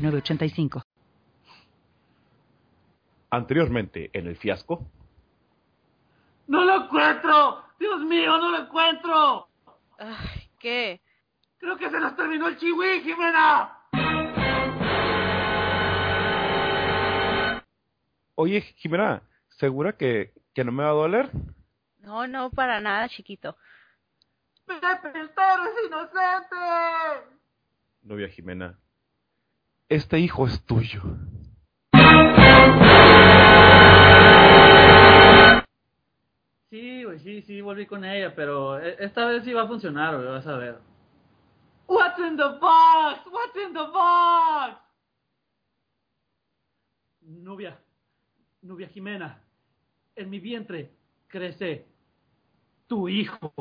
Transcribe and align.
906985. 0.00 0.82
Anteriormente, 3.30 4.10
en 4.12 4.26
el 4.26 4.36
fiasco. 4.36 4.90
¡No 6.48 6.64
lo 6.64 6.84
encuentro! 6.84 7.62
¡Dios 7.78 8.00
mío, 8.00 8.36
no 8.38 8.50
lo 8.50 8.58
encuentro! 8.64 9.48
Ay, 9.98 10.50
¿qué? 10.58 11.00
Creo 11.58 11.76
que 11.76 11.90
se 11.90 12.00
nos 12.00 12.16
terminó 12.16 12.48
el 12.48 12.56
chihui, 12.56 13.02
Jimena. 13.02 13.76
Oye, 18.34 18.62
Jimena, 18.62 19.22
¿segura 19.58 19.92
que, 19.92 20.32
que 20.54 20.64
no 20.64 20.72
me 20.72 20.82
va 20.82 20.88
a 20.88 20.94
doler? 20.94 21.30
No, 21.98 22.26
no, 22.26 22.50
para 22.50 22.80
nada, 22.80 23.08
chiquito. 23.08 23.56
¡Pepe, 24.64 25.10
es 25.20 25.86
inocente! 25.86 26.56
Novia 28.02 28.28
Jimena, 28.28 28.79
este 29.90 30.18
hijo 30.20 30.46
es 30.46 30.62
tuyo. 30.64 31.02
Sí, 36.70 37.02
güey, 37.04 37.18
sí, 37.18 37.42
sí, 37.42 37.60
volví 37.60 37.86
con 37.86 38.04
ella, 38.04 38.34
pero 38.34 38.78
e- 38.78 38.96
esta 39.04 39.26
vez 39.26 39.44
sí 39.44 39.52
va 39.52 39.62
a 39.62 39.66
funcionar, 39.68 40.14
güey, 40.16 40.28
vas 40.28 40.46
a 40.46 40.56
ver. 40.56 40.78
What's 41.88 42.18
in 42.20 42.36
the 42.36 42.44
box? 42.60 43.26
What's 43.26 43.56
in 43.56 43.72
the 43.72 43.86
box? 43.92 44.80
Nubia, 47.22 47.76
Nubia 48.62 48.88
Jimena, 48.88 49.42
en 50.14 50.30
mi 50.30 50.38
vientre 50.38 50.92
crece 51.26 51.86
tu 52.86 53.08
hijo. 53.08 53.52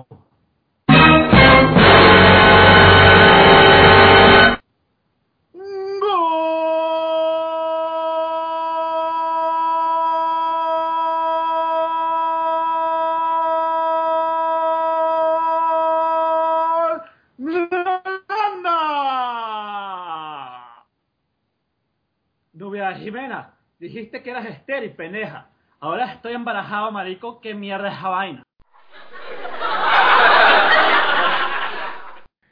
Jimena, 22.95 23.53
dijiste 23.79 24.21
que 24.23 24.31
eras 24.31 24.45
estéril, 24.45 24.91
peneja. 24.95 25.49
Ahora 25.79 26.11
estoy 26.13 26.33
embarajado, 26.33 26.91
marico, 26.91 27.39
¿qué 27.39 27.53
mierda 27.53 27.89
es 27.89 27.97
esa 27.97 28.09
vaina? 28.09 28.43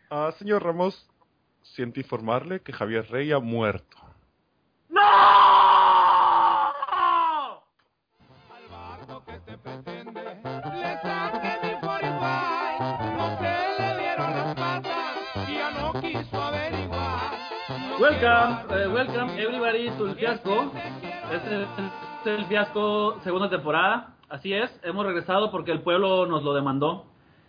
Ah, 0.10 0.32
señor 0.40 0.64
Ramos, 0.64 1.10
siento 1.62 2.00
informarle 2.00 2.62
que 2.62 2.72
Javier 2.72 3.06
Rey 3.10 3.32
ha 3.32 3.40
muerto. 3.40 4.07
Welcome, 18.00 18.78
eh, 18.78 18.88
welcome 18.88 19.42
everybody 19.42 19.90
to 19.98 20.06
el 20.10 20.16
fiasco. 20.16 20.72
Este 21.34 21.64
es 21.64 22.40
el 22.40 22.46
fiasco 22.46 23.20
segunda 23.24 23.50
temporada. 23.50 24.14
Así 24.30 24.54
es, 24.54 24.70
hemos 24.84 25.04
regresado 25.04 25.50
porque 25.50 25.72
el 25.72 25.82
pueblo 25.82 26.28
nos 26.28 26.44
lo 26.44 26.54
demandó. 26.54 27.06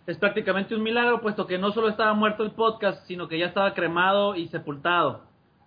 Es 0.07 0.17
prácticamente 0.17 0.73
un 0.73 0.81
milagro, 0.81 1.21
puesto 1.21 1.45
que 1.45 1.59
no 1.59 1.71
solo 1.71 1.87
estaba 1.87 2.15
muerto 2.15 2.41
el 2.41 2.49
podcast, 2.49 3.05
sino 3.05 3.27
que 3.27 3.37
ya 3.37 3.45
estaba 3.45 3.75
cremado 3.75 4.35
y 4.35 4.47
sepultado. 4.47 5.21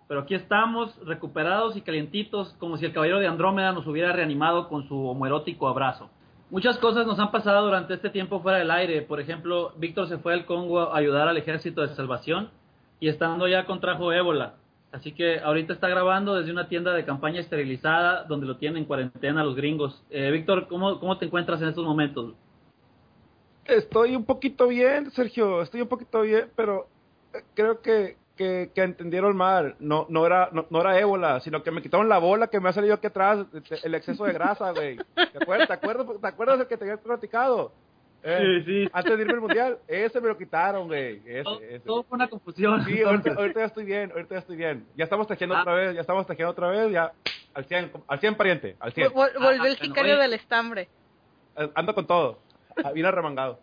Pero 0.09 0.21
aquí 0.21 0.35
estamos, 0.35 0.93
recuperados 1.05 1.77
y 1.77 1.81
calientitos, 1.81 2.53
como 2.59 2.75
si 2.75 2.83
el 2.83 2.91
caballero 2.91 3.19
de 3.19 3.27
Andrómeda 3.27 3.71
nos 3.71 3.87
hubiera 3.87 4.11
reanimado 4.11 4.67
con 4.67 4.85
su 4.89 5.07
homoerótico 5.07 5.69
abrazo. 5.69 6.09
Muchas 6.49 6.77
cosas 6.77 7.07
nos 7.07 7.19
han 7.19 7.31
pasado 7.31 7.65
durante 7.65 7.93
este 7.93 8.09
tiempo 8.09 8.41
fuera 8.41 8.57
del 8.57 8.69
aire. 8.69 9.01
Por 9.01 9.21
ejemplo, 9.21 9.71
Víctor 9.77 10.09
se 10.09 10.17
fue 10.17 10.33
al 10.33 10.45
Congo 10.45 10.81
a 10.81 10.97
ayudar 10.97 11.29
al 11.29 11.37
ejército 11.37 11.81
de 11.81 11.95
salvación 11.95 12.49
y 12.99 13.07
estando 13.07 13.47
ya 13.47 13.65
contrajo 13.65 14.11
ébola. 14.11 14.55
Así 14.93 15.11
que 15.11 15.39
ahorita 15.39 15.73
está 15.73 15.89
grabando 15.89 16.35
desde 16.35 16.51
una 16.51 16.67
tienda 16.67 16.93
de 16.93 17.03
campaña 17.03 17.39
esterilizada 17.39 18.25
donde 18.25 18.45
lo 18.45 18.57
tienen 18.57 18.83
en 18.83 18.85
cuarentena 18.85 19.43
los 19.43 19.55
gringos. 19.55 20.03
Eh, 20.11 20.29
Víctor, 20.29 20.67
¿cómo, 20.67 20.99
¿cómo 20.99 21.17
te 21.17 21.25
encuentras 21.25 21.59
en 21.63 21.69
estos 21.69 21.83
momentos? 21.83 22.35
Estoy 23.65 24.15
un 24.15 24.23
poquito 24.23 24.67
bien, 24.67 25.09
Sergio, 25.09 25.63
estoy 25.63 25.81
un 25.81 25.87
poquito 25.87 26.21
bien, 26.21 26.51
pero 26.55 26.89
eh, 27.33 27.39
creo 27.55 27.81
que, 27.81 28.17
que, 28.37 28.69
que 28.75 28.83
entendieron 28.83 29.35
mal. 29.35 29.75
No, 29.79 30.05
no, 30.09 30.27
era, 30.27 30.49
no, 30.51 30.67
no 30.69 30.81
era 30.81 30.99
ébola, 30.99 31.39
sino 31.39 31.63
que 31.63 31.71
me 31.71 31.81
quitaron 31.81 32.07
la 32.07 32.19
bola 32.19 32.49
que 32.49 32.59
me 32.59 32.69
ha 32.69 32.73
salido 32.73 32.93
aquí 32.93 33.07
atrás, 33.07 33.47
el 33.83 33.95
exceso 33.95 34.25
de 34.25 34.33
grasa, 34.33 34.73
güey. 34.73 34.97
¿Te 35.15 35.41
acuerdas, 35.41 35.67
te, 35.69 35.73
acuerdas, 35.73 36.05
¿Te 36.21 36.57
del 36.57 36.67
que 36.67 36.77
te 36.77 36.83
había 36.83 36.97
platicado? 36.97 37.71
Eh, 38.23 38.63
Sí, 38.65 38.83
sí. 38.85 38.89
Antes 38.93 39.17
de 39.17 39.21
irme 39.21 39.33
al 39.33 39.41
mundial, 39.41 39.77
ese 39.87 40.21
me 40.21 40.29
lo 40.29 40.37
quitaron, 40.37 40.87
güey. 40.87 41.19
Todo, 41.43 41.55
Ese, 41.59 41.75
ese. 41.75 41.79
todo 41.85 42.03
fue 42.03 42.15
una 42.15 42.27
confusión. 42.29 42.83
Sí, 42.85 43.01
ahorita, 43.01 43.33
ahorita 43.33 43.59
ya 43.59 43.65
estoy 43.65 43.83
bien, 43.85 44.11
ahorita 44.11 44.35
ya 44.35 44.39
estoy 44.39 44.55
bien. 44.55 44.85
Ya 44.95 45.03
estamos 45.03 45.27
tejiendo 45.27 45.55
Ah. 45.55 45.61
otra 45.61 45.73
vez, 45.75 45.93
ya 45.95 46.01
estamos 46.01 46.25
tejiendo 46.25 46.51
otra 46.51 46.69
vez, 46.69 46.91
ya 46.91 47.11
al 47.53 47.65
100, 47.65 47.91
al 48.07 48.19
100 48.19 48.35
pariente, 48.35 48.75
al 48.79 48.93
100. 48.93 49.07
Vol- 49.09 49.33
volvió 49.33 49.49
Ah, 49.49 49.51
el 49.53 49.59
bueno, 49.59 49.75
sicario 49.75 50.17
del 50.17 50.33
estambre. 50.33 50.87
Eh, 51.57 51.69
Ando 51.75 51.93
con 51.93 52.07
todo, 52.07 52.39
Ah, 52.83 52.91
bien 52.91 53.05
arremangado. 53.05 53.59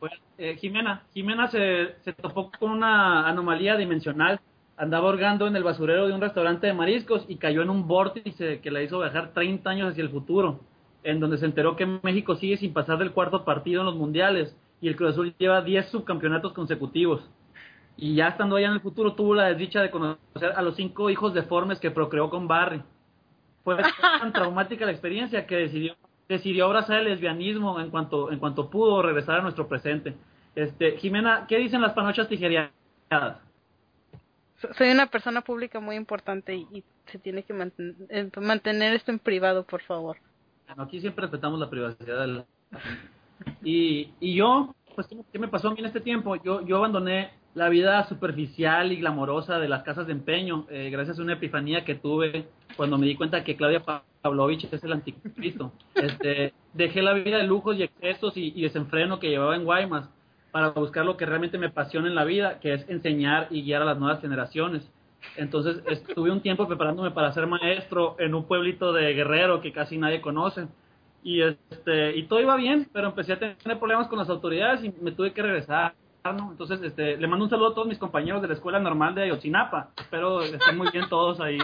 Pues, 0.00 0.12
eh, 0.36 0.56
Jimena, 0.56 1.04
Jimena 1.14 1.48
se, 1.48 1.94
se 2.02 2.12
topó 2.12 2.50
con 2.58 2.72
una 2.72 3.26
anomalía 3.28 3.76
dimensional. 3.76 4.40
Andaba 4.76 5.08
hurgando 5.08 5.46
en 5.46 5.54
el 5.56 5.62
basurero 5.62 6.08
de 6.08 6.12
un 6.12 6.20
restaurante 6.20 6.66
de 6.66 6.72
mariscos 6.74 7.24
y 7.28 7.36
cayó 7.36 7.62
en 7.62 7.70
un 7.70 7.86
vórtice 7.86 8.60
que 8.60 8.70
la 8.72 8.82
hizo 8.82 8.98
viajar 8.98 9.32
30 9.32 9.70
años 9.70 9.90
hacia 9.92 10.02
el 10.02 10.10
futuro, 10.10 10.60
en 11.04 11.20
donde 11.20 11.38
se 11.38 11.44
enteró 11.46 11.76
que 11.76 11.86
México 12.02 12.34
sigue 12.36 12.56
sin 12.56 12.72
pasar 12.72 12.98
del 12.98 13.12
cuarto 13.12 13.44
partido 13.44 13.80
en 13.82 13.86
los 13.86 13.96
mundiales 13.96 14.56
y 14.80 14.88
el 14.88 14.96
Cruz 14.96 15.10
Azul 15.12 15.34
lleva 15.38 15.62
10 15.62 15.88
subcampeonatos 15.90 16.52
consecutivos. 16.52 17.22
Y 17.96 18.16
ya 18.16 18.28
estando 18.28 18.56
allá 18.56 18.66
en 18.66 18.72
el 18.74 18.80
futuro 18.80 19.14
tuvo 19.14 19.34
la 19.34 19.44
desdicha 19.44 19.80
de 19.80 19.90
conocer 19.90 20.52
a 20.56 20.62
los 20.62 20.74
cinco 20.76 21.10
hijos 21.10 21.32
deformes 21.32 21.78
que 21.78 21.90
procreó 21.92 22.28
con 22.28 22.48
Barry. 22.48 22.82
Fue 23.62 23.76
tan 24.20 24.32
traumática 24.32 24.84
la 24.84 24.90
experiencia 24.92 25.46
que 25.46 25.56
decidió 25.56 25.94
decidió 26.26 26.64
abrazar 26.64 27.00
el 27.00 27.04
lesbianismo 27.04 27.78
en 27.80 27.90
cuanto 27.90 28.32
en 28.32 28.38
cuanto 28.38 28.70
pudo 28.70 29.02
regresar 29.02 29.40
a 29.40 29.42
nuestro 29.42 29.68
presente. 29.68 30.14
Este, 30.54 30.96
Jimena, 30.96 31.44
¿qué 31.46 31.58
dicen 31.58 31.82
las 31.82 31.92
panochas 31.92 32.28
tijereadas? 32.28 32.72
So- 34.60 34.72
Soy 34.74 34.90
una 34.90 35.06
persona 35.06 35.42
pública 35.42 35.80
muy 35.80 35.96
importante 35.96 36.54
y, 36.54 36.66
y 36.72 36.84
se 37.06 37.18
tiene 37.18 37.42
que 37.42 37.52
manten- 37.54 37.94
eh, 38.08 38.30
mantener 38.40 38.94
esto 38.94 39.10
en 39.10 39.18
privado, 39.18 39.64
por 39.64 39.82
favor. 39.82 40.16
Bueno, 40.66 40.82
aquí 40.84 41.00
siempre 41.00 41.22
respetamos 41.22 41.60
la 41.60 41.70
privacidad 41.70 42.20
de 42.20 42.26
la 42.26 42.44
y, 43.62 44.10
y 44.20 44.34
yo, 44.34 44.74
pues, 44.94 45.06
¿qué 45.06 45.16
me- 45.16 45.24
¿qué 45.32 45.38
me 45.38 45.48
pasó 45.48 45.68
a 45.68 45.72
mí 45.72 45.80
en 45.80 45.86
este 45.86 46.00
tiempo? 46.00 46.36
Yo, 46.36 46.64
yo 46.66 46.76
abandoné 46.78 47.30
la 47.54 47.68
vida 47.68 48.06
superficial 48.08 48.90
y 48.92 48.96
glamorosa 48.96 49.58
de 49.58 49.68
las 49.68 49.82
casas 49.82 50.06
de 50.06 50.12
empeño, 50.12 50.66
eh, 50.70 50.90
gracias 50.90 51.18
a 51.18 51.22
una 51.22 51.34
epifanía 51.34 51.84
que 51.84 51.94
tuve 51.94 52.46
cuando 52.76 52.98
me 52.98 53.06
di 53.06 53.14
cuenta 53.14 53.44
que 53.44 53.56
Claudia 53.56 53.80
Pa- 53.84 54.04
Pavlovich 54.22 54.64
es 54.72 54.82
el 54.82 54.92
anticristo. 54.92 55.72
Este, 55.94 56.52
dejé 56.72 57.02
la 57.02 57.12
vida 57.12 57.38
de 57.38 57.46
lujos 57.46 57.76
y 57.76 57.82
excesos 57.82 58.36
y, 58.36 58.52
y 58.56 58.62
desenfreno 58.62 59.20
que 59.20 59.28
llevaba 59.30 59.54
en 59.56 59.64
Guaymas 59.64 60.08
para 60.50 60.70
buscar 60.70 61.04
lo 61.04 61.16
que 61.16 61.26
realmente 61.26 61.58
me 61.58 61.66
apasiona 61.66 62.08
en 62.08 62.14
la 62.14 62.24
vida, 62.24 62.58
que 62.60 62.72
es 62.74 62.88
enseñar 62.88 63.48
y 63.50 63.62
guiar 63.62 63.82
a 63.82 63.86
las 63.86 63.98
nuevas 63.98 64.20
generaciones. 64.20 64.88
Entonces 65.36 65.82
estuve 65.86 66.30
un 66.30 66.40
tiempo 66.40 66.66
preparándome 66.66 67.10
para 67.10 67.32
ser 67.32 67.46
maestro 67.46 68.16
en 68.18 68.34
un 68.34 68.44
pueblito 68.44 68.92
de 68.92 69.12
Guerrero 69.14 69.60
que 69.60 69.72
casi 69.72 69.98
nadie 69.98 70.20
conoce. 70.20 70.66
Y 71.22 71.42
este 71.42 72.16
y 72.16 72.24
todo 72.24 72.40
iba 72.40 72.56
bien, 72.56 72.88
pero 72.92 73.08
empecé 73.08 73.32
a 73.32 73.38
tener 73.38 73.78
problemas 73.78 74.08
con 74.08 74.18
las 74.18 74.28
autoridades 74.28 74.84
y 74.84 74.94
me 75.00 75.12
tuve 75.12 75.32
que 75.32 75.42
regresar. 75.42 75.94
¿no? 76.24 76.52
Entonces, 76.52 76.80
este, 76.82 77.18
le 77.18 77.26
mando 77.26 77.44
un 77.44 77.50
saludo 77.50 77.68
a 77.68 77.74
todos 77.74 77.86
mis 77.86 77.98
compañeros 77.98 78.40
de 78.40 78.48
la 78.48 78.54
escuela 78.54 78.78
normal 78.78 79.14
de 79.14 79.24
Ayotzinapa. 79.24 79.90
Espero 79.98 80.42
estén 80.42 80.76
muy 80.78 80.90
bien 80.90 81.08
todos 81.08 81.38
ahí. 81.40 81.58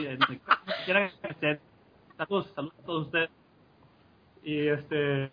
Saludos, 2.17 2.53
saludos 2.55 2.75
a 2.79 2.87
todos 2.87 3.06
ustedes. 3.06 3.31
Y 4.43 4.69
este. 4.69 5.31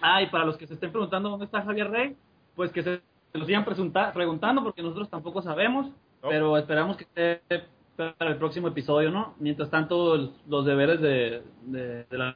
Ah, 0.00 0.22
y 0.22 0.26
para 0.26 0.44
los 0.44 0.56
que 0.56 0.66
se 0.66 0.74
estén 0.74 0.90
preguntando 0.90 1.30
dónde 1.30 1.44
está 1.44 1.62
Javier 1.62 1.90
Rey, 1.90 2.16
pues 2.56 2.72
que 2.72 2.82
se, 2.82 3.00
se 3.32 3.38
lo 3.38 3.46
sigan 3.46 3.64
preguntando 3.64 4.62
porque 4.62 4.82
nosotros 4.82 5.08
tampoco 5.08 5.42
sabemos, 5.42 5.88
Pero 6.28 6.56
esperamos 6.56 6.96
que 6.96 7.04
esté 7.04 7.64
para 7.96 8.30
el 8.30 8.36
próximo 8.36 8.68
episodio, 8.68 9.10
¿no? 9.10 9.34
Mientras 9.38 9.70
tanto, 9.70 10.32
los 10.48 10.64
deberes 10.64 11.00
de, 11.00 11.42
de, 11.66 12.34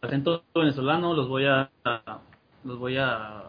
acento 0.00 0.42
venezolano 0.54 1.14
los 1.14 1.28
voy 1.28 1.46
a, 1.46 1.70
los 2.64 2.78
voy 2.78 2.96
a, 2.98 3.44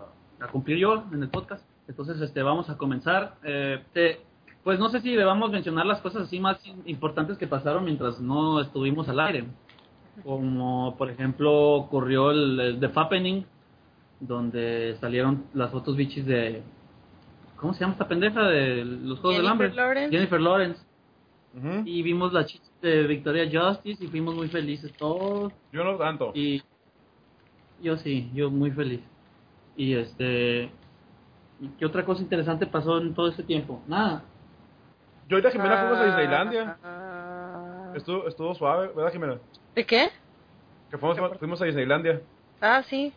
cumplir 0.51 0.77
yo 0.77 1.03
en 1.11 1.23
el 1.23 1.29
podcast. 1.29 1.65
Entonces, 1.87 2.19
este, 2.21 2.41
vamos 2.41 2.69
a 2.69 2.77
comenzar. 2.77 3.35
Eh, 3.43 3.83
te- 3.93 4.21
pues 4.63 4.79
no 4.79 4.89
sé 4.89 4.99
si 5.01 5.15
debamos 5.15 5.51
mencionar 5.51 5.85
las 5.85 6.01
cosas 6.01 6.23
así 6.23 6.39
más 6.39 6.59
importantes 6.85 7.37
que 7.37 7.45
pasaron 7.45 7.85
mientras 7.85 8.19
no 8.19 8.59
estuvimos 8.59 9.07
al 9.09 9.19
aire. 9.19 9.45
Como, 10.23 10.95
por 10.97 11.11
ejemplo, 11.11 11.73
ocurrió 11.73 12.31
el, 12.31 12.59
el 12.59 12.79
The 12.79 12.89
Fappening, 12.89 13.45
donde 14.19 14.97
salieron 14.99 15.45
las 15.53 15.71
fotos 15.71 15.95
bichis 15.95 16.25
de... 16.25 16.63
¿Cómo 17.57 17.73
se 17.73 17.81
llama 17.81 17.93
esta 17.93 18.07
pendeja? 18.07 18.43
De 18.47 18.83
los 18.83 19.19
Juegos 19.19 19.37
del 19.37 19.45
Jennifer 19.45 19.65
Hambre. 19.65 19.73
Lawrence. 19.73 20.11
Jennifer 20.11 20.41
Lawrence. 20.41 20.81
Y 21.85 22.01
vimos 22.01 22.33
la 22.33 22.45
chiste 22.45 22.67
de 22.81 23.07
Victoria 23.07 23.45
Justice 23.45 24.03
y 24.03 24.07
fuimos 24.07 24.35
muy 24.35 24.49
felices 24.49 24.91
todos. 24.93 25.53
Yo 25.71 25.83
no 25.85 25.95
tanto. 25.95 26.31
Y 26.33 26.61
yo 27.81 27.95
sí, 27.97 28.29
yo 28.33 28.49
muy 28.51 28.71
feliz. 28.71 29.01
Y 29.77 29.93
este... 29.93 30.69
¿y 31.61 31.67
¿Qué 31.79 31.85
otra 31.85 32.03
cosa 32.03 32.21
interesante 32.21 32.65
pasó 32.67 32.97
en 32.97 33.13
todo 33.13 33.29
este 33.29 33.43
tiempo? 33.43 33.81
Nada. 33.87 34.23
Yo 35.29 35.39
y 35.39 35.41
la 35.41 35.51
Jimena 35.51 35.77
fuimos 35.79 35.97
a 35.99 36.05
Disneylandia. 36.05 36.77
Ah, 36.83 37.93
Estuvo, 37.95 38.27
estuvo 38.27 38.53
suave, 38.53 38.89
¿verdad, 38.93 39.13
Jimena? 39.13 39.39
¿De 39.73 39.85
qué? 39.85 40.09
Que 40.91 40.97
fuimos, 40.97 41.37
fuimos 41.39 41.61
a 41.61 41.65
Disneylandia. 41.65 42.21
Ah, 42.59 42.83
sí. 42.83 43.13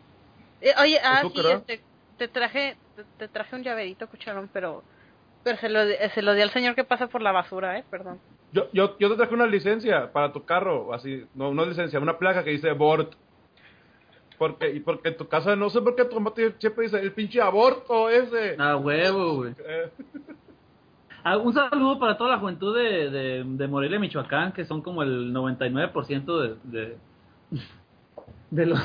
Eh, 0.61 0.71
oye, 0.81 0.97
ah, 1.03 1.23
sí, 1.23 1.41
este, 1.51 1.81
te 2.17 2.27
traje, 2.27 2.77
te, 3.03 3.05
te 3.17 3.27
traje 3.27 3.55
un 3.55 3.63
llaverito, 3.63 4.07
cucharón, 4.07 4.49
pero, 4.53 4.83
pero 5.43 5.57
se 5.57 5.69
lo, 5.69 5.79
se 6.13 6.21
lo 6.21 6.33
di 6.33 6.41
al 6.41 6.49
señor 6.51 6.75
que 6.75 6.83
pasa 6.83 7.07
por 7.07 7.21
la 7.21 7.31
basura, 7.31 7.77
eh, 7.77 7.85
perdón. 7.89 8.19
Yo, 8.51 8.67
yo, 8.73 8.97
yo 8.99 9.09
te 9.09 9.15
traje 9.15 9.33
una 9.33 9.45
licencia 9.47 10.11
para 10.11 10.33
tu 10.33 10.43
carro, 10.43 10.93
así, 10.93 11.25
no, 11.35 11.53
no 11.53 11.65
licencia, 11.65 11.99
una 11.99 12.17
placa 12.17 12.43
que 12.43 12.51
dice 12.51 12.69
abort. 12.69 13.13
Porque, 14.37 14.69
y 14.71 14.79
porque 14.79 15.09
en 15.09 15.17
tu 15.17 15.27
casa, 15.27 15.55
no 15.55 15.69
sé 15.69 15.81
por 15.81 15.95
qué 15.95 16.05
tu 16.05 16.15
mamá 16.15 16.33
te- 16.33 16.53
siempre 16.59 16.85
dice 16.85 16.99
el 16.99 17.11
pinche 17.11 17.41
aborto 17.41 18.09
ese. 18.09 18.55
A 18.57 18.77
huevo, 18.77 19.35
güey. 19.35 19.53
Eh, 19.65 19.91
Ah, 21.21 21.37
un 21.37 21.53
saludo 21.53 21.99
para 21.99 22.17
toda 22.17 22.29
la 22.31 22.39
juventud 22.39 22.73
de, 22.77 23.09
de, 23.09 23.43
de 23.45 23.67
Morelia, 23.67 23.99
Michoacán, 23.99 24.53
que 24.53 24.63
son 24.63 24.81
como 24.81 25.03
el 25.03 25.33
99% 25.33 26.39
de, 26.39 26.55
de, 26.63 26.97
de, 28.51 28.65
los, 28.65 28.79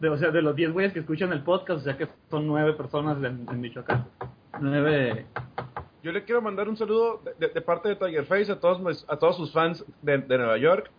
de, 0.00 0.08
o 0.08 0.16
sea, 0.16 0.30
de 0.30 0.42
los 0.42 0.54
10 0.56 0.72
güeyes 0.72 0.92
que 0.92 1.00
escuchan 1.00 1.32
el 1.32 1.42
podcast, 1.42 1.80
o 1.80 1.84
sea 1.84 1.96
que 1.96 2.08
son 2.30 2.46
9 2.46 2.74
personas 2.74 3.18
en, 3.18 3.46
en 3.50 3.60
Michoacán. 3.60 4.06
9... 4.60 5.26
yo 6.02 6.12
le 6.12 6.24
quiero 6.24 6.42
mandar 6.42 6.68
un 6.68 6.76
saludo 6.76 7.20
de, 7.24 7.46
de- 7.46 7.52
de 7.54 7.60
parte 7.60 7.88
de 7.88 7.96
Tiger 7.96 8.24
Face 8.26 8.50
a 8.52 8.58
todos, 8.60 8.80
mis- 8.80 9.04
a 9.08 9.16
todos 9.18 9.36
sus 9.36 9.52
fans 9.52 9.84
de, 10.02 10.18
de 10.18 10.38
Nueva 10.38 10.58
York. 10.58 10.90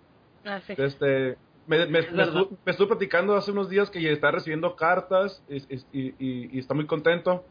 Ah, 0.46 0.60
sí. 0.66 0.74
Este, 0.78 1.38
me, 1.68 1.86
me, 1.88 2.02
me 2.12 2.24
estuve 2.66 2.88
platicando 2.88 3.36
hace 3.36 3.52
unos 3.52 3.70
días 3.70 3.90
que 3.90 4.02
ya 4.02 4.10
está 4.12 4.32
recibiendo 4.32 4.76
cartas 4.76 5.44
y, 5.50 5.58
y- 5.58 6.16
y- 6.20 6.50
y 6.56 6.60
está 6.60 6.74
muy 6.74 6.86
contento. 6.86 7.44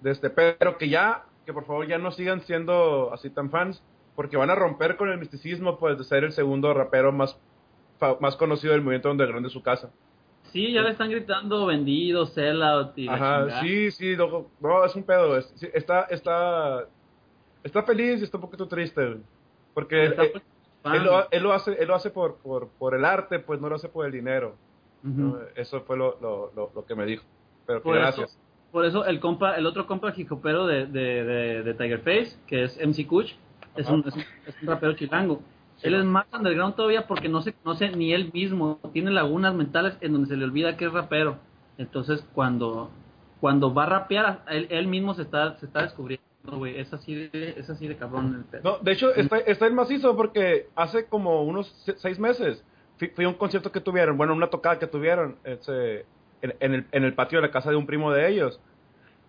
De 0.00 0.10
este, 0.12 0.30
pero 0.30 0.78
que 0.78 0.88
ya, 0.88 1.24
que 1.44 1.52
por 1.52 1.64
favor 1.66 1.86
ya 1.86 1.98
no 1.98 2.10
sigan 2.12 2.40
siendo 2.42 3.12
así 3.12 3.30
tan 3.30 3.50
fans, 3.50 3.82
porque 4.14 4.36
van 4.36 4.50
a 4.50 4.54
romper 4.54 4.96
con 4.96 5.08
el 5.10 5.18
misticismo 5.18 5.78
pues 5.78 5.96
de 5.98 6.04
ser 6.04 6.24
el 6.24 6.32
segundo 6.32 6.72
rapero 6.74 7.10
más, 7.12 7.38
más 8.20 8.36
conocido 8.36 8.72
del 8.72 8.82
movimiento 8.82 9.10
underground 9.10 9.46
de 9.46 9.50
su 9.52 9.62
casa. 9.62 9.90
Sí, 10.52 10.72
ya 10.72 10.80
le 10.82 10.90
están 10.90 11.10
gritando 11.10 11.66
vendido, 11.66 12.24
sellout 12.26 12.96
y 12.96 13.06
Ajá, 13.08 13.60
sí, 13.60 13.90
sí, 13.90 14.16
loco. 14.16 14.50
no, 14.60 14.84
es 14.84 14.94
un 14.94 15.02
pedo. 15.02 15.36
es- 15.36 15.52
sí, 15.56 15.68
está, 15.74 16.02
está, 16.04 16.86
está 17.62 17.82
feliz 17.82 18.20
y 18.20 18.24
está 18.24 18.38
un 18.38 18.42
poquito 18.42 18.66
triste, 18.66 19.18
porque 19.74 20.06
él, 20.06 20.14
pues, 20.14 20.32
él 20.94 21.04
lo, 21.04 21.30
él 21.30 21.42
lo 21.42 21.52
hace, 21.52 21.72
él 21.74 21.88
lo 21.88 21.94
hace 21.94 22.10
por, 22.10 22.36
por, 22.36 22.68
por 22.68 22.94
el 22.94 23.04
arte, 23.04 23.40
pues 23.40 23.60
no 23.60 23.68
lo 23.68 23.76
hace 23.76 23.88
por 23.88 24.06
el 24.06 24.12
dinero. 24.12 24.54
Ujú. 25.04 25.20
¿no? 25.20 25.38
Eso 25.54 25.82
fue 25.82 25.96
lo, 25.96 26.18
lo, 26.20 26.72
lo, 26.74 26.84
que 26.86 26.94
me 26.94 27.04
dijo. 27.04 27.24
Pero 27.66 27.82
Por 27.82 27.96
gracias. 27.96 28.30
eso, 28.30 28.38
por 28.72 28.84
eso 28.86 29.04
el 29.04 29.20
compa, 29.20 29.56
el 29.56 29.66
otro 29.66 29.86
compa 29.86 30.12
hijopero 30.16 30.66
de, 30.66 30.86
de, 30.86 31.24
de, 31.24 31.62
de 31.62 31.74
Tiger 31.74 32.00
Face, 32.00 32.36
que 32.46 32.64
es 32.64 32.78
MC 32.78 33.06
Kuch, 33.06 33.32
es 33.76 33.88
un, 33.88 34.02
es, 34.06 34.14
un, 34.14 34.24
es 34.46 34.62
un 34.62 34.68
rapero 34.68 34.94
chilango. 34.94 35.42
Él 35.82 35.94
es 35.94 36.04
más 36.04 36.26
underground 36.32 36.74
todavía 36.74 37.06
porque 37.06 37.28
no 37.28 37.40
se 37.42 37.52
conoce 37.52 37.90
ni 37.90 38.12
él 38.12 38.30
mismo. 38.32 38.80
Tiene 38.92 39.10
lagunas 39.10 39.54
mentales 39.54 39.96
en 40.00 40.12
donde 40.12 40.28
se 40.28 40.36
le 40.36 40.44
olvida 40.44 40.76
que 40.76 40.86
es 40.86 40.92
rapero. 40.92 41.38
Entonces, 41.78 42.26
cuando 42.34 42.90
cuando 43.40 43.72
va 43.72 43.84
a 43.84 43.86
rapear, 43.86 44.42
él, 44.48 44.66
él 44.70 44.88
mismo 44.88 45.14
se 45.14 45.22
está 45.22 45.56
se 45.60 45.66
está 45.66 45.82
descubriendo, 45.82 46.24
güey. 46.50 46.78
Es 46.80 46.92
así 46.92 47.14
de, 47.14 47.54
es 47.56 47.70
así 47.70 47.86
de 47.86 47.96
cabrón 47.96 48.34
el 48.34 48.44
pedo. 48.44 48.62
No, 48.64 48.78
de 48.84 48.92
hecho, 48.92 49.14
está, 49.14 49.38
está 49.38 49.66
en 49.68 49.74
macizo 49.76 50.16
porque 50.16 50.66
hace 50.74 51.06
como 51.06 51.44
unos 51.44 51.68
se- 51.84 51.96
seis 51.98 52.18
meses 52.18 52.64
fui, 52.98 53.08
fui 53.08 53.24
a 53.24 53.28
un 53.28 53.34
concierto 53.34 53.70
que 53.70 53.80
tuvieron, 53.80 54.16
bueno, 54.18 54.34
una 54.34 54.48
tocada 54.48 54.80
que 54.80 54.88
tuvieron 54.88 55.36
ese, 55.44 56.04
en, 56.42 56.54
en 56.58 56.74
el, 56.74 56.86
en 56.90 57.04
el 57.04 57.14
patio 57.14 57.38
de 57.40 57.46
la 57.46 57.52
casa 57.52 57.70
de 57.70 57.76
un 57.76 57.86
primo 57.86 58.10
de 58.12 58.28
ellos. 58.28 58.60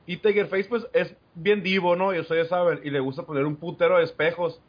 Y 0.08 0.18
Tiger 0.18 0.48
Face, 0.48 0.66
pues, 0.68 0.88
es 0.94 1.16
bien 1.36 1.62
divo, 1.62 1.96
¿no? 1.96 2.12
Y 2.16 2.20
ustedes 2.20 2.48
saben, 2.48 2.80
y 2.84 2.90
le 2.90 3.00
gusta 3.00 3.28
poner 3.28 3.46
un 3.46 3.58
putero 3.58 3.98
de 4.00 4.06
espejos 4.06 4.60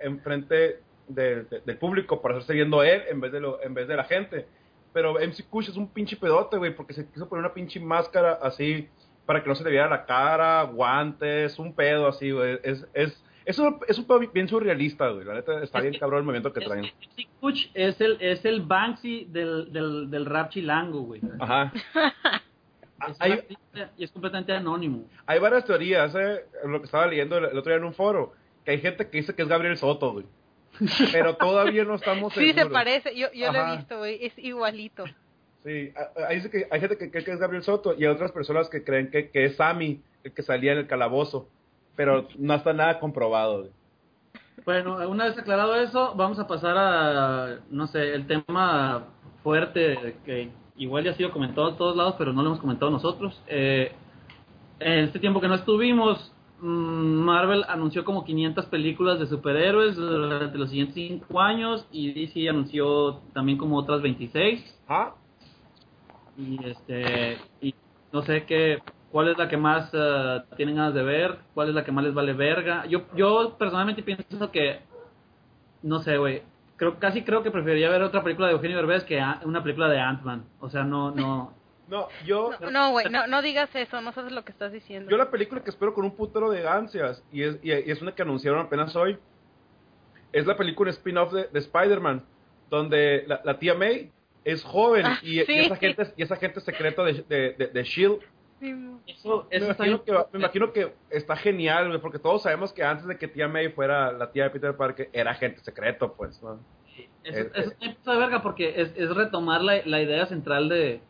enfrente 0.00 0.80
de- 1.08 1.44
de- 1.44 1.60
del 1.60 1.76
público 1.78 2.20
para 2.20 2.34
hacerse 2.36 2.54
viendo 2.54 2.82
él 2.82 3.02
en 3.10 3.20
vez 3.20 3.32
de, 3.32 3.40
lo, 3.40 3.62
en 3.62 3.74
vez 3.74 3.88
de 3.88 3.96
la 3.96 4.04
gente. 4.04 4.46
Pero 4.92 5.14
MC 5.20 5.44
Kush 5.48 5.68
es 5.68 5.76
un 5.76 5.88
pinche 5.88 6.16
pedote, 6.16 6.56
güey, 6.56 6.74
porque 6.74 6.94
se 6.94 7.06
quiso 7.10 7.28
poner 7.28 7.44
una 7.44 7.54
pinche 7.54 7.78
máscara 7.80 8.38
así 8.42 8.88
para 9.26 9.42
que 9.42 9.48
no 9.48 9.54
se 9.54 9.62
le 9.64 9.70
viera 9.70 9.88
la 9.88 10.06
cara, 10.06 10.62
guantes, 10.62 11.58
un 11.58 11.74
pedo 11.74 12.08
así, 12.08 12.30
güey. 12.30 12.58
Es, 12.62 12.86
es, 12.94 13.22
es, 13.44 13.58
un, 13.58 13.78
es 13.86 13.98
un 13.98 14.06
pedo 14.06 14.20
bien 14.20 14.48
surrealista, 14.48 15.08
güey. 15.10 15.24
La 15.26 15.34
neta 15.34 15.62
está 15.62 15.78
Es 15.78 15.82
bien 15.82 15.92
que- 15.92 16.00
cabrón 16.00 16.20
el 16.20 16.24
movimiento 16.24 16.52
que 16.52 16.60
traen. 16.64 16.84
MC 16.84 17.28
Kuch 17.40 17.70
es 17.74 18.00
el, 18.00 18.16
es 18.20 18.44
el 18.46 18.62
Banksy 18.62 19.26
del, 19.26 19.70
del, 19.72 20.10
del 20.10 20.24
rap 20.26 20.50
chilango, 20.50 21.00
güey. 21.02 21.20
Ajá. 21.38 21.72
Es 23.08 23.16
Hay, 23.20 23.30
un 23.30 23.38
artista 23.38 23.90
y 23.96 24.02
es 24.02 24.10
completamente 24.10 24.52
anónimo. 24.52 25.04
hay 25.24 25.38
varias 25.38 25.64
teorías, 25.64 26.12
¿eh? 26.16 26.44
Lo 26.64 26.80
que 26.80 26.86
estaba 26.86 27.06
leyendo 27.06 27.38
el, 27.38 27.44
el 27.44 27.56
otro 27.56 27.70
día 27.70 27.76
en 27.78 27.84
un 27.84 27.94
foro, 27.94 28.32
que 28.64 28.72
hay 28.72 28.80
gente 28.80 29.08
que 29.08 29.18
dice 29.18 29.36
que 29.36 29.42
es 29.42 29.48
Gabriel 29.48 29.76
Soto, 29.76 30.12
güey. 30.14 30.26
Pero 31.12 31.36
todavía 31.36 31.84
no 31.84 31.94
estamos 31.94 32.32
Sí, 32.34 32.48
se 32.48 32.54
seguros. 32.54 32.72
parece, 32.72 33.16
yo, 33.16 33.28
yo 33.32 33.52
lo 33.52 33.58
he 33.66 33.76
visto, 33.76 33.98
güey, 33.98 34.24
es 34.24 34.38
igualito. 34.38 35.04
Sí, 35.64 35.92
a- 35.96 36.20
a- 36.22 36.28
hay, 36.28 36.40
hay 36.70 36.80
gente 36.80 36.96
que 36.96 37.10
cree 37.10 37.24
que 37.24 37.32
es 37.32 37.38
Gabriel 37.38 37.62
Soto 37.64 37.94
y 37.94 38.04
hay 38.04 38.06
otras 38.12 38.32
personas 38.32 38.68
que 38.68 38.84
creen 38.84 39.10
que, 39.10 39.30
que 39.30 39.44
es 39.46 39.56
Sammy, 39.56 40.00
el 40.24 40.32
que 40.32 40.42
salía 40.42 40.72
en 40.72 40.78
el 40.78 40.86
calabozo. 40.86 41.48
Pero 41.96 42.28
no 42.38 42.54
está 42.54 42.72
nada 42.72 43.00
comprobado. 43.00 43.58
güey. 43.60 43.70
Bueno, 44.64 45.08
una 45.08 45.24
vez 45.24 45.38
aclarado 45.38 45.74
eso, 45.76 46.14
vamos 46.14 46.38
a 46.38 46.46
pasar 46.46 46.76
a, 46.76 47.58
no 47.70 47.86
sé, 47.86 48.14
el 48.14 48.26
tema 48.26 49.06
fuerte 49.42 50.16
que 50.24 50.50
igual 50.76 51.04
ya 51.04 51.10
ha 51.10 51.14
sido 51.14 51.32
comentado 51.32 51.70
en 51.70 51.76
todos 51.76 51.96
lados, 51.96 52.14
pero 52.18 52.32
no 52.32 52.42
lo 52.42 52.48
hemos 52.50 52.60
comentado 52.60 52.90
nosotros. 52.90 53.42
Eh, 53.48 53.90
en 54.78 55.04
este 55.04 55.18
tiempo 55.18 55.40
que 55.40 55.48
no 55.48 55.54
estuvimos, 55.56 56.32
Marvel 56.60 57.64
anunció 57.68 58.04
como 58.04 58.24
500 58.24 58.66
películas 58.66 59.20
de 59.20 59.26
superhéroes 59.26 59.96
durante 59.96 60.58
los 60.58 60.70
siguientes 60.70 60.94
5 60.94 61.40
años 61.40 61.86
y 61.92 62.12
DC 62.12 62.48
anunció 62.48 63.20
también 63.32 63.58
como 63.58 63.76
otras 63.76 64.02
26 64.02 64.64
¿Ah? 64.88 65.14
y 66.36 66.58
este 66.64 67.38
y 67.60 67.74
no 68.12 68.22
sé 68.22 68.44
qué 68.44 68.82
cuál 69.10 69.28
es 69.28 69.38
la 69.38 69.48
que 69.48 69.56
más 69.56 69.90
eh, 69.92 70.42
tienen 70.56 70.76
ganas 70.76 70.94
de 70.94 71.02
ver 71.02 71.38
cuál 71.54 71.68
es 71.68 71.74
la 71.74 71.84
que 71.84 71.92
más 71.92 72.04
les 72.04 72.14
vale 72.14 72.32
verga. 72.32 72.86
Yo 72.86 73.02
yo 73.16 73.56
personalmente 73.58 74.02
pienso 74.02 74.50
que 74.50 74.80
no 75.82 76.00
sé 76.00 76.18
güey 76.18 76.42
creo 76.76 76.98
casi 76.98 77.22
creo 77.22 77.42
que 77.42 77.50
preferiría 77.50 77.90
ver 77.90 78.02
otra 78.02 78.22
película 78.22 78.48
de 78.48 78.54
Eugenio 78.54 78.76
Derbez 78.76 79.04
que 79.04 79.22
una 79.44 79.62
película 79.62 79.88
de 79.88 80.00
Ant-Man. 80.00 80.44
O 80.60 80.68
sea 80.70 80.82
no 80.84 81.10
no 81.10 81.52
No, 81.88 82.08
yo, 82.26 82.50
No, 82.60 82.70
no, 82.70 82.90
güey, 82.90 83.08
no, 83.10 83.26
no 83.26 83.40
digas 83.42 83.74
eso, 83.74 84.00
no 84.02 84.12
sabes 84.12 84.32
lo 84.32 84.44
que 84.44 84.52
estás 84.52 84.72
diciendo. 84.72 85.10
yo 85.10 85.16
la 85.16 85.30
película 85.30 85.62
que 85.62 85.70
espero 85.70 85.94
con 85.94 86.04
un 86.04 86.14
putero 86.14 86.50
de 86.50 86.68
ansias, 86.68 87.22
y 87.32 87.42
es, 87.42 87.58
y, 87.62 87.72
y 87.72 87.90
es 87.90 88.02
una 88.02 88.14
que 88.14 88.22
anunciaron 88.22 88.60
apenas 88.60 88.94
hoy, 88.94 89.18
es 90.32 90.46
la 90.46 90.56
película 90.56 90.90
spin-off 90.90 91.32
de, 91.32 91.48
de 91.48 91.58
Spider-Man, 91.58 92.24
donde 92.70 93.24
la, 93.26 93.40
la 93.44 93.58
tía 93.58 93.74
May 93.74 94.10
es 94.44 94.62
joven 94.62 95.06
Ah, 95.06 95.18
y, 95.22 95.40
y 95.40 95.44
sí. 95.46 95.58
esa 95.60 95.76
gente, 95.76 96.12
y 96.16 96.22
esa 96.22 96.36
gente 96.36 96.60
secreta 96.60 97.02
de, 97.02 97.12
de, 97.28 97.52
de, 97.54 97.66
de 97.68 97.80
S.H.I.E.L.D. 97.80 98.20
Sí, 98.60 98.74
eso 99.06 99.46
Me 99.50 99.56
eso 99.56 99.70
está 99.70 99.86
imagino, 99.86 100.04
que, 100.04 100.10
bien- 100.12 100.24
me 100.32 100.38
imagino 100.40 100.72
que 100.72 100.94
está 101.10 101.36
genial, 101.36 101.88
güey, 101.88 102.00
porque 102.00 102.18
todos 102.18 102.42
sabemos 102.42 102.72
que 102.72 102.82
antes 102.82 103.06
de 103.06 103.16
que 103.16 103.28
tía 103.28 103.46
May 103.48 103.70
fuera 103.70 104.10
la 104.12 104.30
tía 104.32 104.44
de 104.44 104.50
Peter 104.50 104.76
Parker, 104.76 105.08
era 105.12 105.30
agente 105.30 105.60
secreto, 105.60 106.12
pues, 106.14 106.42
¿no? 106.42 106.58
Eso, 107.22 107.38
Eh, 107.38 107.50
eso 107.54 107.70
también 107.70 107.94
pasa 107.96 108.12
de 108.12 108.18
verga 108.18 108.42
porque 108.42 108.80
es, 108.80 108.92
es 108.96 109.14
retomar 109.14 109.60
la, 109.62 109.80
la 109.86 110.02
idea 110.02 110.26
central 110.26 110.68
de, 110.68 111.00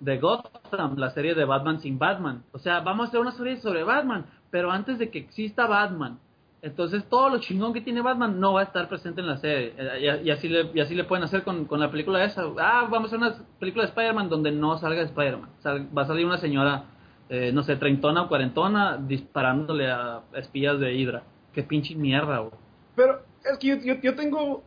de 0.00 0.18
Gotham, 0.18 0.96
la 0.96 1.10
serie 1.10 1.34
de 1.34 1.44
Batman 1.44 1.80
sin 1.80 1.98
Batman. 1.98 2.44
O 2.52 2.58
sea, 2.58 2.80
vamos 2.80 3.06
a 3.06 3.08
hacer 3.08 3.20
una 3.20 3.32
serie 3.32 3.56
sobre 3.58 3.82
Batman, 3.82 4.26
pero 4.50 4.70
antes 4.70 4.98
de 4.98 5.10
que 5.10 5.18
exista 5.18 5.66
Batman. 5.66 6.18
Entonces 6.60 7.04
todo 7.08 7.28
lo 7.28 7.38
chingón 7.38 7.72
que 7.72 7.80
tiene 7.80 8.00
Batman 8.02 8.40
no 8.40 8.54
va 8.54 8.60
a 8.60 8.64
estar 8.64 8.88
presente 8.88 9.20
en 9.20 9.28
la 9.28 9.36
serie. 9.36 9.74
Eh, 9.78 10.22
Y, 10.24 10.30
así, 10.30 10.48
le, 10.48 10.70
y 10.74 10.80
así 10.80 10.94
le 10.94 11.04
pueden 11.04 11.24
hacer 11.24 11.44
con, 11.44 11.66
con 11.66 11.78
la 11.78 11.90
película 11.90 12.24
esa. 12.24 12.42
Ah, 12.58 12.88
vamos 12.90 13.12
a 13.12 13.16
hacer 13.16 13.18
una 13.18 13.44
película 13.60 13.84
de 13.84 13.90
Spider-Man 13.90 14.28
donde 14.28 14.50
no 14.50 14.76
salga 14.78 15.02
Spider-Man. 15.02 15.50
Va 15.96 16.02
a 16.02 16.06
salir 16.06 16.26
una 16.26 16.38
señora, 16.38 16.84
eh, 17.28 17.52
no 17.52 17.62
sé, 17.62 17.76
treintona 17.76 18.22
o 18.22 18.28
cuarentona 18.28 18.96
disparándole 18.96 19.88
a 19.90 20.22
espías 20.34 20.80
de 20.80 20.94
Hydra. 20.94 21.22
Qué 21.52 21.62
pinche 21.62 21.94
mierda, 21.94 22.38
güey. 22.38 22.52
Pero 22.96 23.20
Es 23.44 23.56
que 23.58 23.68
yo, 23.68 23.76
yo, 23.76 24.00
yo 24.02 24.16
tengo 24.16 24.64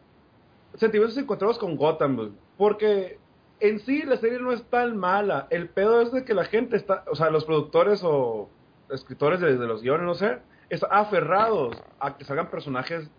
sentimientos 0.75 1.17
encontrados 1.17 1.57
con 1.57 1.75
Gotham, 1.75 2.15
güey, 2.15 2.29
porque 2.57 3.19
en 3.61 3.79
sí 3.79 4.01
la 4.03 4.17
serie 4.17 4.39
no 4.39 4.51
es 4.51 4.63
tan 4.65 4.97
mala. 4.97 5.47
El 5.49 5.69
pedo 5.69 6.01
es 6.01 6.11
de 6.11 6.25
que 6.25 6.33
la 6.33 6.45
gente 6.45 6.75
está, 6.75 7.05
o 7.09 7.15
sea, 7.15 7.29
los 7.29 7.45
productores 7.45 8.01
o 8.03 8.49
escritores 8.89 9.39
de, 9.39 9.53
los 9.53 9.81
guiones, 9.81 10.05
no 10.05 10.15
sé, 10.15 10.39
están 10.69 10.89
aferrados 10.91 11.81
a 11.99 12.17
que 12.17 12.25
salgan 12.25 12.49
personajes 12.49 13.09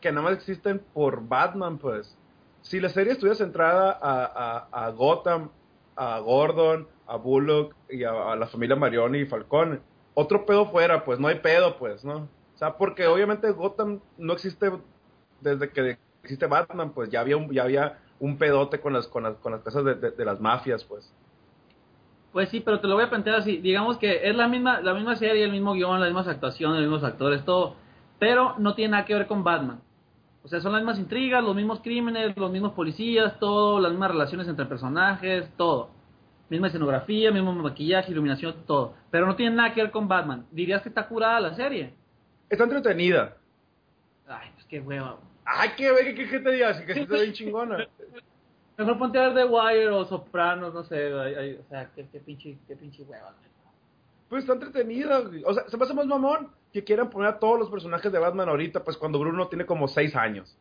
que 0.00 0.10
nada 0.10 0.22
más 0.22 0.34
existen 0.34 0.82
por 0.92 1.26
Batman, 1.26 1.78
pues. 1.78 2.16
Si 2.62 2.80
la 2.80 2.88
serie 2.88 3.12
estuviera 3.12 3.36
centrada 3.36 3.98
a, 4.00 4.68
a, 4.70 4.86
a 4.86 4.90
Gotham, 4.90 5.50
a 5.96 6.18
Gordon, 6.18 6.88
a 7.06 7.16
Bullock 7.16 7.74
y 7.88 8.04
a, 8.04 8.32
a 8.32 8.36
la 8.36 8.46
familia 8.46 8.76
Marioni 8.76 9.20
y 9.20 9.26
Falcone, 9.26 9.80
otro 10.14 10.44
pedo 10.44 10.66
fuera, 10.66 11.04
pues 11.04 11.18
no 11.18 11.28
hay 11.28 11.36
pedo, 11.36 11.78
pues, 11.78 12.04
¿no? 12.04 12.28
O 12.54 12.58
sea, 12.58 12.76
porque 12.76 13.06
obviamente 13.06 13.50
Gotham 13.50 14.00
no 14.18 14.32
existe 14.32 14.70
desde 15.40 15.70
que 15.70 15.98
existe 16.22 16.46
Batman, 16.46 16.92
pues 16.92 17.10
ya 17.10 17.20
había 17.20 17.36
un, 17.36 17.50
ya 17.50 17.62
había 17.62 17.98
un 18.22 18.38
pedote 18.38 18.80
con 18.80 18.92
las, 18.92 19.08
con 19.08 19.24
las, 19.24 19.34
con 19.38 19.50
las 19.52 19.62
casas 19.62 19.84
de, 19.84 19.94
de- 19.96 20.12
de 20.12 20.24
las 20.24 20.40
mafias, 20.40 20.84
pues. 20.84 21.12
Pues 22.32 22.48
sí, 22.48 22.60
pero 22.60 22.80
te 22.80 22.86
lo 22.86 22.94
voy 22.94 23.04
a 23.04 23.10
plantear 23.10 23.36
así. 23.36 23.56
Digamos 23.58 23.98
que 23.98 24.28
es 24.28 24.34
la 24.36 24.46
misma, 24.48 24.80
la 24.80 24.94
misma 24.94 25.16
serie, 25.16 25.44
el 25.44 25.50
mismo 25.50 25.72
guion, 25.74 25.98
las 26.00 26.08
mismas 26.08 26.28
actuaciones, 26.28 26.80
los 26.80 26.88
mismos 26.90 27.04
actores, 27.04 27.44
todo. 27.44 27.74
Pero 28.18 28.54
no 28.58 28.74
tiene 28.74 28.92
nada 28.92 29.04
que 29.04 29.14
ver 29.14 29.26
con 29.26 29.42
Batman. 29.42 29.80
O 30.44 30.48
sea, 30.48 30.60
son 30.60 30.72
las 30.72 30.80
mismas 30.82 30.98
intrigas, 30.98 31.42
los 31.42 31.54
mismos 31.54 31.80
crímenes, 31.80 32.36
los 32.36 32.50
mismos 32.50 32.72
policías, 32.72 33.38
todo, 33.38 33.80
las 33.80 33.90
mismas 33.90 34.12
relaciones 34.12 34.48
entre 34.48 34.66
personajes, 34.66 35.50
todo. 35.56 35.90
Misma 36.48 36.68
escenografía, 36.68 37.32
mismo 37.32 37.52
maquillaje, 37.52 38.12
iluminación, 38.12 38.54
todo. 38.66 38.94
Pero 39.10 39.26
no 39.26 39.34
tiene 39.36 39.56
nada 39.56 39.74
que 39.74 39.82
ver 39.82 39.90
con 39.90 40.06
Batman. 40.08 40.46
¿Dirías 40.52 40.80
que 40.82 40.88
está 40.90 41.06
curada 41.08 41.40
la 41.40 41.54
serie? 41.54 41.92
Está 42.48 42.64
entretenida. 42.64 43.36
Ay, 44.28 44.48
pues 44.54 44.64
qué 44.66 44.80
hueva. 44.80 45.18
Ay, 45.44 45.70
qué, 45.76 45.90
qué, 46.04 46.14
qué, 46.14 46.28
qué 46.28 46.40
te 46.40 46.50
digas, 46.52 46.80
que 46.82 46.92
está 46.92 47.14
bien 47.14 47.32
chingona. 47.32 47.88
Mejor 48.76 48.98
ponte 48.98 49.18
a 49.18 49.28
ver 49.28 49.34
The 49.34 49.44
Wire 49.44 49.90
o 49.90 50.04
Sopranos, 50.04 50.72
no 50.72 50.82
sé. 50.84 51.12
ay, 51.12 51.34
ay, 51.34 51.58
o 51.60 51.68
sea, 51.68 51.90
qué, 51.94 52.06
qué 52.10 52.20
pinche, 52.20 52.58
qué 52.66 52.74
pinche 52.76 53.02
hueva. 53.02 53.34
Pues 54.28 54.44
está 54.44 54.54
entretenida, 54.54 55.20
güey. 55.20 55.42
O 55.44 55.52
sea, 55.52 55.68
se 55.68 55.76
me 55.76 55.84
hace 55.84 55.92
más 55.94 56.06
mamón 56.06 56.48
que 56.72 56.82
quieran 56.82 57.10
poner 57.10 57.28
a 57.28 57.38
todos 57.38 57.58
los 57.58 57.68
personajes 57.68 58.10
de 58.10 58.18
Batman 58.18 58.48
ahorita, 58.48 58.82
pues 58.82 58.96
cuando 58.96 59.18
Bruno 59.18 59.48
tiene 59.48 59.66
como 59.66 59.88
seis 59.88 60.16
años. 60.16 60.56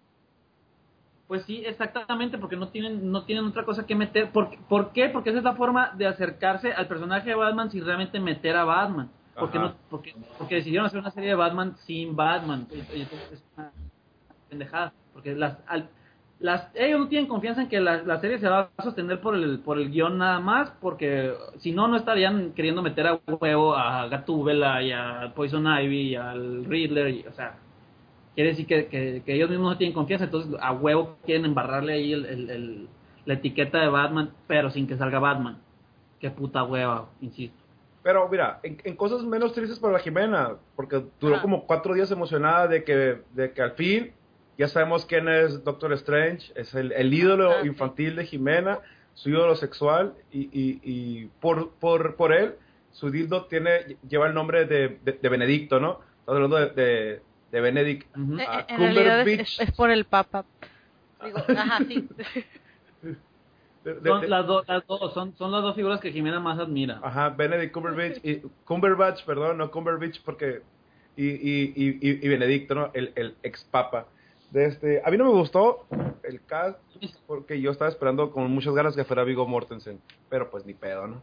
Pues 1.28 1.44
sí, 1.46 1.64
exactamente, 1.66 2.38
porque 2.38 2.58
no 2.58 2.68
tienen, 2.68 3.10
no 3.10 3.24
tienen 3.24 3.46
otra 3.46 3.64
cosa 3.64 3.86
que 3.86 3.96
meter. 3.96 4.32
¿Por, 4.32 4.50
¿Por 4.68 4.92
qué? 4.92 5.08
Porque 5.08 5.30
esa 5.30 5.40
es 5.40 5.46
la 5.46 5.56
forma 5.56 5.94
de 5.96 6.06
acercarse 6.06 6.74
al 6.74 6.90
personaje 6.90 7.30
de 7.30 7.36
Batman 7.36 7.72
sin 7.72 7.86
realmente 7.86 8.20
meter 8.20 8.58
a 8.58 8.66
Batman. 8.66 9.10
Porque, 9.40 9.58
Ajá. 9.58 9.68
no, 9.68 9.76
porque, 9.90 10.14
porque 10.38 10.56
decidieron 10.56 10.88
hacer 10.88 11.00
una 11.00 11.12
serie 11.12 11.30
de 11.30 11.36
Batman 11.36 11.78
sin 11.86 12.14
Batman. 12.18 12.68
Entonces 12.70 13.32
es 13.32 13.44
una 13.56 13.72
pendejada. 14.55 14.93
Porque 15.13 15.34
las, 15.36 15.58
al- 15.67 15.89
las, 16.39 16.70
ellos 16.75 17.00
no 17.00 17.08
tienen 17.08 17.27
confianza 17.27 17.62
en 17.63 17.70
que 17.70 17.79
la, 17.79 18.03
la 18.03 18.20
serie 18.20 18.39
se 18.39 18.48
va 18.48 18.70
a 18.77 18.84
sostener 18.84 19.22
por 19.22 19.36
el, 19.36 19.60
por 19.60 19.77
el 19.79 19.89
guion 19.91 20.17
nada 20.17 20.39
más, 20.39 20.72
porque 20.81 21.34
si 21.58 21.72
no, 21.72 21.88
no 21.88 21.98
estarían 21.98 22.51
queriendo 22.53 22.81
meter 22.81 23.08
a 23.08 23.20
huevo 23.27 23.75
a 23.75 24.08
Gatúbela 24.08 24.81
y 24.84 24.91
a 24.91 25.34
Poison 25.36 25.65
Ivy 25.67 26.01
y 26.10 26.15
al 26.15 26.65
Riddler. 26.65 27.10
Y, 27.10 27.25
o 27.27 27.34
sea, 27.34 27.55
quiere 28.36 28.51
decir 28.51 28.65
que, 28.67 28.88
que, 28.88 29.24
que 29.25 29.34
ellos 29.36 29.50
mismos 29.50 29.72
no 29.74 29.77
tienen 29.77 29.93
confianza, 29.93 30.25
entonces 30.25 30.53
a 30.60 30.72
huevo 30.74 31.17
quieren 31.25 31.46
embarrarle 31.46 31.93
ahí 31.93 32.13
el, 32.13 32.25
el- 32.25 32.50
el- 32.50 32.88
la 33.24 33.36
etiqueta 33.36 33.77
de 33.79 33.88
Batman, 33.88 34.31
pero 34.48 34.72
sin 34.72 34.88
que 34.88 34.98
salga 34.98 35.20
Batman. 35.20 35.60
Qué 36.20 36.31
puta 36.31 36.63
hueva, 36.63 37.08
insisto. 37.22 37.55
Pero 38.01 38.27
mira, 38.29 38.60
en, 38.63 38.77
en 38.84 38.96
cosas 38.96 39.22
menos 39.24 39.53
tristes 39.53 39.77
para 39.77 39.93
la 39.93 40.00
Jimena, 40.00 40.55
porque 40.75 41.03
duró 41.20 41.36
Ajá. 41.36 41.43
como 41.43 41.67
cuatro 41.67 41.93
días 41.93 42.10
emocionada 42.10 42.67
de 42.67 42.84
que, 42.84 43.22
de 43.36 43.51
que 43.53 43.62
al 43.62 43.74
fin 43.74 44.12
ya 44.58 44.67
sabemos 44.67 45.05
quién 45.05 45.27
es 45.27 45.63
Doctor 45.63 45.93
Strange, 45.93 46.51
es 46.55 46.74
el, 46.75 46.91
el 46.91 47.13
ídolo 47.13 47.62
sí. 47.62 47.67
infantil 47.67 48.15
de 48.15 48.25
Jimena, 48.25 48.79
su 49.13 49.29
ídolo 49.29 49.55
sexual, 49.55 50.13
y, 50.31 50.41
y, 50.51 50.79
y 50.84 51.25
por, 51.39 51.72
por, 51.75 52.15
por 52.15 52.31
él, 52.34 52.55
su 52.91 53.10
dildo 53.10 53.46
tiene, 53.46 53.98
lleva 54.08 54.27
el 54.27 54.34
nombre 54.34 54.65
de, 54.65 55.00
de, 55.03 55.13
de 55.13 55.29
Benedicto, 55.29 55.79
¿no? 55.79 56.00
Estamos 56.20 56.36
hablando 56.43 56.58
de, 56.58 56.70
de, 56.84 57.22
de 57.51 57.62
Benedict 57.62 58.17
Ujú. 58.17 58.38
A 58.48 58.65
en 58.70 58.77
realidad 58.77 59.20
es, 59.22 59.25
Cumberbatch. 59.25 59.39
es- 59.39 59.60
es 59.60 59.72
por 59.75 59.89
el 59.91 60.05
Papa. 60.05 60.46
Digo, 61.24 61.38
ajá, 61.38 61.77
sí. 61.88 62.08
de- 63.84 63.96
de- 63.96 64.10
Son 64.10 64.29
las, 64.29 64.46
dos 64.48 64.67
las 64.67 64.86
dos, 64.86 65.13
son, 65.13 65.36
son 65.36 65.51
las 65.51 65.62
dos 65.63 65.75
figuras 65.75 66.00
que 66.00 66.12
Jimena 66.12 66.39
más 66.39 66.60
admira. 66.60 67.00
Ajá, 67.03 67.29
Benedict 67.29 67.74
Cumberbatch, 67.74 68.17
y, 68.24 68.41
Cumberbatch, 68.65 69.24
perdón, 69.25 69.58
no 69.58 69.72
Cumberbatch, 69.72 70.20
porque, 70.24 70.62
y, 71.15 71.25
y, 71.27 71.74
y, 71.75 71.89
y- 72.10 72.25
y 72.25 72.27
Benedicto, 72.29 72.75
¿no? 72.75 72.91
El, 72.93 73.12
el 73.15 73.36
ex 73.43 73.63
papa. 73.65 74.08
De 74.51 74.65
este, 74.65 75.01
a 75.03 75.10
mí 75.10 75.17
no 75.17 75.25
me 75.25 75.31
gustó 75.31 75.86
el 76.24 76.43
cast, 76.46 76.77
porque 77.25 77.60
yo 77.62 77.72
estaba 77.72 77.89
esperando 77.89 78.31
con 78.31 78.51
muchas 78.51 78.74
ganas 78.74 78.96
que 78.96 79.03
fuera 79.05 79.24
Vigo 79.24 79.48
Mortensen, 79.48 80.00
pero 80.29 80.51
pues 80.51 80.65
ni 80.65 80.74
pedo, 80.74 81.08
¿no? 81.08 81.22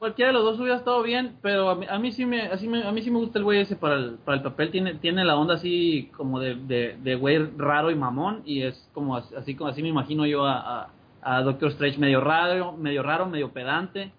Cualquiera 0.00 0.28
de 0.32 0.34
los 0.34 0.42
dos 0.44 0.58
hubiera 0.60 0.76
estado 0.76 1.02
bien, 1.02 1.36
pero 1.40 1.70
a 1.70 1.76
mí, 1.76 1.86
a 1.88 1.98
mí 1.98 2.12
sí 2.12 2.26
me, 2.26 2.42
así 2.42 2.68
me, 2.68 2.82
a 2.86 2.90
mí 2.92 3.00
sí 3.00 3.10
me 3.10 3.18
gusta 3.18 3.38
el 3.38 3.44
güey 3.44 3.60
ese 3.60 3.76
para 3.76 3.94
el, 3.94 4.16
para 4.24 4.36
el 4.36 4.42
papel. 4.42 4.70
Tiene, 4.70 4.94
tiene 4.96 5.24
la 5.24 5.36
onda 5.36 5.54
así 5.54 6.10
como 6.16 6.40
de, 6.40 6.56
de, 6.56 6.96
de 7.00 7.14
güey 7.14 7.38
raro 7.56 7.90
y 7.90 7.94
mamón 7.94 8.42
y 8.44 8.62
es 8.62 8.90
como 8.92 9.16
as- 9.16 9.32
así 9.34 9.54
como 9.54 9.70
así 9.70 9.80
me 9.80 9.88
imagino 9.88 10.26
yo 10.26 10.44
a, 10.44 10.82
a, 10.82 10.90
a 11.22 11.42
Doctor 11.42 11.70
Strange 11.70 11.98
medio 11.98 12.20
raro, 12.20 12.72
medio 12.72 13.02
raro, 13.02 13.26
medio 13.26 13.52
pedante. 13.52 14.12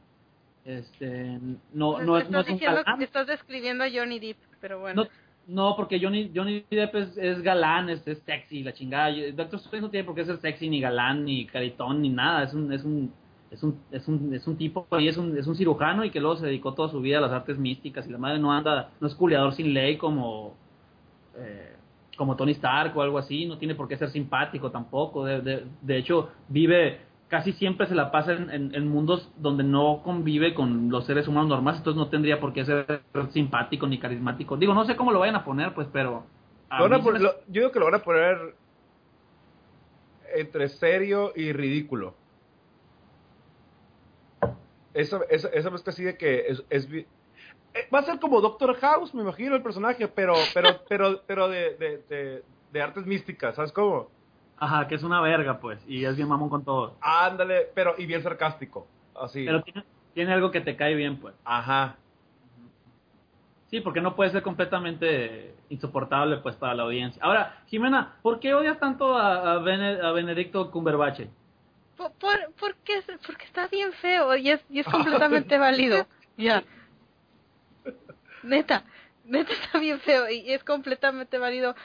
Este, 0.63 1.39
no, 1.73 1.99
no, 1.99 2.17
es- 2.17 2.29
no 2.31 2.39
estás, 2.39 2.45
es 2.45 2.47
un 2.47 2.53
diciendo, 2.53 2.81
estás 3.01 3.27
describiendo 3.27 3.83
a 3.83 3.87
Johnny 3.93 4.17
Depp, 4.19 4.37
pero 4.59 4.79
bueno. 4.79 5.03
No, 5.03 5.09
no, 5.47 5.75
porque 5.75 5.99
Johnny, 5.99 6.31
Johnny 6.33 6.65
Depp 6.69 6.95
es, 6.95 7.17
es 7.17 7.41
galán, 7.41 7.89
es, 7.89 8.01
sexy, 8.25 8.63
la 8.63 8.73
chingada. 8.73 9.11
Doctor 9.33 9.59
Strange 9.59 9.81
no 9.81 9.89
tiene 9.89 10.05
por 10.05 10.15
qué 10.15 10.25
ser 10.25 10.37
sexy, 10.37 10.69
ni 10.69 10.81
galán, 10.81 11.25
ni 11.25 11.45
caritón, 11.45 12.01
ni 12.01 12.09
nada. 12.09 12.43
Es 12.43 12.53
un, 12.53 12.73
es 12.73 12.83
un, 12.83 13.11
es 13.51 13.63
un, 13.63 13.79
es 13.91 14.07
un, 14.07 14.33
es 14.33 14.47
un 14.47 14.57
tipo 14.57 14.87
y 14.99 15.07
es 15.07 15.17
un, 15.17 15.37
es 15.37 15.45
un 15.47 15.55
cirujano 15.55 16.03
y 16.03 16.09
que 16.09 16.19
luego 16.19 16.37
se 16.37 16.47
dedicó 16.47 16.73
toda 16.73 16.89
su 16.89 16.99
vida 16.99 17.19
a 17.19 17.21
las 17.21 17.31
artes 17.31 17.57
místicas 17.57 18.07
y 18.07 18.11
la 18.11 18.17
madre 18.17 18.39
no 18.39 18.51
anda, 18.51 18.91
no 18.99 19.07
es 19.07 19.15
culiador 19.15 19.53
sin 19.53 19.73
ley 19.73 19.97
como, 19.97 20.55
eh, 21.37 21.75
como 22.17 22.35
Tony 22.35 22.51
Stark 22.53 22.97
o 22.97 23.01
algo 23.01 23.19
así. 23.19 23.45
No 23.45 23.57
tiene 23.57 23.75
por 23.75 23.87
qué 23.87 23.97
ser 23.97 24.09
simpático 24.09 24.71
tampoco. 24.71 25.25
De, 25.25 25.63
de 25.81 25.97
hecho, 25.97 26.29
vive 26.49 27.01
casi 27.29 27.53
siempre 27.53 27.87
se 27.87 27.95
la 27.95 28.11
pasa 28.11 28.33
en, 28.33 28.49
en- 28.49 28.75
en 28.75 28.87
mundos 28.87 29.29
donde 29.37 29.63
no 29.63 30.01
convive 30.03 30.53
con 30.53 30.89
los 30.89 31.05
seres 31.05 31.27
humanos 31.27 31.49
normales, 31.49 31.79
entonces 31.79 31.97
no 31.97 32.09
tendría 32.09 32.39
por 32.39 32.53
qué 32.53 32.65
ser 32.65 33.01
simpático 33.31 33.87
ni 33.87 33.97
carismático. 33.99 34.57
Digo, 34.57 34.73
no 34.73 34.85
sé 34.85 34.95
cómo 34.95 35.11
lo 35.11 35.19
vayan 35.19 35.35
a 35.35 35.45
poner, 35.45 35.73
pues, 35.73 35.87
pero... 35.91 36.23
a 36.69 36.81
Lo 36.81 36.89
me- 36.89 37.19
lo- 37.19 37.33
yo 37.47 37.61
digo 37.61 37.71
que 37.71 37.79
lo 37.79 37.85
van 37.85 37.95
a 37.95 38.03
poner 38.03 38.55
entre 40.35 40.69
serio 40.69 41.31
y 41.35 41.51
ridículo. 41.53 42.13
Esa, 44.93 45.19
esa, 45.29 45.49
esa 45.49 45.69
que 45.71 45.89
así 45.89 46.03
de 46.03 46.17
que 46.17 46.47
es, 46.47 46.63
es 46.69 46.89
vi- 46.89 47.05
eh, 47.73 47.87
va 47.93 47.99
a 47.99 48.03
ser 48.03 48.19
como 48.19 48.39
Doctor 48.39 48.75
House, 48.77 49.13
me 49.13 49.21
imagino 49.21 49.55
el 49.55 49.61
personaje, 49.63 50.07
pero 50.07 50.35
pero 50.53 50.79
pero 50.87 51.21
pero 51.27 51.49
de, 51.49 51.75
de, 51.75 51.97
de, 52.09 52.43
de 52.71 52.81
artes 52.81 53.05
místicas, 53.05 53.55
¿sabes 53.55 53.73
cómo? 53.73 54.14
Ajá, 54.57 54.87
que 54.87 54.95
es 54.95 55.03
una 55.03 55.19
verga, 55.21 55.59
pues, 55.59 55.79
y 55.87 56.05
es 56.05 56.15
bien 56.15 56.29
mamón 56.29 56.49
con 56.49 56.63
todo. 56.63 56.95
Ándale, 57.01 57.67
pero 57.75 57.95
y 57.97 58.05
bien 58.05 58.23
sarcástico, 58.23 58.87
así. 59.19 59.45
Pero 59.45 59.61
tiene, 59.63 59.83
tiene 60.13 60.33
algo 60.33 60.49
que 60.51 60.61
te 60.61 60.75
cae 60.77 60.95
bien, 60.95 61.17
pues. 61.17 61.35
Ajá. 61.43 61.95
Sí, 63.69 63.81
porque 63.81 63.99
no 63.99 64.15
puede 64.15 64.29
ser 64.29 64.43
completamente 64.43 65.53
insoportable, 65.69 66.37
pues, 66.37 66.55
para 66.55 66.73
la 66.75 66.83
audiencia. 66.83 67.21
Ahora, 67.23 67.63
Jimena, 67.67 68.15
¿por 68.21 68.39
qué 68.39 68.53
odias 68.53 68.79
tanto 68.79 69.17
a, 69.17 69.53
a, 69.53 69.57
Bene- 69.59 69.99
a 70.01 70.11
Benedicto 70.11 70.71
Cumberbatch? 70.71 71.21
Por, 71.97 72.11
por, 72.13 72.31
porque, 72.59 72.97
es- 72.99 73.05
porque 73.25 73.45
está 73.45 73.67
bien 73.67 73.91
feo 73.93 74.35
y 74.37 74.51
es, 74.51 74.61
y 74.69 74.79
es 74.79 74.85
completamente 74.91 75.57
válido. 75.57 76.07
Ya. 76.37 76.63
Neta, 78.43 78.83
neta 79.25 79.51
está 79.53 79.79
bien 79.79 79.99
feo 79.99 80.29
y 80.29 80.51
es 80.53 80.63
completamente 80.63 81.37
válido 81.39 81.75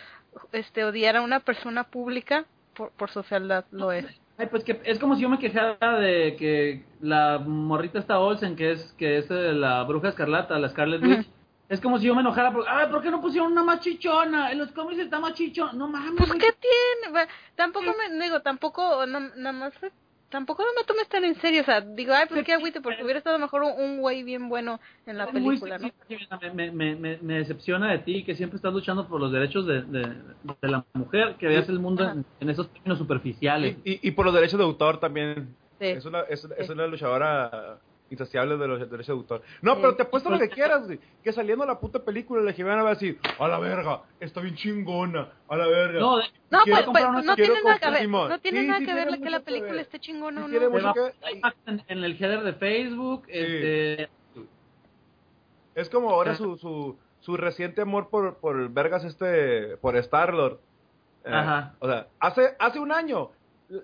este 0.53 0.85
odiar 0.85 1.17
a 1.17 1.23
una 1.23 1.41
persona 1.41 1.85
pública 1.85 2.45
por, 2.75 2.91
por 2.93 3.11
su 3.11 3.23
fealdad, 3.23 3.65
lo 3.71 3.93
es. 3.93 4.07
Ay, 4.39 4.47
pues 4.47 4.65
que 4.65 4.81
es 4.85 4.99
como 4.99 5.17
si 5.17 5.23
yo 5.23 5.29
me 5.29 5.39
quejara 5.39 5.99
de 5.99 6.35
que 6.37 6.85
la 7.01 7.39
morrita 7.39 7.99
esta 7.99 8.19
Olsen, 8.19 8.57
que 8.57 8.73
es 8.73 8.93
que 8.95 9.19
es 9.19 9.31
eh, 9.31 9.53
la 9.53 9.83
bruja 9.85 10.09
escarlata, 10.09 10.59
la 10.59 10.71
Scarlet 10.71 11.03
Witch, 11.03 11.29
es 11.69 11.81
como 11.81 11.99
si 11.99 12.07
yo 12.07 12.15
me 12.15 12.23
enojara 12.23 12.53
por, 12.53 12.65
ay, 12.67 12.89
¿por 12.91 13.03
qué 13.03 13.11
no 13.11 13.21
pusieron 13.21 13.53
una 13.53 13.63
más 13.63 13.81
chichona? 13.81 14.51
En 14.51 14.59
los 14.59 14.73
cómics 14.73 14.99
está 14.99 15.21
más 15.21 15.35
chichona. 15.35 15.73
No 15.75 15.89
mames. 15.89 16.15
Pues 16.17 16.33
qué 16.33 16.53
tiene, 16.53 17.29
tampoco 17.55 17.95
me 17.97 18.25
digo, 18.25 18.41
tampoco 18.41 19.05
nada 19.07 19.53
más 19.53 19.75
tampoco 20.31 20.63
no 20.63 20.71
me 20.79 20.85
tomes 20.85 21.09
tan 21.09 21.25
en 21.25 21.35
serio, 21.41 21.61
o 21.61 21.65
sea, 21.65 21.81
digo, 21.81 22.15
ay, 22.15 22.25
pues 22.29 22.45
qué 22.45 22.53
agüite, 22.55 22.81
porque 22.81 23.03
hubiera 23.03 23.19
estado 23.19 23.39
mejor 23.39 23.63
un, 23.63 23.99
güey 23.99 24.23
bien 24.23 24.49
bueno 24.49 24.81
en 25.07 25.19
la 25.19 25.27
película, 25.31 25.79
¿no? 25.79 25.91
Me, 26.55 26.71
me, 26.71 26.95
me, 26.97 27.19
me 27.21 27.35
decepciona 27.39 27.91
de 27.91 27.99
ti 27.99 28.25
que 28.25 28.35
siempre 28.35 28.57
estás 28.57 28.73
luchando 28.73 29.07
por 29.07 29.21
los 29.21 29.33
derechos 29.33 29.67
de, 29.67 29.83
de, 29.83 30.01
de 30.63 30.69
la 30.69 30.85
mujer, 30.95 31.35
que 31.39 31.49
veas 31.49 31.69
el 31.69 31.79
mundo 31.81 32.09
en, 32.09 32.25
en 32.41 32.51
esos 32.51 32.73
términos 32.73 32.99
superficiales. 32.99 33.77
Y, 33.85 33.93
y, 33.93 34.01
y 34.03 34.11
por 34.13 34.25
los 34.25 34.35
derechos 34.35 34.59
de 34.59 34.65
autor 34.65 35.01
también. 35.01 35.55
Sí. 35.79 35.87
Es 35.87 36.05
una 36.05 36.21
es, 36.23 36.45
es 36.57 36.67
Sí. 36.67 36.73
una 36.73 36.87
luchadora 36.87 37.79
insaciables 38.11 38.59
de 38.59 38.67
los 38.69 38.79
derechos 38.91 39.07
de 39.07 39.13
autor. 39.13 39.43
No, 39.63 39.77
pero 39.77 39.95
te 39.97 40.03
apuesto 40.03 40.29
lo 40.31 40.39
que 40.39 40.49
quieras, 40.49 40.85
güey. 40.87 40.99
Que 41.23 41.33
saliendo 41.33 41.65
la 41.65 41.79
puta 41.81 42.05
película, 42.05 42.43
la 42.43 42.53
Jimena 42.53 42.83
va 42.83 42.91
a 42.91 42.95
decir, 42.95 43.19
a 43.39 43.49
la 43.49 43.59
verga, 43.59 44.03
está 44.19 44.41
bien 44.41 44.57
chingona, 44.57 45.33
a 45.49 45.57
la 45.57 45.67
verga. 45.67 46.01
No, 46.01 46.19
No, 46.19 46.59
pues, 46.67 46.85
pues, 46.87 47.25
no 47.25 47.35
tiene 47.37 47.63
nada 47.63 47.79
que 47.79 47.91
ver, 47.91 48.09
no 48.09 48.39
tiene 48.41 48.61
Sí, 48.63 48.67
nada 48.67 48.79
sí 48.81 48.85
que 48.87 48.93
tiene 48.93 49.11
ver 49.11 49.21
que 49.21 49.31
la 49.31 49.41
película 49.41 49.73
ver. 49.73 49.81
esté 49.83 49.99
chingona 50.01 50.45
o 50.45 50.49
Sí 50.49 50.55
no. 50.55 50.95
hay 51.23 51.37
imágenes 51.39 51.85
en, 51.89 51.99
en 51.99 52.05
el 52.05 52.13
header 52.23 52.43
de 52.43 52.53
Facebook, 52.55 53.23
este, 53.29 54.09
Es 55.75 55.89
como 55.89 56.11
ahora 56.11 56.35
su, 56.35 56.57
su, 56.59 56.99
su 57.21 57.37
reciente 57.37 57.81
amor 57.83 58.09
por, 58.11 58.39
por 58.39 58.59
el 58.59 58.69
Vergas 58.69 59.05
este, 59.05 59.77
por 59.79 59.97
Star-Lord. 59.97 60.59
Eh, 61.25 61.31
Ajá. 61.33 61.75
O 61.79 61.87
sea, 61.89 62.09
hace, 62.19 62.57
hace 62.59 62.79
un 62.81 62.93
año, 62.93 63.31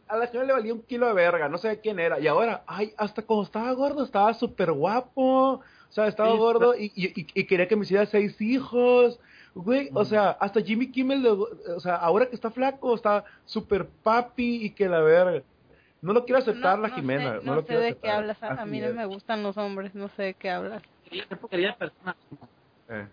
a 0.09 0.17
la 0.17 0.27
señora 0.27 0.47
le 0.47 0.53
valía 0.53 0.75
un 0.75 0.83
kilo 0.83 1.07
de 1.07 1.13
verga, 1.15 1.49
no 1.49 1.59
sé 1.59 1.81
quién 1.81 1.99
era. 1.99 2.19
Y 2.21 2.27
ahora, 2.27 2.63
ay, 2.67 2.93
hasta 2.97 3.23
cuando 3.23 3.45
estaba 3.45 3.71
gordo, 3.73 4.05
estaba 4.05 4.35
súper 4.35 4.73
guapo. 4.73 5.53
O 5.53 5.93
sea, 5.93 6.07
estaba 6.09 6.33
Sí, 6.33 6.39
gordo 6.39 6.75
y, 6.77 6.93
y, 6.95 7.21
y- 7.21 7.27
y 7.35 7.45
quería 7.45 7.69
que 7.69 7.77
me 7.77 7.83
hiciera 7.85 8.07
seis 8.07 8.41
hijos. 8.41 9.19
Güey, 9.55 9.89
o 9.95 10.05
sea, 10.05 10.31
hasta 10.33 10.61
Jimmy 10.61 10.91
Kimmel, 10.91 11.27
o 11.27 11.81
sea, 11.81 11.97
ahora 11.97 12.27
que 12.27 12.35
está 12.35 12.51
flaco, 12.51 12.95
está 12.95 13.25
súper 13.47 13.87
papi 14.03 14.67
y 14.67 14.71
que 14.71 14.89
la 14.89 15.01
verga. 15.01 15.43
No 16.03 16.13
lo 16.13 16.25
quiero 16.27 16.41
aceptar 16.41 16.79
la 16.79 16.91
Jimena. 16.91 17.31
Sé, 17.31 17.37
no, 17.37 17.43
no 17.43 17.55
lo 17.55 17.61
sé 17.63 17.67
quiero 17.69 17.81
de 17.83 17.89
aceptar. 17.89 18.11
qué 18.11 18.17
hablas. 18.17 18.43
A, 18.43 18.49
a 18.63 18.67
mí 18.67 18.81
no 18.81 18.93
me 18.93 19.07
gustan 19.07 19.43
los 19.43 19.57
hombres, 19.57 19.95
no 19.95 20.09
sé 20.09 20.23
de 20.25 20.35
qué 20.35 20.51
hablas. 20.51 20.83
qué 21.11 21.23
porquería 21.37 21.69
de 21.69 21.75
persona. 21.75 22.17
Eh, 22.91 23.07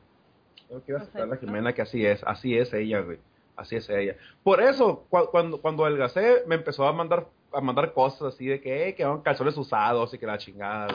no 0.70 0.80
quiero 0.82 0.98
No 1.00 1.04
aceptar 1.04 1.22
sé, 1.24 1.28
la 1.30 1.36
¿no? 1.36 1.40
Jimena 1.42 1.74
que 1.74 1.82
así 1.82 2.06
es, 2.06 2.22
así 2.26 2.58
es 2.58 2.74
ella, 2.74 3.00
güey. 3.00 3.20
Así 3.56 3.76
es 3.76 3.88
ella. 3.90 4.16
Por 4.44 4.62
eso, 4.62 5.06
cua- 5.12 5.30
cuando, 5.30 5.62
cuando 5.62 5.86
adelgacé, 5.86 6.44
me 6.48 6.56
empezó 6.56 6.88
a 6.88 6.94
mandar 6.94 7.28
a 7.56 7.62
mandar 7.62 7.94
cosas 7.94 8.34
así 8.34 8.48
de 8.48 8.60
que, 8.60 8.90
eh, 8.90 8.96
que 8.96 9.06
van 9.06 9.22
calzones 9.22 9.56
usados 9.56 10.12
y 10.12 10.18
que 10.18 10.26
la 10.26 10.40
chingada. 10.40 10.88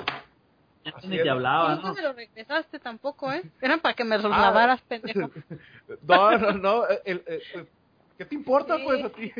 Así 0.92 1.06
ni 1.06 1.16
te 1.22 1.30
hablaba, 1.30 1.76
¿no? 1.76 1.94
me 1.94 2.02
lo 2.02 2.12
regresaste 2.12 2.80
tampoco, 2.80 3.30
¿eh? 3.32 3.42
Eran 3.60 3.78
para 3.78 3.94
que 3.94 4.02
me 4.02 4.16
los 4.18 4.32
Ah. 4.32 4.40
lavaras, 4.40 4.80
pendejo. 4.82 5.30
No, 6.02 6.36
no, 6.38 6.52
no. 6.52 6.86
el- 7.04 7.22
el- 7.26 7.42
el- 7.54 7.68
¿Qué 8.16 8.24
te 8.24 8.34
importa, 8.34 8.76
Sí. 8.76 8.82
pues, 8.84 9.04
a 9.04 9.08
ti? 9.10 9.32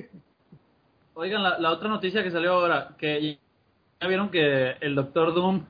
Oigan, 1.14 1.42
la, 1.42 1.58
la 1.58 1.70
otra 1.72 1.88
noticia 1.88 2.22
que 2.22 2.30
salió 2.30 2.52
ahora, 2.52 2.90
que 2.96 3.38
ya 4.00 4.06
vieron 4.06 4.30
que 4.30 4.76
el 4.80 4.94
Doctor 4.94 5.34
Doom 5.34 5.64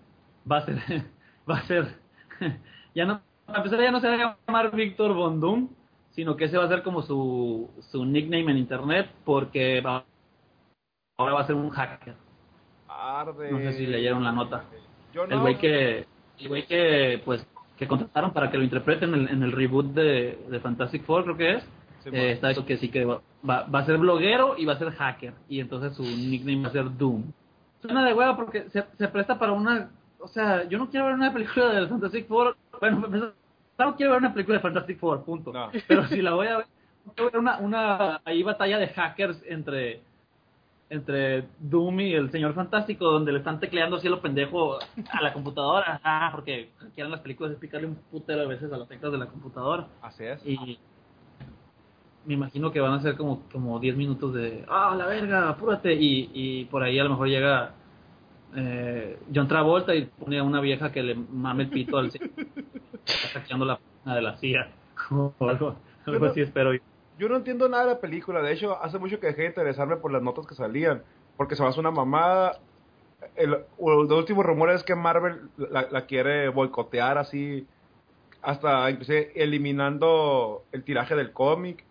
va 0.51 0.59
a 0.59 0.67
ser, 0.67 0.77
va 1.51 1.59
a 1.59 1.63
ser, 1.63 1.95
ya 2.95 3.07
no, 3.07 3.23
a 3.47 3.63
pesar 3.63 3.81
ya 3.81 3.91
no 3.91 4.01
se 4.01 4.09
va 4.09 4.15
a 4.15 4.37
llamar 4.47 4.71
Víctor 4.75 5.15
Von 5.15 5.41
Doom, 5.41 5.71
sino 6.19 6.35
que 6.35 6.47
ese 6.47 6.59
va 6.59 6.65
a 6.65 6.69
ser 6.69 6.83
como 6.83 7.03
su, 7.03 7.71
su 7.93 8.05
nickname 8.05 8.51
en 8.51 8.59
internet, 8.59 9.09
porque 9.25 9.81
va- 9.81 10.05
ahora 11.17 11.35
va 11.35 11.41
a 11.43 11.47
ser 11.47 11.55
un 11.55 11.71
hacker. 11.71 12.17
Arde. 12.89 13.53
No 13.53 13.59
sé 13.59 13.75
si 13.75 13.87
leyeron 13.87 14.25
la 14.25 14.33
nota. 14.33 14.65
Yo 15.15 15.29
no. 15.29 15.35
El 15.37 15.41
güey 15.43 15.59
que, 15.59 16.07
el 16.41 16.49
güey 16.49 16.67
que, 16.67 17.23
pues, 17.25 17.47
que 17.77 17.87
contrataron 17.87 18.33
para 18.33 18.51
que 18.51 18.59
lo 18.59 18.65
interpreten 18.65 19.15
en 19.15 19.21
el, 19.21 19.29
en 19.29 19.43
el 19.45 19.53
reboot 19.53 19.87
de, 19.95 20.45
de 20.51 20.59
Fantastic 20.59 21.05
Four, 21.05 21.23
creo 21.23 21.37
que 21.37 21.55
es. 21.55 21.63
Sí, 22.03 22.11
eh, 22.13 22.33
está 22.33 22.51
eso 22.51 22.67
que 22.67 22.79
sí 22.79 22.89
que 22.89 23.05
va, 23.05 23.21
va, 23.49 23.63
va 23.73 23.79
a 23.79 23.87
ser 23.87 23.99
bloguero 23.99 24.57
y 24.59 24.65
va 24.65 24.73
a 24.73 24.79
ser 24.79 24.91
hacker. 24.91 25.35
Y 25.49 25.61
entonces 25.61 25.95
su 25.97 26.03
nickname 26.03 26.63
va 26.65 26.69
a 26.71 26.73
ser 26.73 26.97
Doom. 26.99 27.27
Suena 27.81 28.05
de 28.05 28.13
hueva 28.13 28.35
porque 28.37 28.69
se, 28.71 28.85
se 28.99 29.07
presta 29.07 29.39
para 29.39 29.53
una... 29.53 29.91
O 30.19 30.27
sea, 30.27 30.65
yo 30.69 30.79
no 30.79 30.91
quiero 30.91 31.07
ver 31.07 31.15
una 31.15 31.33
película 31.33 31.69
de 31.69 31.87
Fantastic 31.87 32.27
Four. 32.27 32.57
Bueno, 32.81 33.07
empezar, 33.07 33.35
no 33.79 33.97
quiero 33.97 34.13
ver 34.13 34.21
una 34.21 34.33
película 34.33 34.59
de 34.59 34.63
Fantastic 34.63 34.99
Four, 34.99 35.25
punto. 35.25 35.53
No. 35.53 35.71
Pero 35.89 36.07
si 36.09 36.21
la 36.23 36.35
voy 36.35 36.49
a 36.49 36.59
ver, 36.59 36.67
quiero 37.15 37.31
ver 37.31 37.41
una, 37.41 37.59
una 37.59 38.21
ahí 38.25 38.43
batalla 38.43 38.79
de 38.79 38.89
hackers 38.89 39.43
entre 39.47 40.03
entre 40.91 41.47
Doom 41.59 42.01
y 42.01 42.15
el 42.15 42.31
Señor 42.31 42.55
Fantástico, 42.55 43.05
donde 43.05 43.33
le 43.33 43.39
están 43.39 43.61
tecleando 43.61 43.97
así 43.97 44.07
a 44.07 44.11
lo 44.11 44.23
pendejo 44.23 44.79
a 44.79 45.23
la 45.23 45.35
computadora. 45.35 46.01
Ah, 46.03 46.31
porque 46.33 46.71
quieran 46.95 47.11
las 47.11 47.21
películas 47.21 47.53
es 47.53 47.59
picarle 47.59 47.89
un 47.89 47.97
putero 48.11 48.41
de 48.41 48.47
veces 48.47 48.73
a 48.73 48.79
las 48.79 48.89
teclas 48.89 49.13
de 49.13 49.19
la 49.19 49.27
computadora. 49.27 49.87
Así 50.01 50.25
es. 50.25 50.41
Y 50.47 50.79
me 52.25 52.35
imagino 52.35 52.71
que 52.73 52.81
van 52.81 52.95
a 52.95 53.03
ser 53.03 53.17
como, 53.17 53.43
como 53.53 53.79
10 53.79 53.97
minutos 53.97 54.33
de, 54.33 54.65
ah, 54.69 54.95
la 54.97 55.07
verga, 55.07 55.51
apúrate. 55.51 55.93
Y, 55.93 56.31
y 56.33 56.65
por 56.67 56.83
ahí 56.83 56.99
a 56.99 57.05
lo 57.05 57.11
mejor 57.11 57.29
llega 57.29 57.75
eh, 58.57 59.19
John 59.35 59.49
Travolta 59.49 59.95
y 59.95 60.07
pone 60.07 60.39
a 60.39 60.43
una 60.43 60.61
vieja 60.61 60.91
que 60.91 61.03
le 61.03 61.15
mame 61.15 61.65
el 61.65 61.71
pito 61.71 61.99
al 61.99 62.11
está 63.13 63.41
saqueando 63.41 63.65
la 63.65 63.79
p- 63.79 64.11
de 64.11 64.23
la 64.23 64.37
CIA. 64.37 64.69
o 65.11 65.35
algo, 65.41 65.77
algo 66.07 66.27
así 66.27 66.41
espero. 66.41 66.75
yo. 66.75 66.81
Yo 67.19 67.29
no 67.29 67.37
entiendo 67.37 67.69
nada 67.69 67.85
de 67.85 67.95
la 67.95 68.01
película. 68.01 68.43
De 68.43 68.53
hecho, 68.53 68.81
hace 68.81 68.99
mucho 68.99 69.19
que 69.19 69.27
dejé 69.27 69.43
de 69.43 69.49
interesarme 69.49 69.97
por 69.97 70.13
las 70.13 70.23
notas 70.23 70.47
que 70.47 70.55
salían. 70.55 71.03
Porque 71.37 71.57
se 71.57 71.63
me 71.63 71.69
hace 71.69 71.81
una 71.81 71.91
mamada. 71.91 72.61
El, 73.35 73.55
el 73.55 74.13
último 74.13 74.45
rumor 74.45 74.71
es 74.71 74.85
que 74.85 74.95
Marvel 74.95 75.51
la, 75.57 75.89
la 75.91 76.07
quiere 76.07 76.49
boicotear 76.49 77.19
así. 77.19 77.67
Hasta 78.41 78.89
inclusive 78.89 79.33
eliminando 79.35 80.63
el 80.71 80.85
tiraje 80.85 81.17
del 81.17 81.33
cómic. 81.33 81.85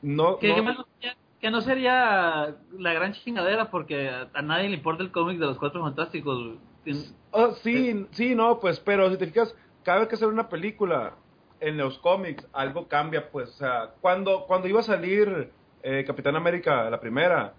No, 0.00 0.38
Que, 0.38 0.48
no- 0.48 0.62
no 0.62 0.86
sería, 0.94 1.16
que 1.40 1.50
no 1.50 1.60
sería 1.60 2.56
la 2.78 2.92
gran 2.94 3.12
chingadera 3.12 3.70
porque 3.70 4.08
a, 4.08 4.42
nadie 4.42 4.70
le 4.70 4.76
importa 4.76 5.02
el 5.02 5.12
cómic 5.12 5.38
de 5.38 5.46
los 5.46 5.58
Cuatro 5.58 5.82
Fantásticos. 5.82 6.56
Oh, 7.32 7.52
sí, 7.52 8.06
sí, 8.12 8.34
no, 8.34 8.58
pues, 8.58 8.80
pero 8.80 9.10
si 9.10 9.18
te 9.18 9.26
fijas, 9.26 9.54
cada 9.84 10.00
vez 10.00 10.08
que 10.08 10.16
sale 10.16 10.32
una 10.32 10.48
película 10.48 11.14
en 11.60 11.76
los 11.76 11.98
cómics, 11.98 12.46
algo 12.52 12.88
cambia, 12.88 13.30
pues, 13.30 13.48
o 13.50 13.52
sea, 13.52 13.90
cuando, 14.00 14.44
cuando 14.46 14.68
iba 14.68 14.80
a 14.80 14.84
salir 14.84 15.50
eh, 15.82 16.04
Capitán 16.06 16.36
América, 16.36 16.88
la 16.90 17.00
primera, 17.00 17.54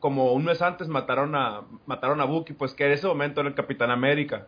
como 0.00 0.32
un 0.32 0.44
mes 0.44 0.60
antes 0.60 0.88
mataron 0.88 1.34
a, 1.36 1.62
mataron 1.86 2.20
a 2.20 2.24
Bucky, 2.24 2.52
pues, 2.52 2.74
que 2.74 2.86
en 2.86 2.92
ese 2.92 3.06
momento 3.06 3.40
era 3.40 3.48
el 3.48 3.54
Capitán 3.54 3.90
América. 3.90 4.46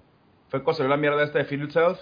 Fue 0.49 0.63
cuando 0.63 0.79
salió 0.79 0.91
la 0.91 0.97
mierda 0.97 1.23
esta 1.23 1.39
de 1.39 1.45
Feel 1.45 1.65
Itself. 1.65 2.01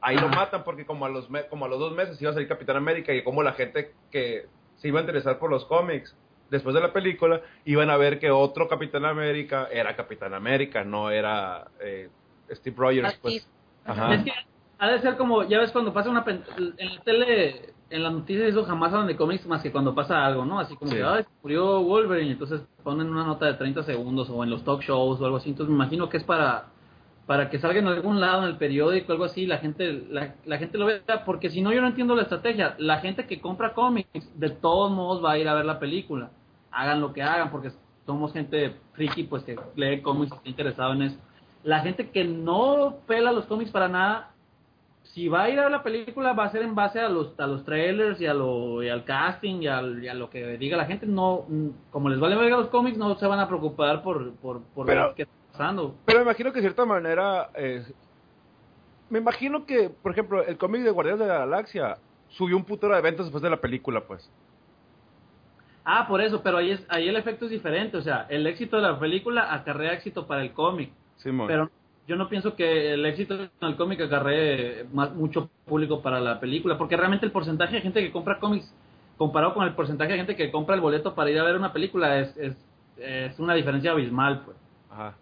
Ahí 0.00 0.16
lo 0.16 0.28
matan 0.28 0.62
porque 0.62 0.84
como 0.84 1.04
a 1.06 1.08
los 1.08 1.30
me- 1.30 1.46
como 1.46 1.64
a 1.64 1.68
los 1.68 1.78
dos 1.78 1.94
meses 1.94 2.20
iba 2.20 2.30
a 2.30 2.34
salir 2.34 2.48
Capitán 2.48 2.76
América 2.76 3.12
y 3.14 3.24
como 3.24 3.42
la 3.42 3.54
gente 3.54 3.94
que 4.10 4.46
se 4.76 4.88
iba 4.88 4.98
a 5.00 5.02
interesar 5.02 5.38
por 5.38 5.50
los 5.50 5.64
cómics 5.64 6.14
después 6.50 6.74
de 6.74 6.80
la 6.80 6.92
película 6.92 7.40
iban 7.64 7.90
a 7.90 7.96
ver 7.96 8.18
que 8.18 8.30
otro 8.30 8.68
Capitán 8.68 9.04
América 9.06 9.68
era 9.72 9.96
Capitán 9.96 10.34
América, 10.34 10.84
no 10.84 11.10
era 11.10 11.68
eh, 11.80 12.08
Steve 12.50 12.76
Rogers. 12.78 13.14
Pues. 13.20 13.34
Ajá. 13.86 14.14
Es 14.14 14.24
que 14.24 14.32
ha 14.78 14.88
de 14.90 14.98
ser 15.00 15.16
como, 15.16 15.44
ya 15.44 15.58
ves, 15.58 15.72
cuando 15.72 15.92
pasa 15.92 16.10
una. 16.10 16.24
pen- 16.24 16.44
En 16.78 16.94
la 16.94 17.00
tele, 17.02 17.74
en 17.88 18.02
las 18.02 18.12
noticias, 18.12 18.48
eso 18.48 18.64
jamás 18.64 18.92
hablan 18.92 19.06
de 19.06 19.16
cómics 19.16 19.46
más 19.46 19.62
que 19.62 19.72
cuando 19.72 19.94
pasa 19.94 20.24
algo, 20.26 20.44
¿no? 20.44 20.58
Así 20.58 20.76
como 20.76 20.90
Sí. 20.90 20.98
que, 20.98 21.02
se 21.22 21.28
murió 21.42 21.80
Wolverine, 21.82 22.32
entonces 22.32 22.60
ponen 22.82 23.08
una 23.08 23.24
nota 23.24 23.46
de 23.46 23.54
30 23.54 23.82
segundos 23.84 24.28
o 24.30 24.42
en 24.44 24.50
los 24.50 24.64
talk 24.64 24.82
shows 24.82 25.20
o 25.20 25.24
algo 25.24 25.36
así. 25.38 25.50
Entonces 25.50 25.70
me 25.70 25.76
imagino 25.76 26.08
que 26.08 26.16
es 26.18 26.24
para 26.24 26.66
para 27.26 27.50
que 27.50 27.58
salga 27.58 27.80
en 27.80 27.88
algún 27.88 28.20
lado 28.20 28.44
en 28.44 28.50
el 28.50 28.56
periódico 28.56 29.10
algo 29.10 29.24
así 29.24 29.46
la 29.46 29.58
gente 29.58 30.04
la, 30.10 30.36
la 30.44 30.58
gente 30.58 30.78
lo 30.78 30.86
vea 30.86 31.00
porque 31.24 31.50
si 31.50 31.60
no 31.60 31.72
yo 31.72 31.80
no 31.80 31.88
entiendo 31.88 32.14
la 32.14 32.22
estrategia 32.22 32.76
la 32.78 32.98
gente 33.00 33.26
que 33.26 33.40
compra 33.40 33.74
cómics 33.74 34.08
de 34.38 34.50
todos 34.50 34.92
modos 34.92 35.24
va 35.24 35.32
a 35.32 35.38
ir 35.38 35.48
a 35.48 35.54
ver 35.54 35.64
la 35.64 35.80
película 35.80 36.30
hagan 36.70 37.00
lo 37.00 37.12
que 37.12 37.24
hagan 37.24 37.50
porque 37.50 37.72
somos 38.06 38.32
gente 38.32 38.76
friki 38.92 39.24
pues 39.24 39.42
que 39.42 39.56
lee 39.74 40.02
cómics 40.02 40.30
y 40.30 40.36
está 40.36 40.48
interesado 40.48 40.92
en 40.92 41.02
eso 41.02 41.18
la 41.66 41.80
gente 41.80 42.10
que 42.10 42.24
no 42.24 42.98
pela 43.06 43.32
los 43.32 43.44
cómics 43.46 43.70
para 43.72 43.88
nada 43.88 44.30
si 45.02 45.28
va 45.28 45.42
a 45.42 45.50
ir 45.50 45.58
a 45.58 45.62
ver 45.64 45.70
la 45.72 45.82
película 45.82 46.32
va 46.32 46.44
a 46.44 46.50
ser 46.50 46.62
en 46.62 46.74
base 46.74 47.00
a 47.00 47.08
los 47.08 47.38
a 47.40 47.46
los 47.46 47.64
trailers 47.64 48.20
y 48.20 48.26
a 48.26 48.34
lo 48.34 48.82
y 48.82 48.88
al 48.88 49.04
casting 49.04 49.62
y, 49.62 49.66
al- 49.66 50.02
y 50.02 50.08
a 50.08 50.14
lo 50.14 50.30
que 50.30 50.56
diga 50.58 50.76
la 50.76 50.84
gente 50.86 51.06
no 51.06 51.44
mm, 51.48 51.68
como 51.90 52.08
les 52.08 52.18
vale 52.20 52.36
verga 52.36 52.56
los 52.56 52.68
cómics 52.68 52.96
no 52.98 53.16
se 53.16 53.26
van 53.26 53.40
a 53.40 53.48
preocupar 53.48 54.02
por 54.02 54.32
por, 54.36 54.62
por 54.74 54.86
Pero- 54.86 55.14
qué 55.14 55.22
está 55.22 55.34
pasando 55.52 55.94
Pero 56.04 56.18
me 56.20 56.24
imagino 56.24 56.50
que 56.52 56.56
de 56.60 56.66
cierta 56.68 56.84
manera, 56.84 57.50
eh, 57.54 57.84
me 59.08 59.18
imagino 59.20 59.64
que, 59.64 59.88
por 59.90 60.12
ejemplo, 60.12 60.42
el 60.44 60.58
cómic 60.58 60.82
de 60.82 60.90
Guardianes 60.90 61.20
de 61.20 61.26
la 61.28 61.38
Galaxia 61.38 61.96
subió 62.28 62.56
un 62.56 62.64
putero 62.64 62.94
de 62.94 63.00
ventas 63.00 63.26
después 63.26 63.40
de 63.42 63.48
la 63.50 63.56
película, 63.60 64.00
pues. 64.06 64.28
Ah, 65.84 66.06
por 66.08 66.20
eso, 66.20 66.42
pero 66.42 66.58
ahí, 66.58 66.72
es, 66.72 66.84
ahí 66.88 67.08
el 67.08 67.14
efecto 67.16 67.44
es 67.44 67.52
diferente. 67.52 67.96
O 67.96 68.02
sea, 68.02 68.26
el 68.28 68.46
éxito 68.48 68.76
de 68.76 68.82
la 68.82 68.98
película 68.98 69.54
acarrea 69.54 69.92
éxito 69.92 70.26
para 70.26 70.42
el 70.42 70.52
cómic. 70.52 70.90
Simón. 71.16 71.46
Pero 71.48 71.70
yo 72.06 72.16
no 72.16 72.28
pienso 72.28 72.54
que 72.54 72.92
el 72.94 73.04
éxito 73.06 73.34
en 73.34 73.50
el 73.60 73.76
cómic 73.76 74.00
acarree 74.00 74.84
más, 74.92 75.12
mucho 75.14 75.48
público 75.66 76.02
para 76.02 76.20
la 76.20 76.38
película. 76.40 76.78
Porque 76.78 76.96
realmente 76.96 77.26
el 77.26 77.32
porcentaje 77.32 77.76
de 77.76 77.82
gente 77.82 78.00
que 78.02 78.12
compra 78.12 78.38
cómics, 78.38 78.72
comparado 79.18 79.54
con 79.54 79.64
el 79.66 79.74
porcentaje 79.74 80.12
de 80.12 80.18
gente 80.18 80.36
que 80.36 80.50
compra 80.50 80.74
el 80.74 80.80
boleto 80.80 81.14
para 81.14 81.30
ir 81.30 81.38
a 81.38 81.44
ver 81.44 81.56
una 81.56 81.72
película, 81.72 82.18
es, 82.20 82.36
es, 82.36 82.56
es 82.98 83.38
una 83.38 83.54
diferencia 83.54 83.90
abismal, 83.92 84.42
pues. 84.44 84.56
Ajá. 84.90 85.14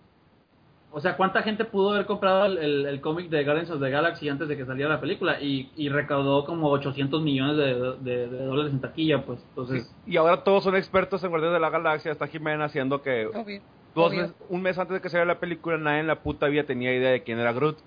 O 0.97 1.01
sea, 1.01 1.17
¿cuánta 1.17 1.43
gente 1.43 1.65
pudo 1.65 1.91
haber 1.93 2.07
comprado 2.07 2.47
el, 2.47 2.57
el, 2.59 2.87
el 2.87 3.01
cómic 3.01 3.29
de 3.29 3.43
Guardians 3.43 3.69
of 3.71 3.81
the 3.81 3.91
Galaxy 3.91 4.29
antes 4.29 4.47
de 4.47 4.57
que 4.57 4.65
saliera 4.65 4.91
la 4.91 5.01
película? 5.01 5.41
Y, 5.41 5.73
y 5.75 5.89
recaudó 5.89 6.45
como 6.45 6.69
800 6.71 7.21
millones 7.21 7.57
de, 7.57 7.75
de- 8.13 8.29
de 8.29 8.45
dólares 8.45 8.73
en 8.73 8.81
taquilla, 8.81 9.25
pues. 9.25 9.41
Entonces, 9.49 9.93
Y 10.07 10.17
ahora 10.17 10.45
todos 10.45 10.63
son 10.63 10.77
expertos 10.77 11.25
en 11.25 11.31
Guardianes 11.31 11.55
de 11.55 11.61
la 11.61 11.71
Galaxia. 11.71 12.13
Está 12.13 12.29
Jimena 12.29 12.67
haciendo 12.67 13.03
que 13.03 13.27
Obvio. 13.27 13.61
Dos 13.95 14.13
mes- 14.15 14.35
un 14.49 14.63
mes 14.63 14.79
antes 14.79 14.95
de 14.95 15.01
que 15.01 15.09
saliera 15.09 15.33
la 15.35 15.41
película 15.41 15.79
nadie 15.79 16.01
en 16.01 16.07
la 16.07 16.23
puta 16.23 16.47
vida 16.49 16.65
tenía 16.65 16.93
idea 16.95 17.11
de 17.11 17.23
quién 17.23 17.39
era 17.39 17.53
Groot. 17.53 17.79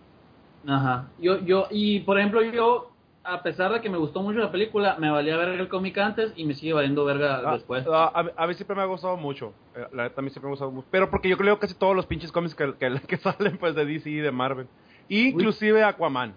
Ajá. 0.67 1.07
Yo, 1.19 1.39
yo, 1.39 1.67
y 1.69 1.99
por 2.01 2.17
ejemplo, 2.19 2.41
yo 2.41 2.91
a 3.23 3.43
pesar 3.43 3.73
de 3.73 3.81
que 3.81 3.89
me 3.89 3.97
gustó 3.97 4.21
mucho 4.21 4.39
la 4.39 4.51
película, 4.51 4.95
me 4.99 5.09
valía 5.11 5.35
verga 5.35 5.53
el 5.61 5.67
cómic 5.67 5.97
antes 5.97 6.31
y 6.37 6.45
me 6.45 6.53
sigue 6.53 6.71
valiendo 6.73 7.03
verga 7.03 7.41
Ah, 7.45 7.53
después. 7.53 7.85
ah, 7.91 8.09
a, 8.13 8.23
mí- 8.23 8.29
a 8.37 8.47
mí 8.47 8.53
siempre 8.53 8.75
me 8.75 8.81
ha 8.83 8.85
gustado 8.85 9.17
mucho. 9.17 9.53
Eh, 9.75 9.85
La 9.91 10.03
neta, 10.03 10.21
a 10.21 10.23
mí 10.23 10.29
siempre 10.29 10.43
me 10.47 10.51
ha 10.51 10.53
gustado 10.53 10.71
mucho. 10.71 10.87
Pero 10.89 11.09
porque 11.09 11.27
yo 11.27 11.37
creo 11.37 11.59
casi 11.59 11.73
todos 11.73 11.93
los 11.95 12.05
pinches 12.05 12.31
cómics 12.31 12.55
que, 12.55 12.73
que, 12.75 12.99
que 13.07 13.17
salen 13.17 13.57
pues 13.57 13.75
de 13.75 13.85
DC 13.85 14.09
y 14.09 14.15
de 14.17 14.31
Marvel. 14.31 14.67
Inclusive 15.09 15.83
Aquaman. 15.83 16.33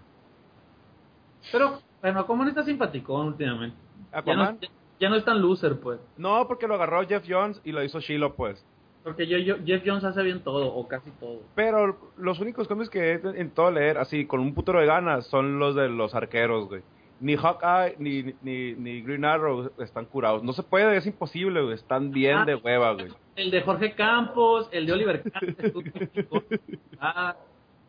Pero, 1.53 1.81
bueno, 2.03 2.27
no 2.29 2.49
está 2.49 2.65
simpaticón 2.65 3.29
últimamente. 3.29 3.77
Ya 4.13 4.19
Aquaman. 4.19 4.59
no, 4.61 4.69
ya 4.99 5.09
no 5.09 5.17
es 5.17 5.25
tan 5.25 5.41
loser, 5.41 5.79
pues. 5.81 6.01
No, 6.17 6.47
porque 6.47 6.67
lo 6.67 6.75
agarró 6.75 7.07
Jeff 7.07 7.25
Jones 7.29 7.61
y 7.65 7.73
lo 7.73 7.83
hizo 7.83 8.01
Shiloh, 8.01 8.35
pues. 8.35 8.65
Porque 9.03 9.27
yo, 9.27 9.39
yo- 9.39 9.57
Jeff 9.65 9.83
Jones 9.85 10.05
hace 10.05 10.23
bien 10.23 10.41
todo, 10.41 10.75
o 10.75 10.87
casi 10.87 11.11
todo. 11.13 11.41
Pero 11.55 11.97
los 12.19 12.39
únicos 12.41 12.69
cómics 12.69 12.91
que 12.91 13.13
he 13.13 13.15
intentado 13.15 13.71
leer, 13.71 13.97
así, 13.99 14.27
con 14.27 14.41
un 14.41 14.53
putero 14.55 14.79
de 14.81 14.87
ganas, 14.87 15.27
son 15.27 15.59
los 15.59 15.75
de 15.75 15.89
los 15.89 16.15
arqueros, 16.15 16.69
güey. 16.69 16.83
Ni 17.21 17.37
Hawkeye 17.37 17.97
ni, 17.99 18.35
ni, 18.43 18.73
ni 18.75 19.03
Green 19.03 19.25
Arrow 19.27 19.71
están 19.79 20.07
curados. 20.07 20.43
No 20.43 20.53
se 20.55 20.63
puede, 20.63 20.97
es 20.97 21.07
imposible, 21.07 21.61
güey. 21.63 21.75
Están 21.75 22.11
bien 22.13 22.39
Ah. 22.39 22.45
de 22.47 22.55
hueva, 22.55 22.93
güey. 22.95 23.09
El 23.37 23.51
de 23.51 23.61
Jorge 23.63 23.95
Campos, 23.95 24.69
el 24.73 24.87
de 24.87 24.93
Oliver 24.93 25.23
Cáceres, 25.31 25.73
ah, 27.01 27.37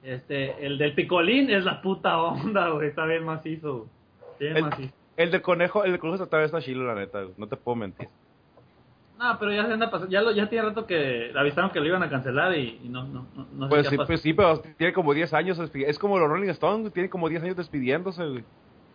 este, 0.03 0.65
el 0.65 0.77
del 0.77 0.93
Picolín 0.95 1.49
es 1.49 1.63
la 1.63 1.81
puta 1.81 2.21
onda, 2.21 2.69
güey. 2.69 2.87
Está 2.89 3.05
bien 3.05 3.23
macizo. 3.23 3.87
Bien 4.39 4.57
El, 4.57 4.63
macizo. 4.63 4.93
el 5.17 5.31
de 5.31 5.41
conejo, 5.41 5.83
el 5.83 5.91
de 5.93 5.99
conejo 5.99 6.25
vez 6.29 6.45
está 6.45 6.61
chilo, 6.61 6.85
la 6.85 6.95
neta, 6.95 7.21
güey. 7.21 7.33
No 7.37 7.47
te 7.47 7.55
puedo 7.57 7.75
mentir. 7.75 8.07
No, 9.21 9.37
pero 9.37 9.53
ya 9.53 9.67
se 9.67 9.73
anda 9.73 9.91
pasando, 9.91 10.11
ya, 10.11 10.21
lo, 10.21 10.31
ya 10.31 10.49
tiene 10.49 10.67
rato 10.69 10.87
que 10.87 11.31
avisaron 11.37 11.69
que 11.69 11.79
lo 11.79 11.85
iban 11.85 12.01
a 12.01 12.09
cancelar 12.09 12.57
y, 12.57 12.79
y 12.83 12.89
no, 12.89 13.03
no, 13.03 13.27
no, 13.35 13.45
no 13.53 13.65
sé 13.65 13.69
Pues 13.69 13.83
qué 13.83 13.89
sí, 13.89 13.97
pasado. 13.97 14.07
pues 14.07 14.21
sí, 14.21 14.33
pero 14.33 14.59
tiene 14.77 14.93
como 14.93 15.13
10 15.13 15.33
años. 15.33 15.59
Es 15.59 15.99
como 15.99 16.17
los 16.17 16.27
Rolling 16.27 16.49
Stones, 16.49 16.91
tiene 16.91 17.09
como 17.09 17.29
10 17.29 17.43
años 17.43 17.55
despidiéndose, 17.55 18.25
güey. 18.27 18.43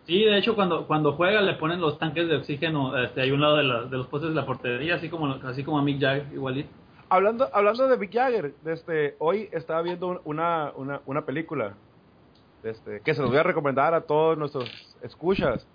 Sí, 0.05 0.23
de 0.23 0.37
hecho, 0.37 0.53
cuando, 0.55 0.85
cuando 0.85 1.13
juega 1.13 1.41
le 1.41 1.53
ponen 1.53 1.79
los 1.79 1.97
tanques 1.97 2.27
de 2.27 2.35
oxígeno 2.37 2.97
este, 2.97 3.21
hay 3.21 3.31
un 3.31 3.39
lado 3.41 3.57
de, 3.57 3.63
la- 3.63 3.83
de 3.83 3.97
los 3.97 4.07
postes 4.07 4.29
de 4.29 4.35
la 4.35 4.45
portería, 4.45 4.95
así 4.95 5.07
como, 5.09 5.27
así 5.45 5.63
como 5.63 5.79
a 5.79 5.81
Mick 5.81 6.01
Jagger, 6.01 6.25
igualito. 6.33 6.69
Hablando, 7.09 7.47
hablando 7.53 7.87
de 7.87 7.97
Mick 7.97 8.13
Jagger, 8.13 8.53
este, 8.65 9.15
hoy 9.19 9.47
estaba 9.53 9.81
viendo 9.81 10.07
un- 10.07 10.19
una, 10.25 10.71
una, 10.75 11.01
una 11.05 11.21
película 11.25 11.73
este, 12.63 12.99
que 13.01 13.13
se 13.13 13.21
los 13.21 13.29
voy 13.29 13.39
a 13.39 13.43
recomendar 13.43 13.93
a 13.93 14.01
todos 14.01 14.37
nuestros 14.37 14.69
escuchas. 15.01 15.65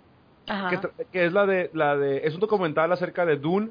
Ajá. 0.45 0.69
que, 0.69 1.05
que 1.11 1.25
es 1.25 1.31
la 1.33 1.45
de 1.45 1.69
la 1.73 1.95
de 1.95 2.27
es 2.27 2.33
un 2.33 2.41
documental 2.41 2.91
acerca 2.91 3.25
de 3.25 3.37
Dune 3.37 3.69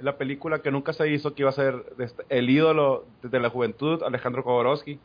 la 0.00 0.16
película 0.16 0.60
que 0.60 0.70
nunca 0.70 0.92
se 0.92 1.08
hizo 1.08 1.34
que 1.34 1.42
iba 1.42 1.50
a 1.50 1.54
ser 1.54 1.84
este, 1.98 2.24
el 2.28 2.50
ídolo 2.50 3.04
de 3.22 3.40
la 3.40 3.50
juventud 3.50 4.02
Alejandro 4.02 4.42
Jodorowsky. 4.42 4.98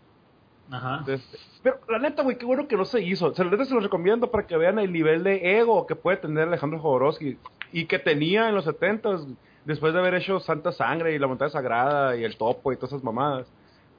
Ajá. 0.72 1.04
Este, 1.08 1.38
pero 1.62 1.80
la 1.88 2.00
neta 2.00 2.24
güey 2.24 2.38
qué 2.38 2.46
bueno 2.46 2.68
que 2.68 2.78
no 2.78 2.86
se 2.86 3.02
hizo. 3.02 3.34
Se, 3.34 3.44
la 3.44 3.52
neta 3.52 3.66
se 3.66 3.74
los 3.74 3.84
recomiendo 3.84 4.32
para 4.32 4.48
que 4.48 4.58
vean 4.58 4.80
el 4.80 4.92
nivel 4.92 5.24
de 5.24 5.60
ego 5.60 5.86
que 5.86 5.96
puede 5.96 6.18
tener 6.18 6.48
Alejandro 6.48 6.80
Jodorowsky 6.80 7.38
y 7.72 7.86
que 7.86 8.00
tenía 8.00 8.50
en 8.50 8.56
los 8.56 8.66
70 8.66 9.20
después 9.66 9.94
de 9.94 10.00
haber 10.00 10.16
hecho 10.16 10.40
Santa 10.40 10.72
Sangre 10.72 11.14
y 11.14 11.20
la 11.20 11.28
montaña 11.28 11.50
sagrada 11.50 12.16
y 12.16 12.24
el 12.24 12.38
topo 12.38 12.72
y 12.72 12.76
todas 12.76 12.92
esas 12.92 13.04
mamadas. 13.04 13.48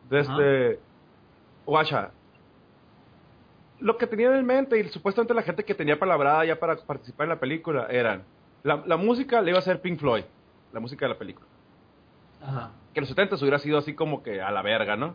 Desde 0.08 0.78
guacha 1.64 2.10
lo 3.80 3.98
que 3.98 4.06
tenían 4.06 4.34
en 4.34 4.46
mente 4.46 4.78
y 4.78 4.88
supuestamente 4.88 5.34
la 5.34 5.42
gente 5.42 5.64
que 5.64 5.74
tenía 5.74 5.98
palabrada 5.98 6.44
ya 6.44 6.58
para 6.58 6.76
participar 6.76 7.24
en 7.24 7.30
la 7.30 7.40
película 7.40 7.86
eran 7.90 8.24
la, 8.62 8.82
la 8.86 8.96
música 8.96 9.40
le 9.42 9.50
iba 9.50 9.58
a 9.58 9.62
ser 9.62 9.80
Pink 9.80 10.00
Floyd, 10.00 10.24
la 10.76 10.80
música 10.80 11.06
de 11.06 11.12
la 11.14 11.18
película. 11.18 11.46
Ajá. 12.42 12.70
Que 12.92 13.00
en 13.00 13.02
los 13.02 13.08
70 13.08 13.36
hubiera 13.36 13.58
sido 13.58 13.78
así 13.78 13.94
como 13.94 14.22
que 14.22 14.42
a 14.42 14.50
la 14.50 14.60
verga, 14.60 14.94
¿no? 14.94 15.14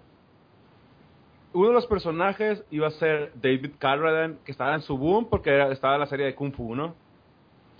Uno 1.53 1.67
de 1.67 1.73
los 1.73 1.85
personajes 1.85 2.63
iba 2.71 2.87
a 2.87 2.91
ser 2.91 3.31
David 3.35 3.73
Carradine, 3.77 4.37
que 4.43 4.51
estaba 4.51 4.73
en 4.73 4.81
su 4.81 4.97
boom 4.97 5.27
porque 5.29 5.51
era- 5.51 5.71
estaba 5.71 5.93
en 5.95 5.99
la 5.99 6.05
serie 6.07 6.25
de 6.25 6.33
Kung 6.33 6.53
Fu, 6.53 6.75
¿no? 6.75 6.95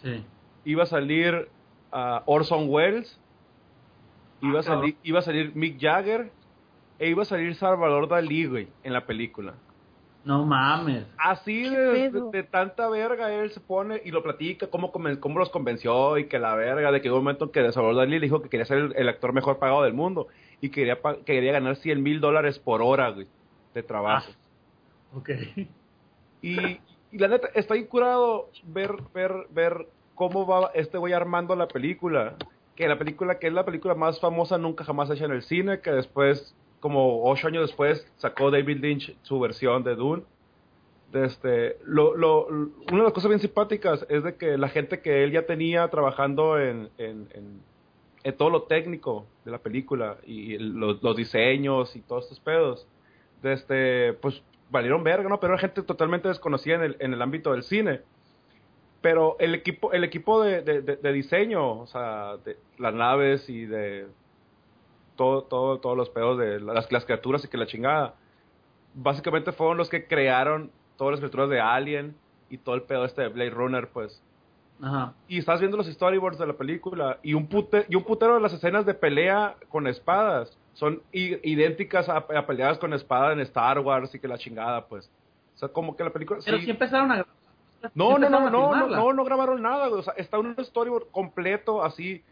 Sí. 0.04 0.24
Iba 0.65 0.84
a 0.84 0.86
salir 0.86 1.50
ah, 1.91 2.22
Orson 2.28 2.67
Welles, 2.70 3.20
iba, 4.41 4.58
a 4.58 4.62
Ah, 4.62 4.63
salir, 4.63 4.96
iba 5.04 5.20
a 5.20 5.22
salir 5.24 5.52
Mick 5.56 5.80
Jagger 5.82 6.32
e 7.00 7.10
iba 7.10 7.24
a 7.24 7.26
salir 7.26 7.56
Salvador 7.56 8.08
Dalí, 8.08 8.46
güey, 8.46 8.67
en 8.84 8.94
la 8.94 9.06
película. 9.06 9.54
No 10.24 10.46
mames. 10.46 11.06
Así 11.18 11.64
¿Qué 11.64 11.70
de, 11.70 12.10
de- 12.12 12.44
tanta 12.44 12.88
verga 12.90 13.34
él 13.34 13.50
se 13.52 13.60
pone 13.60 14.02
y 14.06 14.12
lo 14.12 14.22
platica 14.22 14.68
cómo, 14.68 14.92
cómo 14.92 15.40
los 15.40 15.50
convenció 15.50 16.18
y 16.18 16.26
que 16.28 16.38
la 16.38 16.56
verga 16.56 16.92
de 16.92 17.02
que 17.02 17.10
hubo 17.10 17.18
un 17.18 17.24
momento 17.24 17.46
en 17.46 17.52
que 17.52 17.72
Salvador 17.72 17.96
Dalí 17.98 18.20
le 18.20 18.26
dijo 18.26 18.42
que 18.42 18.50
quería 18.50 18.66
ser 18.66 18.78
el, 18.78 18.94
el 18.96 19.10
actor 19.10 19.34
mejor 19.34 19.58
pagado 19.58 19.82
del 19.84 19.94
mundo 19.94 20.28
y 20.62 20.70
quería, 20.70 21.00
quería 21.26 21.54
ganar 21.54 21.76
100 21.76 22.04
mil 22.04 22.20
dólares 22.22 22.60
por 22.60 22.82
hora 22.84 23.10
güey, 23.10 23.28
de 23.74 23.82
trabajo. 23.82 24.32
Ok. 25.16 25.30
Y, 26.42 26.58
y 27.12 27.18
la 27.18 27.28
neta, 27.28 27.50
está 27.54 27.76
incurado 27.76 28.50
ver, 28.64 28.96
ver, 29.14 29.48
ver 29.50 29.88
cómo 30.16 30.46
va 30.46 30.72
este 30.74 30.98
güey 30.98 31.14
armando 31.14 31.56
la 31.56 31.68
película. 31.68 32.36
Que 32.76 32.88
la 32.88 32.98
película, 32.98 33.38
que 33.38 33.48
es 33.48 33.54
la 33.54 33.66
película 33.66 33.96
más 33.96 34.20
famosa 34.20 34.58
nunca 34.58 34.84
jamás 34.84 35.10
hecha 35.10 35.26
en 35.26 35.32
el 35.32 35.42
cine, 35.44 35.82
que 35.82 35.92
después, 35.92 36.56
como 36.82 37.24
ocho 37.24 37.48
años 37.48 37.67
después, 37.67 38.06
sacó 38.17 38.52
David 38.52 38.80
Lynch 38.82 39.15
su 39.22 39.39
versión 39.39 39.84
de 39.84 39.96
Dune. 39.96 40.24
De 41.13 41.26
este, 41.26 41.78
lo, 41.86 42.15
lo, 42.15 42.48
una 42.48 42.98
de 42.98 43.04
las 43.04 43.13
cosas 43.13 43.30
bien 43.30 43.39
simpáticas 43.39 44.06
es 44.10 44.24
de 44.24 44.36
que 44.36 44.58
la 44.58 44.67
gente 44.70 45.00
que 45.02 45.24
él 45.24 45.32
ya 45.32 45.46
tenía 45.46 45.88
trabajando 45.89 46.60
en, 46.60 46.89
en, 46.98 47.28
en, 47.34 47.62
en 48.24 48.38
todo 48.38 48.50
lo 48.50 48.63
técnico 48.63 49.26
de 49.46 49.52
la 49.52 49.58
película 49.60 50.17
y 50.26 50.58
los, 50.58 51.02
los 51.04 51.15
diseños 51.15 51.96
y 51.96 52.02
todos 52.02 52.24
estos 52.24 52.39
pedos, 52.39 52.88
de 53.41 53.54
este, 53.54 54.13
pues 54.13 54.41
valieron 54.70 55.04
verga, 55.04 55.28
¿no? 55.28 55.39
Pero 55.39 55.54
era 55.54 55.60
gente 55.62 55.82
totalmente 55.84 56.28
desconocida 56.30 56.76
en 56.76 56.82
el, 56.84 56.96
en 57.00 57.13
el 57.13 57.22
ámbito 57.22 57.52
del 57.52 57.63
cine. 57.63 58.02
Pero 59.02 59.36
el 59.39 59.56
equipo, 59.56 59.91
el 59.94 60.04
equipo 60.04 60.41
de, 60.44 60.62
de, 60.62 60.82
de- 60.82 60.96
de 60.96 61.12
diseño, 61.13 61.82
o 61.82 61.88
sea, 61.88 62.38
de 62.46 62.56
las 62.78 62.94
naves 62.94 63.50
y 63.50 63.65
de 63.65 64.06
todo, 65.22 65.44
todo, 65.44 65.78
todos 65.80 65.96
los 65.96 66.10
pedos 66.10 66.40
de 66.40 66.60
las, 66.60 66.92
las 66.92 67.06
criaturas 67.06 67.46
y 67.46 67.48
que 67.48 67.56
la 67.58 67.68
chingada, 67.68 68.16
básicamente 68.96 69.52
fueron 69.52 69.78
los 69.78 69.88
que 69.88 70.08
crearon 70.08 70.72
todas 70.98 71.12
las 71.12 71.20
criaturas 71.20 71.48
de 71.50 71.60
Alien 71.62 72.16
y 72.50 72.58
todo 72.58 72.74
el 72.74 72.82
pedo 72.82 73.06
este 73.06 73.22
de 73.22 73.28
Blade 73.28 73.52
Runner, 73.52 73.88
pues 73.88 74.20
Ajá. 74.82 75.14
y 75.28 75.38
estás 75.38 75.60
viendo 75.60 75.78
los 75.78 75.86
storyboards 75.86 76.40
de 76.40 76.48
la 76.48 76.54
película 76.54 77.20
y 77.22 77.36
un 77.36 77.46
pute, 77.46 77.86
y 77.88 77.96
un 77.96 78.04
putero 78.04 78.34
de 78.34 78.42
las 78.42 78.52
escenas 78.54 78.84
de 78.88 78.96
pelea 78.96 79.58
con 79.70 79.86
espadas 79.86 80.58
son 80.74 81.04
idénticas 81.12 82.10
a, 82.10 82.18
a 82.18 82.46
peleadas 82.48 82.80
con 82.80 82.92
espada 82.94 83.34
en 83.34 83.42
Star 83.42 83.78
Wars 83.80 84.16
y 84.16 84.20
que 84.20 84.28
la 84.28 84.40
chingada 84.40 84.88
pues 84.88 85.08
o 85.56 85.60
sea 85.60 85.70
como 85.70 85.96
que 85.96 86.04
la 86.04 86.10
película 86.10 86.40
Pero 86.44 86.58
sí. 86.58 86.66
sí 86.66 86.72
empezaron 86.72 87.12
a 87.12 87.18
no 87.18 87.24
sí 87.24 87.34
no 87.94 88.16
no 88.18 88.30
no 88.30 88.50
no 88.50 88.70
filmarla. 88.72 88.98
no 88.98 89.14
no 89.14 89.24
grabaron 89.24 89.62
nada 89.62 89.90
o 89.90 90.02
sea 90.02 90.14
está 90.18 90.40
un 90.40 90.56
storyboard 90.60 91.12
completo 91.12 91.84
así 91.84 92.24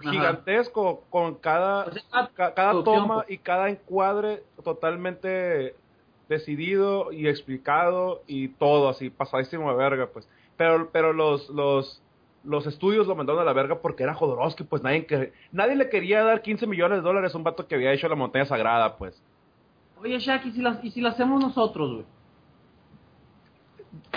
Ajá. 0.00 0.10
gigantesco 0.10 1.04
con 1.10 1.34
cada 1.36 1.84
O 1.86 1.92
sea, 1.92 2.30
ca- 2.34 2.54
cada 2.54 2.82
toma 2.84 3.24
y 3.28 3.38
cada 3.38 3.68
encuadre 3.68 4.42
totalmente 4.64 5.74
decidido 6.28 7.12
y 7.12 7.28
explicado 7.28 8.22
y 8.26 8.48
todo 8.48 8.88
así 8.88 9.10
pasadísimo 9.10 9.70
de 9.70 9.76
verga 9.76 10.06
pues 10.12 10.28
pero 10.56 10.88
pero 10.92 11.12
los 11.12 11.48
los 11.50 12.02
los 12.44 12.66
estudios 12.66 13.06
lo 13.06 13.14
mandaron 13.16 13.42
a 13.42 13.44
la 13.44 13.52
verga 13.52 13.80
porque 13.82 14.04
era 14.04 14.14
Jodorowsky 14.14 14.64
pues 14.64 14.82
nadie 14.82 15.04
que 15.06 15.32
nadie 15.52 15.74
le 15.76 15.88
quería 15.90 16.22
dar 16.24 16.40
15 16.40 16.66
millones 16.66 16.98
de 16.98 17.02
dólares 17.02 17.34
a 17.34 17.38
un 17.38 17.44
vato 17.44 17.66
que 17.66 17.74
había 17.74 17.92
hecho 17.92 18.08
la 18.08 18.14
montaña 18.14 18.46
sagrada 18.46 18.96
pues 18.96 19.20
Oye, 20.02 20.18
Shaq, 20.18 20.46
¿y 20.46 20.52
si, 20.52 20.62
las, 20.62 20.82
¿y 20.82 20.90
si 20.92 21.02
la 21.02 21.10
hacemos 21.10 21.42
nosotros, 21.42 21.92
güey? 21.92 22.06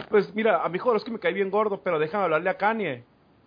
pues 0.09 0.33
mira 0.35 0.63
a 0.63 0.69
mi 0.69 0.77
Jodorowsky 0.77 1.11
me 1.11 1.19
cae 1.19 1.33
bien 1.33 1.49
gordo 1.49 1.81
pero 1.83 1.99
déjame 1.99 2.25
hablarle 2.25 2.49
a 2.49 2.57
Kanye 2.57 3.03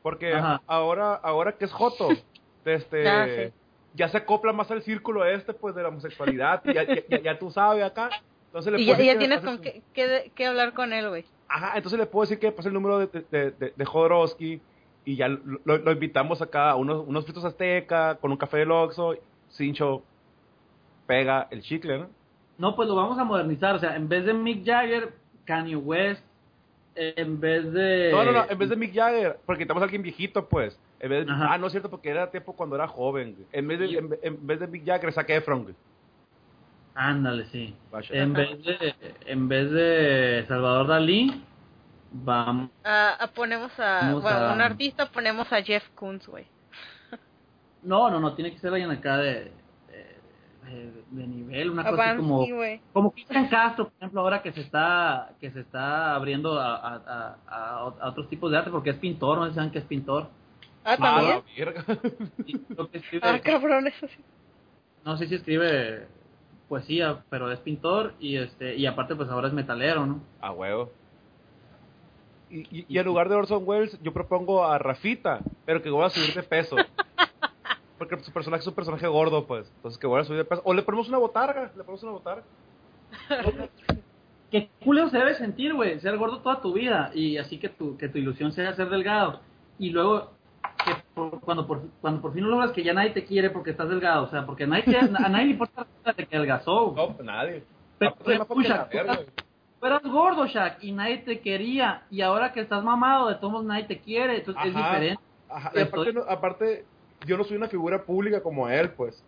porque 0.06 0.32
Ajá. 0.32 0.62
ahora 0.68 1.14
ahora 1.14 1.56
que 1.58 1.64
es 1.64 1.72
Joto 1.72 2.10
este 2.64 3.08
Ah, 3.08 3.26
sí. 3.26 3.52
ya 3.94 4.08
se 4.08 4.18
acopla 4.18 4.52
más 4.52 4.70
al 4.70 4.82
círculo 4.82 5.24
este 5.24 5.52
pues 5.52 5.74
de 5.74 5.82
la 5.82 5.88
homosexualidad 5.88 6.62
y 6.64 6.74
ya, 6.74 6.84
ya, 6.84 7.02
ya- 7.08 7.18
ya 7.20 7.38
tú 7.40 7.50
sabes 7.50 7.82
acá 7.82 8.10
entonces 8.46 8.72
le 8.72 8.80
Y 8.80 8.84
ya, 8.86 8.96
ya 9.02 9.18
tienes 9.18 9.40
con 9.40 9.58
qué, 9.58 9.82
qué, 9.92 10.30
qué 10.36 10.46
hablar 10.46 10.74
con 10.74 10.92
él, 10.92 11.08
güey. 11.08 11.24
Ajá, 11.48 11.72
entonces 11.76 11.98
le 11.98 12.06
puedo 12.06 12.22
decir 12.22 12.38
que 12.38 12.52
pase 12.52 12.68
el 12.68 12.74
número 12.74 13.00
de, 13.00 13.08
de, 13.32 13.50
de, 13.50 13.72
de 13.76 13.84
Jodorowsky 13.84 14.60
y 15.04 15.16
ya 15.16 15.26
lo, 15.28 15.60
lo 15.64 15.90
invitamos 15.92 16.40
acá 16.40 16.70
a 16.70 16.76
unos, 16.76 17.04
unos 17.04 17.24
fritos 17.24 17.44
azteca 17.44 18.14
con 18.20 18.30
un 18.30 18.36
café 18.36 18.58
del 18.58 18.70
Oxxo, 18.70 19.16
Cincho 19.50 20.02
pega 21.06 21.48
el 21.50 21.62
chicle, 21.62 21.98
¿no? 21.98 22.06
No, 22.58 22.76
pues 22.76 22.88
lo 22.88 22.94
vamos 22.94 23.18
a 23.18 23.24
modernizar. 23.24 23.74
O 23.74 23.78
sea, 23.78 23.96
en 23.96 24.08
vez 24.08 24.24
de 24.24 24.32
Mick 24.32 24.64
Jagger, 24.64 25.12
Kanye 25.44 25.76
West, 25.76 26.22
en 26.96 27.40
vez 27.40 27.72
de... 27.72 28.10
No, 28.12 28.24
no, 28.24 28.32
no, 28.32 28.44
en 28.48 28.58
vez 28.58 28.68
de 28.68 28.76
Mick 28.76 28.94
Jagger, 28.94 29.38
porque 29.46 29.62
estamos 29.64 29.80
a 29.82 29.84
alguien 29.84 30.02
viejito, 30.02 30.48
pues. 30.48 30.78
En 31.00 31.10
vez 31.10 31.26
de- 31.26 31.32
Ajá. 31.32 31.48
ah, 31.52 31.58
no 31.58 31.66
es 31.66 31.72
cierto, 31.72 31.90
porque 31.90 32.08
era 32.10 32.30
tiempo 32.30 32.54
cuando 32.54 32.74
era 32.76 32.88
joven. 32.88 33.34
güey. 33.34 33.46
En 33.52 33.68
vez 33.68 33.78
de, 33.78 33.86
en, 33.98 34.18
en 34.22 34.46
vez 34.46 34.60
de 34.60 34.66
Mick 34.66 34.86
Jagger, 34.86 35.12
saqué 35.12 35.36
Efron, 35.36 35.62
güey. 35.64 35.74
Ándale, 36.94 37.44
sí. 37.46 37.74
Vaya. 37.90 38.08
En 38.22 38.32
vez 38.32 38.62
de, 38.64 38.94
en 39.26 39.48
vez 39.48 39.70
de 39.70 40.44
Salvador 40.48 40.86
Dalí, 40.86 41.44
vamos... 42.12 42.70
Ah, 42.84 43.16
ah, 43.20 43.26
ponemos 43.28 43.70
a, 43.78 44.00
Vamos 44.00 44.22
bueno, 44.22 44.38
a- 44.38 44.52
un 44.54 44.60
artista, 44.62 45.06
ponemos 45.12 45.52
a 45.52 45.62
Jeff 45.62 45.86
Koons, 45.94 46.26
güey. 46.26 46.46
No, 47.82 48.10
no, 48.10 48.18
no, 48.18 48.34
tiene 48.34 48.52
que 48.52 48.58
ser 48.58 48.72
alguien 48.72 48.90
acá 48.90 49.18
de... 49.18 49.52
de- 50.66 50.88
eh, 50.88 50.92
de 51.10 51.26
nivel, 51.26 51.70
una 51.70 51.82
cosa 51.84 52.10
así 52.10 52.16
como 52.18 52.46
güey. 52.46 52.80
como 52.92 53.10
Cristian 53.12 53.48
Castro, 53.48 53.84
por 53.86 53.94
ejemplo, 53.98 54.20
ahora 54.20 54.42
que 54.42 54.52
se 54.52 54.60
está 54.60 55.30
que 55.40 55.50
se 55.50 55.60
está 55.60 56.14
abriendo 56.14 56.58
a, 56.60 56.76
a, 56.76 57.36
a- 57.48 57.84
otros 58.08 58.28
tipos 58.28 58.50
de 58.50 58.58
arte 58.58 58.70
porque 58.70 58.90
es 58.90 58.96
pintor, 58.96 59.38
no 59.38 59.44
sé 59.44 59.50
si 59.50 59.54
saben 59.56 59.70
que 59.70 59.78
es 59.78 59.84
pintor. 59.84 60.28
Ah, 60.84 60.92
Ah, 60.92 60.96
también. 60.98 61.42
escribe- 62.92 63.20
Ah, 63.22 63.38
cabrón, 63.42 63.86
eso 63.86 64.06
sí. 64.08 64.18
no 65.04 65.16
sé 65.16 65.26
si 65.28 65.34
escribe 65.36 66.06
poesía, 66.68 67.24
pero 67.30 67.50
es 67.52 67.58
pintor 67.60 68.14
y 68.20 68.36
este 68.36 68.76
y 68.76 68.86
aparte 68.86 69.14
pues 69.14 69.28
ahora 69.30 69.48
es 69.48 69.54
metalero, 69.54 70.04
¿no? 70.06 70.20
A 70.40 70.52
huevo. 70.52 70.90
Y, 72.48 72.60
y, 72.80 72.86
y 72.88 72.98
en 72.98 73.06
lugar 73.06 73.28
de 73.28 73.34
Orson 73.34 73.62
Welles, 73.66 73.98
yo 74.02 74.12
propongo 74.12 74.64
a 74.64 74.78
Rafita, 74.78 75.40
pero 75.64 75.82
que 75.82 75.90
voy 75.90 76.04
a 76.04 76.10
subir 76.10 76.32
de 76.32 76.42
peso. 76.44 76.76
Porque 77.98 78.18
su 78.20 78.30
personaje 78.32 78.60
es 78.62 78.66
un 78.66 78.74
personaje 78.74 79.06
gordo, 79.06 79.46
pues. 79.46 79.70
Entonces 79.76 79.98
que 79.98 80.06
voy 80.06 80.20
a 80.20 80.24
subir 80.24 80.38
de 80.38 80.44
peso. 80.44 80.62
O 80.64 80.74
le 80.74 80.82
ponemos 80.82 81.08
una 81.08 81.18
botarga. 81.18 81.70
Le 81.76 81.82
ponemos 81.82 82.02
una 82.02 82.12
botarga. 82.12 82.42
Qué 84.50 84.68
culero 84.84 85.08
se 85.10 85.18
debe 85.18 85.34
sentir, 85.34 85.74
güey, 85.74 85.98
ser 86.00 86.16
gordo 86.18 86.38
toda 86.38 86.60
tu 86.60 86.72
vida 86.72 87.10
y 87.14 87.36
así 87.38 87.58
que 87.58 87.68
tu 87.68 87.96
que 87.96 88.08
tu 88.08 88.18
ilusión 88.18 88.52
sea 88.52 88.74
ser 88.74 88.88
delgado 88.88 89.40
y 89.78 89.90
luego 89.90 90.30
que 90.84 90.92
por- 91.14 91.40
cuando 91.40 91.66
por 91.66 91.82
cuando 92.00 92.20
por 92.20 92.32
fin 92.32 92.44
lo 92.44 92.50
logras 92.50 92.70
que 92.70 92.84
ya 92.84 92.92
nadie 92.94 93.10
te 93.10 93.24
quiere 93.24 93.50
porque 93.50 93.70
estás 93.70 93.88
delgado, 93.88 94.24
o 94.24 94.28
sea, 94.28 94.46
porque 94.46 94.66
nadie 94.66 94.84
te- 94.84 94.98
a 94.98 95.28
nadie 95.28 95.46
le 95.46 95.50
importa 95.52 95.84
de 96.16 96.26
que 96.26 96.36
adelgazó. 96.36 96.92
No, 96.96 97.08
pues 97.14 97.24
nadie. 97.26 97.64
Pero, 97.98 98.14
escucha, 98.24 98.88
la 98.92 99.02
güey. 99.16 99.26
Tú 99.80 99.86
eras 99.86 100.02
gordo, 100.04 100.46
Shaq, 100.46 100.82
y 100.82 100.92
nadie 100.92 101.18
te 101.18 101.40
quería. 101.40 102.04
Y 102.10 102.20
ahora 102.20 102.52
que 102.52 102.60
estás 102.60 102.84
mamado, 102.84 103.28
de 103.28 103.34
todos 103.36 103.50
modos 103.52 103.66
nadie 103.66 103.84
te 103.84 103.98
quiere. 104.00 104.38
Entonces 104.38 104.64
es 104.66 104.76
Ajá. 104.76 104.88
diferente. 104.88 105.22
Ajá, 105.48 105.72
y 105.74 105.80
aparte, 105.80 106.12
no- 106.12 106.22
aparte, 106.28 106.84
yo 107.24 107.36
no 107.36 107.44
soy 107.44 107.56
una 107.56 107.68
figura 107.68 108.04
pública 108.04 108.42
como 108.42 108.68
él, 108.68 108.90
pues. 108.90 109.22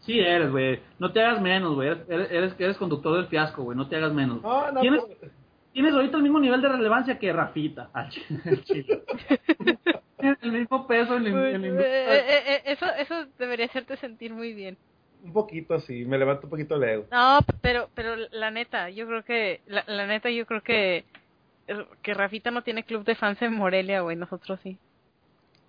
Sí 0.00 0.20
eres, 0.20 0.50
güey. 0.50 0.80
No 0.98 1.12
te 1.12 1.20
hagas 1.20 1.40
menos, 1.40 1.74
güey. 1.74 1.88
Eres, 2.08 2.54
eres, 2.58 2.76
conductor 2.76 3.16
del 3.16 3.26
fiasco, 3.26 3.62
güey. 3.64 3.76
No 3.76 3.88
te 3.88 3.96
hagas 3.96 4.12
menos. 4.12 4.42
No, 4.42 4.70
no, 4.70 4.80
¿Tienes, 4.80 5.02
tienes 5.72 5.92
ahorita 5.92 6.16
el 6.16 6.22
mismo 6.22 6.38
nivel 6.38 6.62
de 6.62 6.68
relevancia 6.68 7.18
que 7.18 7.32
Rafita. 7.32 7.90
Tienes 10.18 10.38
el 10.42 10.52
mismo 10.52 10.86
peso 10.86 11.16
en 11.16 11.24
la, 11.24 11.30
Uy, 11.30 11.54
en 11.54 11.64
eh, 11.64 11.78
eh, 11.78 12.42
eh, 12.46 12.62
eso, 12.66 12.86
eso 12.98 13.26
debería 13.38 13.66
hacerte 13.66 13.96
sentir 13.96 14.32
muy 14.32 14.54
bien. 14.54 14.78
un 15.22 15.32
poquito 15.32 15.74
así, 15.74 16.04
me 16.04 16.16
levanto 16.16 16.46
un 16.46 16.50
poquito 16.50 16.76
el 16.76 16.84
ego. 16.84 17.04
No, 17.12 17.40
pero, 17.60 17.90
pero 17.94 18.16
la 18.30 18.50
neta, 18.50 18.88
yo 18.90 19.06
creo 19.06 19.24
que, 19.24 19.60
la, 19.66 19.84
la 19.86 20.06
neta, 20.06 20.30
yo 20.30 20.46
creo 20.46 20.62
que, 20.62 21.04
que 22.00 22.14
Rafita 22.14 22.50
no 22.50 22.62
tiene 22.62 22.84
club 22.84 23.04
de 23.04 23.14
fans 23.14 23.42
en 23.42 23.54
Morelia, 23.54 24.00
güey, 24.00 24.16
nosotros 24.16 24.58
sí. 24.62 24.78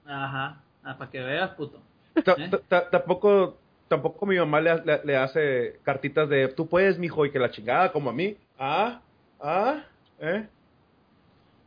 Ajá. 0.05 0.61
Ah, 0.89 0.97
para 0.97 1.11
que 1.11 1.19
veas, 1.19 1.49
puto. 1.51 1.81
¿Eh? 2.15 2.21
ta- 2.23 2.61
ta- 2.67 2.89
Tampoco, 2.89 3.57
tampoco 3.89 4.25
mi 4.25 4.37
mamá 4.37 4.61
le, 4.61 4.75
le- 4.85 5.01
le 5.03 5.17
hace 5.17 5.79
cartitas 5.83 6.29
de 6.29 6.47
tú 6.47 6.67
puedes, 6.67 6.97
mijo, 6.97 7.25
y 7.25 7.31
que 7.31 7.39
la 7.39 7.51
chingada, 7.51 7.91
como 7.91 8.09
a 8.09 8.13
mí. 8.13 8.37
Ah, 8.57 9.01
ah, 9.41 9.83
¿eh? 10.19 10.47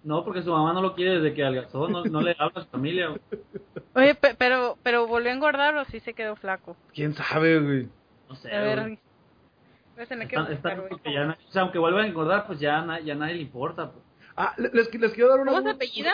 No, 0.02 0.24
porque 0.24 0.42
su 0.42 0.50
mamá 0.50 0.72
no 0.72 0.80
lo 0.80 0.94
quiere 0.94 1.20
desde 1.20 1.34
que 1.34 1.44
adelgazó. 1.44 1.86
No, 1.88 2.02
no 2.04 2.22
le 2.22 2.34
habla 2.38 2.62
a 2.62 2.64
su 2.64 2.70
familia, 2.70 3.08
güey. 3.08 3.20
Oye, 3.94 4.14
pe- 4.14 4.34
pero, 4.38 4.78
pero 4.82 5.06
volvió 5.06 5.30
a 5.30 5.34
engordar 5.34 5.76
o 5.76 5.84
sí 5.84 6.00
se 6.00 6.14
quedó 6.14 6.34
flaco. 6.36 6.74
¿Quién 6.94 7.12
sabe, 7.14 7.60
güey? 7.60 7.88
No 8.28 8.34
sé. 8.36 8.50
A 8.54 8.60
ver, 8.62 8.78
a 8.78 10.06
tener 10.06 10.28
que 10.28 10.36
Está- 10.36 10.50
está 10.52 10.74
buscar, 10.76 10.98
güey. 11.02 11.14
ya, 11.14 11.36
o 11.46 11.52
sea, 11.52 11.62
aunque 11.62 11.78
vuelva 11.78 12.00
a 12.00 12.06
engordar, 12.06 12.46
pues 12.46 12.58
ya, 12.58 12.98
ya 13.04 13.14
nadie 13.14 13.34
le 13.34 13.42
importa. 13.42 13.90
pues. 13.92 14.02
Ah, 14.34 14.54
le- 14.56 14.70
les, 14.72 14.94
les 14.94 15.12
quiero 15.12 15.28
dar 15.28 15.40
una... 15.40 15.52
¿Cómo 15.52 15.62
se 15.64 15.70
apellida? 15.70 16.12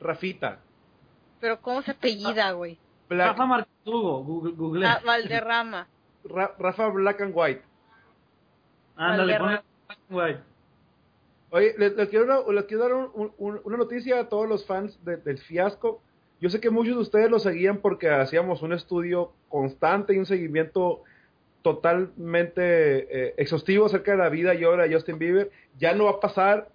Rafita. 0.00 0.58
Pero 1.46 1.60
¿cómo 1.60 1.80
se 1.82 1.92
apellida, 1.92 2.50
güey? 2.50 2.76
Black- 3.08 3.38
Rafa 3.38 3.66
Hugo, 3.84 4.24
Google. 4.24 4.52
Google. 4.56 4.84
Ah, 4.84 5.00
Valderrama. 5.06 5.86
Ra- 6.24 6.56
Rafa 6.58 6.88
Black 6.88 7.20
and 7.20 7.30
White. 7.32 7.62
Ándale, 8.96 9.38
Valderrama. 9.38 9.62
ponle 9.86 10.00
güey. 10.10 10.36
Oye, 11.50 11.74
les, 11.78 11.94
les 11.94 12.08
quiero, 12.08 12.26
dar- 12.26 12.52
les 12.52 12.64
quiero 12.64 12.82
dar 12.82 12.94
un- 12.94 13.32
un- 13.38 13.60
una 13.62 13.76
noticia 13.76 14.18
a 14.18 14.28
todos 14.28 14.48
los 14.48 14.66
fans 14.66 14.98
de- 15.04 15.18
del 15.18 15.38
fiasco. 15.38 16.02
Yo 16.40 16.50
sé 16.50 16.60
que 16.60 16.68
muchos 16.70 16.96
de 16.96 17.02
ustedes 17.02 17.30
lo 17.30 17.38
seguían 17.38 17.76
porque 17.76 18.10
hacíamos 18.10 18.60
un 18.62 18.72
estudio 18.72 19.30
constante 19.48 20.12
y 20.12 20.18
un 20.18 20.26
seguimiento 20.26 21.02
totalmente 21.62 23.28
eh, 23.28 23.34
exhaustivo 23.36 23.86
acerca 23.86 24.10
de 24.10 24.18
la 24.18 24.30
vida 24.30 24.52
y 24.56 24.64
obra 24.64 24.82
de 24.88 24.92
Justin 24.94 25.20
Bieber. 25.20 25.52
Ya 25.78 25.94
no 25.94 26.06
va 26.06 26.10
a 26.10 26.20
pasar, 26.20 26.70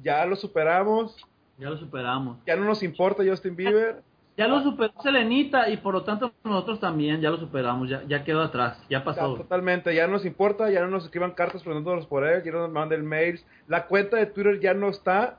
ya 0.00 0.24
lo 0.26 0.36
superamos, 0.36 1.16
Ya 1.58 1.70
lo 1.70 1.76
superamos. 1.76 2.38
ya 2.46 2.54
no 2.54 2.64
nos 2.66 2.84
importa 2.84 3.24
Justin 3.26 3.56
Bieber. 3.56 4.00
Ya 4.36 4.48
lo 4.48 4.62
superó 4.62 4.92
Selenita 5.02 5.68
y 5.68 5.76
por 5.76 5.92
lo 5.92 6.04
tanto 6.04 6.32
nosotros 6.42 6.80
también 6.80 7.20
ya 7.20 7.28
lo 7.30 7.36
superamos. 7.36 7.88
Ya, 7.90 8.02
ya 8.08 8.24
quedó 8.24 8.40
atrás. 8.42 8.78
Ya 8.88 8.98
Ya, 9.00 9.04
pasó. 9.04 9.34
totalmente, 9.34 9.94
ya 9.94 10.06
no 10.06 10.14
nos 10.14 10.24
importa, 10.24 10.70
ya 10.70 10.80
no 10.80 10.86
nos 10.88 11.04
escriban 11.04 11.32
cartas 11.32 11.62
preguntándonos 11.62 12.06
por 12.06 12.26
él, 12.26 12.42
ya 12.42 12.50
no 12.52 12.60
nos 12.60 12.70
manden 12.70 13.04
mails. 13.06 13.44
La 13.68 13.86
cuenta 13.86 14.16
de 14.16 14.26
Twitter 14.26 14.58
ya 14.60 14.72
no 14.72 14.88
está. 14.88 15.38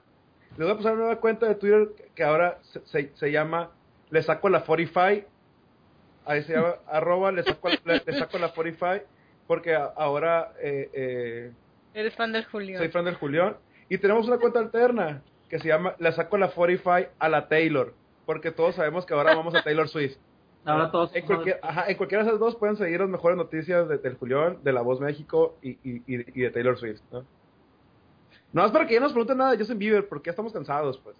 Les 0.58 0.60
voy 0.68 0.72
a 0.72 0.78
pasar 0.78 0.94
una 0.94 1.02
nueva 1.06 1.20
cuenta 1.20 1.48
de 1.48 1.56
Twitter 1.56 1.90
que 2.14 2.24
ahora 2.24 2.60
se, 2.62 2.82
se- 2.86 3.12
se 3.16 3.32
llama 3.32 3.72
Le 4.12 4.22
saco 4.22 4.48
la 4.50 4.62
45. 4.64 5.28
Ahí 6.26 6.44
se 6.44 6.54
llama 6.54 6.76
arroba 6.88 7.32
le 7.32 7.42
saco, 7.44 7.70
le, 7.86 8.02
le 8.06 8.14
saco 8.20 8.38
la 8.38 8.50
45. 8.54 9.06
Porque 9.48 9.74
a- 9.76 9.92
ahora 9.98 10.54
eh, 10.62 10.90
eh, 10.94 11.52
Eres 11.96 12.14
fan 12.16 12.32
del 12.32 12.46
Julio. 12.46 12.78
soy 12.78 12.90
fan 12.90 13.06
del 13.06 13.16
Julián. 13.16 13.56
Y 13.90 13.98
tenemos 13.98 14.28
una 14.28 14.38
cuenta 14.38 14.60
alterna 14.60 15.22
que 15.50 15.58
se 15.60 15.68
llama 15.68 15.96
Le 15.98 16.12
saco 16.12 16.38
la 16.38 16.50
45 16.50 17.10
a 17.18 17.30
la 17.30 17.48
Taylor. 17.48 17.94
Porque 18.26 18.52
todos 18.52 18.76
sabemos 18.76 19.06
que 19.06 19.14
ahora 19.14 19.36
vamos 19.36 19.54
a 19.56 19.64
Taylor 19.64 19.88
Swift. 19.90 20.18
Ahora 20.66 20.92
todos. 20.92 21.14
En, 21.14 21.26
cualquier, 21.26 21.60
ajá, 21.62 21.90
en 21.90 21.98
cualquiera 21.98 22.24
de 22.24 22.30
esas 22.30 22.40
dos 22.40 22.56
pueden 22.56 22.78
seguir 22.78 23.02
las 23.02 23.10
mejores 23.10 23.38
noticias 23.38 23.90
de, 23.90 23.98
del 23.98 24.16
Julián, 24.16 24.60
de 24.64 24.72
La 24.72 24.82
Voz 24.82 25.02
México 25.02 25.58
y, 25.62 25.72
y, 25.72 26.02
y, 26.08 26.42
de 26.42 26.52
Taylor 26.52 26.78
Swift. 26.78 27.02
¿no? 27.12 27.26
no 28.54 28.62
más 28.62 28.72
para 28.72 28.88
que 28.88 28.94
ya 28.94 29.02
nos 29.02 29.12
pregunten 29.12 29.40
nada 29.40 29.52
de 29.52 29.58
Justin 29.58 29.78
Bieber, 29.78 30.08
porque 30.08 30.28
ya 30.28 30.32
estamos 30.32 30.54
cansados, 30.54 30.98
pues. 31.04 31.18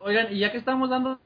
Oigan, 0.00 0.32
y 0.34 0.40
ya 0.40 0.50
que 0.50 0.58
estamos 0.58 0.90
dando 0.90 1.20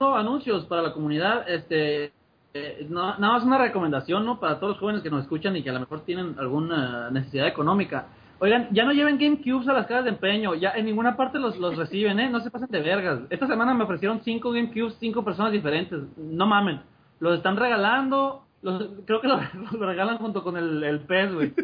anuncios 0.00 0.66
para 0.66 0.82
la 0.82 0.92
comunidad, 0.92 1.48
este. 1.48 2.12
eh, 2.52 2.86
no- 2.90 3.16
nada 3.18 3.32
más 3.34 3.44
una 3.44 3.56
recomendación, 3.56 4.26
¿no? 4.26 4.38
Para 4.38 4.56
todos 4.58 4.72
los 4.72 4.78
jóvenes 4.80 5.02
que 5.02 5.08
nos 5.10 5.22
escuchan 5.22 5.56
y 5.56 5.62
que 5.62 5.70
a 5.70 5.72
lo 5.72 5.80
mejor 5.80 6.04
tienen 6.04 6.34
alguna 6.38 7.10
necesidad 7.10 7.46
económica. 7.46 8.08
Oigan, 8.42 8.66
ya 8.72 8.84
no 8.84 8.90
lleven 8.90 9.18
GameCubes 9.18 9.68
a 9.68 9.72
las 9.72 9.86
casas 9.86 10.02
de 10.02 10.10
empeño, 10.10 10.56
ya 10.56 10.70
en 10.70 10.86
ninguna 10.86 11.16
parte 11.16 11.38
los, 11.38 11.56
los 11.60 11.76
reciben, 11.76 12.18
¿eh? 12.18 12.28
No 12.28 12.40
se 12.40 12.50
pasen 12.50 12.68
de 12.70 12.80
vergas. 12.80 13.20
Esta 13.30 13.46
semana 13.46 13.72
me 13.72 13.84
ofrecieron 13.84 14.20
cinco 14.24 14.50
GameCubes, 14.50 14.96
cinco 14.98 15.24
personas 15.24 15.52
diferentes. 15.52 16.00
No 16.16 16.44
mamen. 16.44 16.80
Los 17.20 17.36
están 17.36 17.56
regalando, 17.56 18.44
los, 18.62 18.90
creo 19.06 19.20
que 19.20 19.28
los, 19.28 19.40
los 19.54 19.72
regalan 19.74 20.18
junto 20.18 20.42
con 20.42 20.56
el, 20.56 20.82
el 20.82 21.02
PES, 21.02 21.34
güey. 21.34 21.54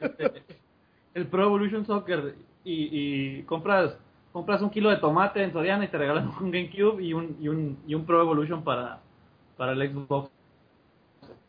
Este, 0.00 0.42
el 1.14 1.26
Pro 1.26 1.42
Evolution 1.42 1.84
Soccer. 1.84 2.34
Y, 2.64 2.88
y 2.92 3.42
compras 3.42 3.98
compras 4.32 4.62
un 4.62 4.70
kilo 4.70 4.88
de 4.88 4.96
tomate 4.96 5.42
en 5.42 5.52
Soriana 5.52 5.84
y 5.84 5.88
te 5.88 5.98
regalan 5.98 6.28
un 6.40 6.50
GameCube 6.50 7.02
y 7.02 7.12
un, 7.12 7.36
y 7.42 7.48
un, 7.48 7.78
y 7.86 7.94
un 7.94 8.06
Pro 8.06 8.22
Evolution 8.22 8.64
para, 8.64 9.00
para 9.58 9.72
el 9.72 9.92
Xbox. 9.92 10.30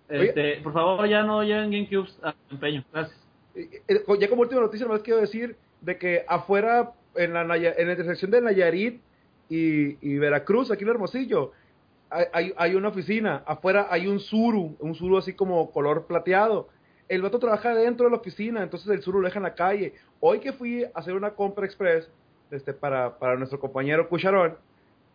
Este, 0.09 0.57
por 0.57 0.73
favor, 0.73 1.07
ya 1.07 1.23
no 1.23 1.41
lleven 1.41 1.71
GameCubes 1.71 2.19
al 2.21 2.35
empeño. 2.51 2.83
Gracias. 2.91 3.22
Eh, 3.55 3.81
eh, 3.87 4.03
Ya 4.19 4.29
como 4.29 4.41
última 4.41 4.61
noticia, 4.61 4.87
más 4.87 5.01
quiero 5.01 5.21
decir 5.21 5.55
de 5.81 5.97
que 5.97 6.25
afuera, 6.27 6.93
en 7.15 7.33
la, 7.33 7.41
en 7.41 7.87
la 7.87 7.91
intersección 7.91 8.31
de 8.31 8.41
Nayarit 8.41 9.01
y, 9.49 9.97
y 10.07 10.17
Veracruz, 10.17 10.71
aquí 10.71 10.83
en 10.83 10.89
Hermosillo, 10.89 11.51
hay, 12.09 12.25
hay, 12.31 12.53
hay 12.57 12.75
una 12.75 12.89
oficina. 12.89 13.43
Afuera 13.45 13.87
hay 13.89 14.07
un 14.07 14.19
suru, 14.19 14.75
un 14.79 14.95
suru 14.95 15.17
así 15.17 15.33
como 15.33 15.71
color 15.71 16.05
plateado. 16.05 16.69
El 17.09 17.21
vato 17.21 17.37
trabaja 17.37 17.75
dentro 17.75 18.05
de 18.05 18.11
la 18.11 18.17
oficina, 18.17 18.63
entonces 18.63 18.89
el 18.89 19.01
suru 19.01 19.19
lo 19.19 19.27
deja 19.27 19.39
en 19.39 19.43
la 19.43 19.55
calle. 19.55 19.93
Hoy 20.19 20.39
que 20.39 20.53
fui 20.53 20.83
a 20.83 20.91
hacer 20.95 21.13
una 21.13 21.31
compra 21.31 21.65
express 21.65 22.09
este, 22.49 22.73
para, 22.73 23.17
para 23.19 23.35
nuestro 23.35 23.59
compañero 23.59 24.07
Cucharón, 24.07 24.55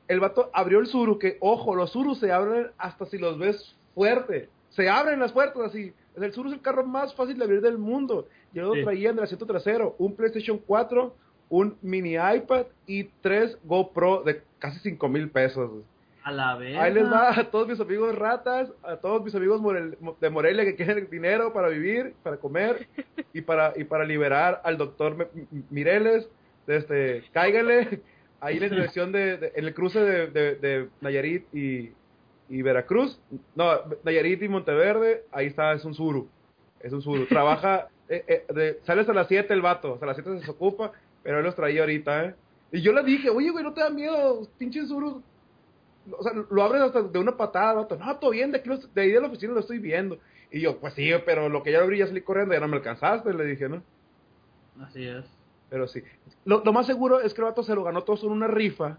el 0.07 0.21
vato 0.21 0.51
abrió 0.53 0.81
el 0.81 0.87
suru, 0.87 1.19
que 1.19 1.37
ojo, 1.41 1.75
los 1.75 1.91
surus 1.91 2.19
se 2.19 2.33
abren 2.33 2.69
hasta 2.79 3.07
si 3.07 3.19
los 3.19 3.39
ves 3.39 3.77
fuerte. 3.95 4.49
Se 4.71 4.89
abren 4.89 5.19
las 5.19 5.33
puertas 5.33 5.63
así. 5.63 5.93
El 6.23 6.33
suru 6.33 6.49
es 6.49 6.55
el 6.55 6.61
carro 6.61 6.85
más 6.85 7.15
fácil 7.15 7.39
de 7.39 7.45
abrir 7.45 7.61
del 7.61 7.79
mundo. 7.79 8.29
Yo 8.53 8.63
lo 8.63 8.75
Sí. 8.75 8.83
traía 8.85 9.11
en 9.11 9.19
el 9.19 9.25
asiento 9.25 9.47
trasero, 9.47 9.95
un 9.99 10.15
PlayStation 10.17 10.59
4, 10.59 11.15
un 11.51 11.77
mini 11.83 12.15
iPad 12.15 12.67
y 12.87 13.05
tres 13.23 13.59
GoPro 13.65 14.23
de 14.23 14.43
casi 14.59 14.79
5 14.81 15.09
mil 15.09 15.31
pesos. 15.31 15.71
A 16.25 16.33
la 16.33 16.57
vez. 16.57 16.77
Ahí 16.77 16.93
les 16.93 17.05
va 17.11 17.31
a 17.39 17.51
todos 17.51 17.67
mis 17.69 17.81
amigos 17.81 18.15
ratas, 18.15 18.71
a 18.83 18.97
todos 18.97 19.25
mis 19.25 19.35
amigos 19.35 19.63
morel- 19.63 19.97
de 20.21 20.29
Morelia 20.31 20.65
que 20.65 20.75
quieren 20.77 21.09
dinero 21.11 21.55
para 21.55 21.69
vivir, 21.69 22.13
para 22.23 22.37
comer 22.37 22.87
y 23.33 23.41
para 23.41 23.73
y 23.77 23.85
para 23.85 24.05
liberar 24.05 24.61
al 24.65 24.77
doctor 24.77 25.31
Mireles. 25.71 26.29
Este, 26.67 27.25
cáigale 27.33 28.01
ahí 28.41 28.57
en 28.57 28.61
la 28.61 28.67
intersección 28.69 29.11
de, 29.13 29.39
de- 29.39 29.53
en 29.55 29.65
el 29.65 29.73
cruce 29.73 30.01
de, 30.01 30.27
de- 30.27 30.55
de 30.57 30.89
Nayarit 31.01 31.47
y, 31.55 31.93
y 32.49 32.63
Veracruz. 32.63 33.21
No, 33.55 33.71
Nayarit 34.05 34.43
y 34.43 34.49
Monteverde, 34.49 35.25
ahí 35.33 35.47
está, 35.47 35.73
es 35.73 35.85
un 35.85 35.95
suru. 35.95 36.29
Es 36.81 36.93
un 36.93 37.03
suru. 37.03 37.27
Trabaja, 37.27 37.89
eh, 38.09 38.25
eh, 38.27 38.45
de- 38.53 38.81
sales 38.85 39.09
a 39.09 39.13
las 39.15 39.29
7 39.29 39.53
el 39.53 39.63
vato, 39.63 39.93
o 39.95 39.99
sea, 39.99 40.07
a 40.07 40.09
las 40.09 40.17
7 40.17 40.31
se 40.31 40.37
desocupa, 40.41 40.93
pero 41.23 41.39
él 41.39 41.45
los 41.45 41.55
traía 41.55 41.81
ahorita, 41.83 42.25
¿eh? 42.25 42.35
Y 42.73 42.81
yo 42.83 42.93
le 42.93 43.03
dije, 43.03 43.31
oye, 43.31 43.51
güey, 43.51 43.65
¿no 43.65 43.73
te 43.73 43.81
da 43.81 43.91
miedo, 43.91 44.47
pinches 44.59 44.89
surus? 44.89 45.23
o 46.11 46.23
sea, 46.23 46.33
lo 46.33 46.63
abres 46.63 46.81
hasta 46.81 47.03
de 47.03 47.19
una 47.19 47.37
patada, 47.37 47.75
vato. 47.75 47.97
No, 47.97 48.17
todo 48.17 48.31
bien, 48.31 48.51
de, 48.51 48.59
aquí 48.59 48.69
lo- 48.71 48.79
de 48.79 49.01
ahí 49.03 49.11
de 49.11 49.21
la 49.21 49.27
oficina 49.29 49.53
lo 49.53 49.61
estoy 49.61 49.79
viendo. 49.79 50.19
Y 50.51 50.61
yo, 50.61 50.79
pues 50.79 50.95
sí, 50.95 51.11
pero 51.27 51.51
lo 51.51 51.63
que 51.63 51.73
ya 51.73 51.81
abrí 51.83 51.99
ya 51.99 52.07
salí 52.07 52.23
corriendo, 52.23 52.55
ya 52.55 52.61
no 52.61 52.69
me 52.69 52.77
alcanzaste, 52.77 53.35
le 53.35 53.45
dije, 53.45 53.69
¿no? 53.69 53.83
Así 54.83 55.07
es. 55.07 55.25
Pero 55.69 55.87
sí. 55.87 56.03
Lo, 56.47 56.63
lo 56.65 56.73
más 56.73 56.87
seguro 56.87 57.21
es 57.21 57.35
que 57.35 57.43
el 57.43 57.47
vato 57.47 57.63
se 57.63 57.75
lo 57.75 57.85
ganó 57.85 58.05
todo 58.05 58.27
en 58.27 58.33
una 58.33 58.47
rifa. 58.47 58.97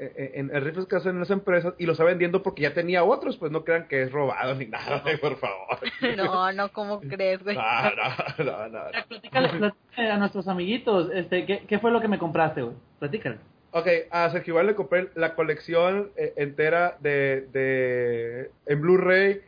En, 0.00 0.54
en 0.54 0.64
rifas 0.64 0.86
que 0.86 0.96
hacen 0.96 1.16
en 1.16 1.22
esa 1.22 1.34
empresa 1.34 1.74
y 1.78 1.84
lo 1.84 1.92
está 1.92 2.04
vendiendo 2.04 2.42
porque 2.42 2.62
ya 2.62 2.72
tenía 2.72 3.04
otros, 3.04 3.36
pues 3.36 3.52
no 3.52 3.64
crean 3.64 3.86
que 3.86 4.02
es 4.02 4.10
robado 4.10 4.54
ni 4.54 4.66
nada, 4.66 5.00
güey, 5.00 5.18
por 5.18 5.36
favor. 5.36 5.78
No, 6.16 6.52
no, 6.52 6.72
¿cómo 6.72 7.00
crees, 7.00 7.42
güey? 7.42 7.56
No, 8.38 8.44
no, 8.44 8.44
no, 8.44 8.68
no, 8.68 8.84
no. 8.84 8.90
Platícale, 9.08 9.48
platícale 9.50 10.10
a 10.10 10.16
nuestros 10.16 10.48
amiguitos, 10.48 11.10
este, 11.12 11.44
¿qué, 11.44 11.64
¿qué 11.68 11.78
fue 11.78 11.90
lo 11.90 12.00
que 12.00 12.08
me 12.08 12.18
compraste, 12.18 12.62
güey? 12.62 12.76
Platícale. 12.98 13.38
Ok, 13.72 13.86
a 14.10 14.30
Sergio 14.30 14.54
Iván 14.54 14.66
le 14.66 14.74
compré 14.74 15.10
la 15.14 15.34
colección 15.36 16.10
eh, 16.16 16.32
entera 16.36 16.96
de, 17.00 17.46
de 17.52 18.50
en 18.66 18.80
Blu-ray 18.80 19.42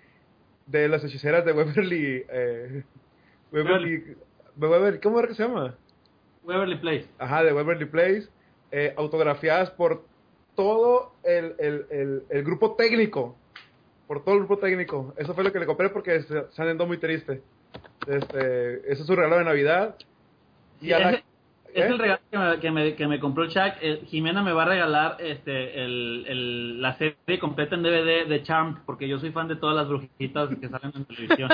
de 0.67 0.89
las 0.89 1.03
hechiceras 1.03 1.45
de 1.45 1.53
Waverly, 1.53 2.25
eh, 2.29 2.85
Waverly, 3.51 4.17
Waverly, 4.57 5.01
¿cómo 5.01 5.19
era 5.19 5.29
que 5.29 5.35
se 5.35 5.43
llama? 5.43 5.77
Waverly 6.45 6.77
Place. 6.77 7.07
Ajá, 7.19 7.43
de 7.43 7.53
Waverly 7.53 7.87
Place, 7.87 8.29
eh, 8.71 8.95
autografiadas 8.97 9.71
por 9.71 10.05
todo 10.55 11.13
el, 11.25 11.55
el, 11.59 11.87
el, 11.91 12.23
el 12.29 12.45
grupo 12.45 12.75
técnico, 12.75 13.37
por 14.07 14.25
todo 14.25 14.35
el 14.35 14.41
grupo 14.41 14.59
técnico. 14.59 15.15
Eso 15.17 15.35
fue 15.35 15.45
lo 15.45 15.53
que 15.53 15.61
le 15.61 15.67
compré 15.67 15.89
porque 15.91 16.23
se, 16.23 16.51
se 16.51 16.63
andó 16.63 16.87
muy 16.87 16.99
triste. 16.99 17.43
Este, 18.07 18.75
ese 18.93 19.01
es 19.03 19.07
su 19.07 19.15
regalo 19.17 19.39
de 19.39 19.45
Navidad. 19.45 19.97
Y 20.81 20.93
a 20.93 20.99
la- 20.99 21.11
Ese- 21.11 21.25
Es 21.75 21.85
¿Eh? 21.85 21.87
el 21.87 21.99
regalo 21.99 22.21
que 22.31 22.37
me, 22.39 22.61
que 22.61 22.71
me, 22.71 22.95
que 22.97 23.07
me 23.07 23.19
compró 23.21 23.47
Chuck. 23.49 23.75
Eh, 23.81 24.03
Jimena 24.07 24.43
me 24.43 24.53
va 24.53 24.65
a 24.65 24.67
regalar 24.67 25.17
este 25.21 25.83
el, 25.83 26.27
el, 26.29 26.83
la 26.83 26.99
serie 26.99 27.39
completa 27.41 27.75
en 27.77 27.83
DVD 27.83 28.27
de 28.29 28.43
Champ, 28.43 28.81
porque 28.85 29.09
yo 29.09 29.19
soy 29.19 29.33
fan 29.33 29.49
de 29.49 29.57
todas 29.57 29.75
las 29.77 29.89
brujitas 29.89 30.51
que 30.61 30.69
salen 30.69 30.93
en 30.95 31.05
televisión. 31.07 31.49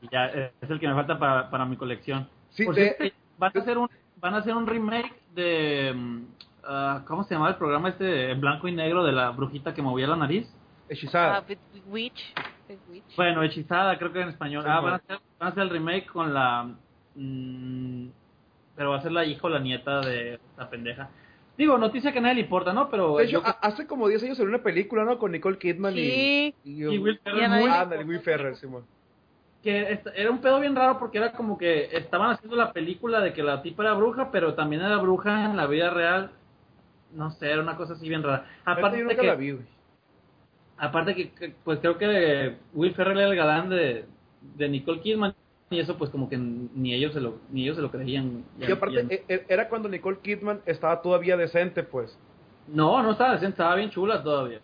y 0.00 0.08
ya 0.10 0.26
eh, 0.26 0.50
es 0.60 0.68
el 0.70 0.80
que 0.80 0.88
me 0.88 0.94
falta 0.94 1.16
para, 1.20 1.48
para 1.50 1.64
mi 1.66 1.76
colección. 1.76 2.28
Sí, 2.50 2.64
Por 2.64 2.74
de- 2.74 2.82
cierto, 2.96 3.04
eh, 3.04 3.12
van 3.38 3.52
a 3.54 3.60
hacer 3.60 3.78
un 3.78 3.88
van 4.16 4.34
a 4.34 4.38
hacer 4.38 4.56
un 4.56 4.66
remake 4.66 5.14
de 5.36 5.94
ah, 6.64 7.02
¿cómo 7.06 7.24
se 7.24 7.34
llama 7.34 7.48
el 7.50 7.56
programa 7.56 7.88
este 7.90 8.30
en 8.30 8.40
blanco 8.40 8.68
y 8.68 8.72
negro 8.72 9.04
de 9.04 9.12
la 9.12 9.30
brujita 9.30 9.74
que 9.74 9.82
movía 9.82 10.06
la 10.06 10.16
nariz? 10.16 10.48
hechizada. 10.88 11.36
Ah, 11.38 11.44
Bit- 11.46 11.58
Witch. 11.88 12.34
Witch. 12.90 13.16
Bueno, 13.16 13.42
hechizada, 13.42 13.96
creo 13.98 14.12
que 14.12 14.20
en 14.20 14.28
español. 14.30 14.62
Sí, 14.62 14.68
ah, 14.70 14.80
bueno. 14.80 14.92
van 14.92 14.92
a, 14.92 14.96
hacer, 14.96 15.18
van 15.38 15.48
a 15.48 15.50
hacer 15.52 15.62
el 15.62 15.70
remake 15.70 16.06
con 16.06 16.34
la. 16.34 16.68
mm, 17.14 18.06
pero 18.76 18.90
va 18.90 18.96
a 18.98 19.02
ser 19.02 19.12
la 19.12 19.24
hija 19.24 19.40
o 19.46 19.50
la 19.50 19.58
nieta 19.58 20.00
de 20.00 20.34
esta 20.34 20.68
pendeja. 20.70 21.10
Digo, 21.56 21.76
noticia 21.76 22.12
que 22.12 22.18
a 22.18 22.22
nadie 22.22 22.36
le 22.36 22.40
importa, 22.42 22.72
¿no? 22.72 22.88
Pero 22.88 23.16
De 23.18 23.24
hecho, 23.24 23.40
yo- 23.42 23.46
a- 23.46 23.58
hace 23.60 23.86
como 23.86 24.08
10 24.08 24.22
años 24.22 24.36
salió 24.38 24.48
una 24.54 24.62
película, 24.62 25.04
¿no? 25.04 25.18
Con 25.18 25.32
Nicole 25.32 25.58
Kidman 25.58 25.92
Sí. 25.94 26.54
y... 26.64 26.84
y 26.84 26.98
Will 26.98 27.18
Ferrell 27.22 27.50
muy- 27.50 27.70
Ándale, 27.70 28.04
Will 28.04 28.20
Ferrell, 28.20 28.56
Simón. 28.56 28.84
que 29.62 30.00
era 30.16 30.30
un 30.30 30.40
pedo 30.40 30.58
bien 30.60 30.74
raro 30.74 30.98
porque 30.98 31.18
era 31.18 31.32
como 31.32 31.56
que 31.58 31.88
estaban 31.96 32.30
haciendo 32.32 32.56
la 32.56 32.72
película 32.72 33.20
de 33.20 33.32
que 33.32 33.42
la 33.42 33.62
tipa 33.62 33.82
era 33.84 33.92
bruja, 33.94 34.30
pero 34.32 34.54
también 34.54 34.82
era 34.82 34.96
bruja 34.96 35.44
en 35.44 35.56
la 35.56 35.66
vida 35.66 35.90
real. 35.90 36.30
No 37.14 37.30
sé, 37.30 37.50
era 37.50 37.60
una 37.62 37.76
cosa 37.76 37.92
así 37.94 38.08
bien 38.08 38.22
rara. 38.22 38.46
Aparte, 38.64 38.98
yo 38.98 39.04
la 39.04 39.14
que, 39.14 39.36
vi, 39.36 39.50
güey. 39.52 39.66
aparte 40.78 41.14
que, 41.14 41.30
que, 41.32 41.54
pues 41.64 41.78
creo 41.80 41.98
que 41.98 42.56
Will 42.74 42.94
Ferrell 42.94 43.18
era 43.18 43.28
el 43.28 43.36
galán 43.36 43.68
de, 43.68 44.06
de 44.56 44.68
Nicole 44.68 45.00
Kidman 45.00 45.34
y 45.70 45.78
eso 45.80 45.96
pues 45.96 46.10
como 46.10 46.28
que 46.28 46.36
ni 46.36 46.94
ellos 46.94 47.12
se 47.12 47.20
lo 47.20 47.38
ni 47.50 47.62
ellos 47.64 47.76
se 47.76 47.82
lo 47.82 47.90
creían. 47.90 48.44
Y 48.58 48.70
aparte, 48.70 49.06
Ya- 49.08 49.14
e- 49.14 49.24
e- 49.28 49.46
era 49.48 49.68
cuando 49.68 49.88
Nicole 49.88 50.18
Kidman 50.22 50.60
estaba 50.66 51.00
todavía 51.02 51.36
decente, 51.36 51.82
pues. 51.82 52.18
No, 52.68 53.02
no 53.02 53.12
estaba 53.12 53.32
decente, 53.32 53.52
estaba 53.52 53.74
bien 53.76 53.90
chula 53.90 54.22
todavía. 54.22 54.60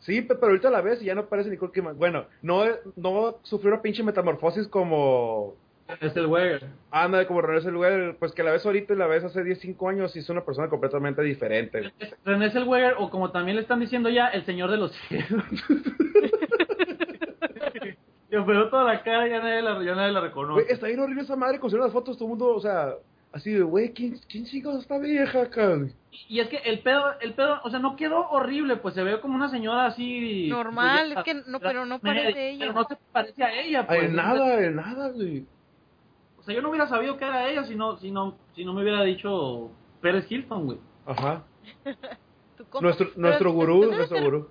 Sí, 0.00 0.22
pe- 0.22 0.34
pero 0.34 0.48
ahorita 0.48 0.70
la 0.70 0.80
ves 0.80 1.02
y 1.02 1.06
ya 1.06 1.14
no 1.14 1.26
parece 1.26 1.50
Nicole 1.50 1.72
Kidman. 1.72 1.98
Bueno, 1.98 2.24
no, 2.42 2.64
no 2.96 3.36
sufrió 3.42 3.72
una 3.72 3.82
pinche 3.82 4.02
metamorfosis 4.02 4.66
como... 4.68 5.54
Es 6.00 6.16
el 6.16 6.26
Weger. 6.26 6.66
Anda, 6.90 7.26
como 7.26 7.42
René 7.42 7.60
Zellweger, 7.60 8.16
pues 8.18 8.32
que 8.32 8.42
la 8.42 8.52
ves 8.52 8.64
ahorita 8.64 8.94
y 8.94 8.96
la 8.96 9.06
ves 9.06 9.24
hace 9.24 9.42
10, 9.44 9.60
5 9.60 9.88
años 9.88 10.16
y 10.16 10.20
es 10.20 10.28
una 10.28 10.44
persona 10.44 10.68
completamente 10.68 11.22
diferente. 11.22 11.92
René 12.24 12.50
Zellweger, 12.50 12.94
o 12.98 13.10
como 13.10 13.30
también 13.30 13.56
le 13.56 13.62
están 13.62 13.80
diciendo 13.80 14.08
ya, 14.08 14.28
el 14.28 14.44
señor 14.44 14.70
de 14.70 14.76
los 14.76 14.92
cielos. 15.08 15.44
Le 18.30 18.38
operó 18.38 18.70
toda 18.70 18.84
la 18.84 19.02
cara 19.02 19.26
y 19.26 19.30
ya 19.30 19.40
nadie 19.40 19.60
la, 19.60 19.82
ya 19.82 19.94
nadie 19.96 20.12
la 20.12 20.20
reconoce. 20.20 20.62
Güey, 20.62 20.72
está 20.72 20.86
bien 20.86 21.00
horrible 21.00 21.22
esa 21.22 21.34
madre, 21.34 21.58
con 21.58 21.68
las 21.76 21.92
fotos, 21.92 22.16
todo 22.16 22.26
el 22.26 22.30
mundo, 22.30 22.54
o 22.54 22.60
sea, 22.60 22.94
así 23.32 23.52
de, 23.52 23.62
güey, 23.62 23.92
¿quién, 23.92 24.20
quién 24.28 24.44
chicos 24.44 24.78
está 24.80 24.98
vieja 24.98 25.42
acá? 25.42 25.74
güey? 25.74 25.92
Y 26.28 26.38
es 26.38 26.48
que 26.48 26.58
el 26.58 26.78
pedo, 26.80 27.18
el 27.20 27.34
pedo, 27.34 27.60
o 27.64 27.70
sea, 27.70 27.80
no 27.80 27.96
quedó 27.96 28.28
horrible, 28.30 28.76
pues 28.76 28.94
se 28.94 29.02
ve 29.02 29.20
como 29.20 29.34
una 29.34 29.48
señora 29.48 29.86
así... 29.86 30.48
Normal, 30.48 31.10
pues, 31.12 31.18
es 31.18 31.24
que 31.24 31.50
no, 31.50 31.58
pero 31.58 31.86
no 31.86 31.98
parece 31.98 32.50
ella. 32.50 32.66
Pero 32.66 32.72
no 32.72 32.84
se 32.84 32.96
parece 33.12 33.42
a 33.42 33.60
ella, 33.60 33.86
pues. 33.86 34.00
Ay, 34.02 34.08
nada, 34.10 34.64
en 34.64 34.76
nada, 34.76 35.08
güey. 35.08 35.44
O 36.50 36.52
sea, 36.52 36.56
yo 36.56 36.62
no 36.62 36.70
hubiera 36.70 36.88
sabido 36.88 37.16
que 37.16 37.24
era 37.24 37.48
ella 37.48 37.62
si 37.62 37.76
no, 37.76 37.96
si 37.98 38.10
no, 38.10 38.36
si 38.56 38.64
no 38.64 38.72
me 38.72 38.82
hubiera 38.82 39.04
dicho 39.04 39.70
Pérez 40.00 40.26
Hilton, 40.28 40.66
güey. 40.66 40.78
Ajá. 41.06 41.44
Nuestro, 42.80 43.06
Pero 43.10 43.20
nuestro 43.20 43.52
gurú, 43.52 43.84
ser 43.84 43.96
nuestro 43.96 44.20
gurú. 44.20 44.48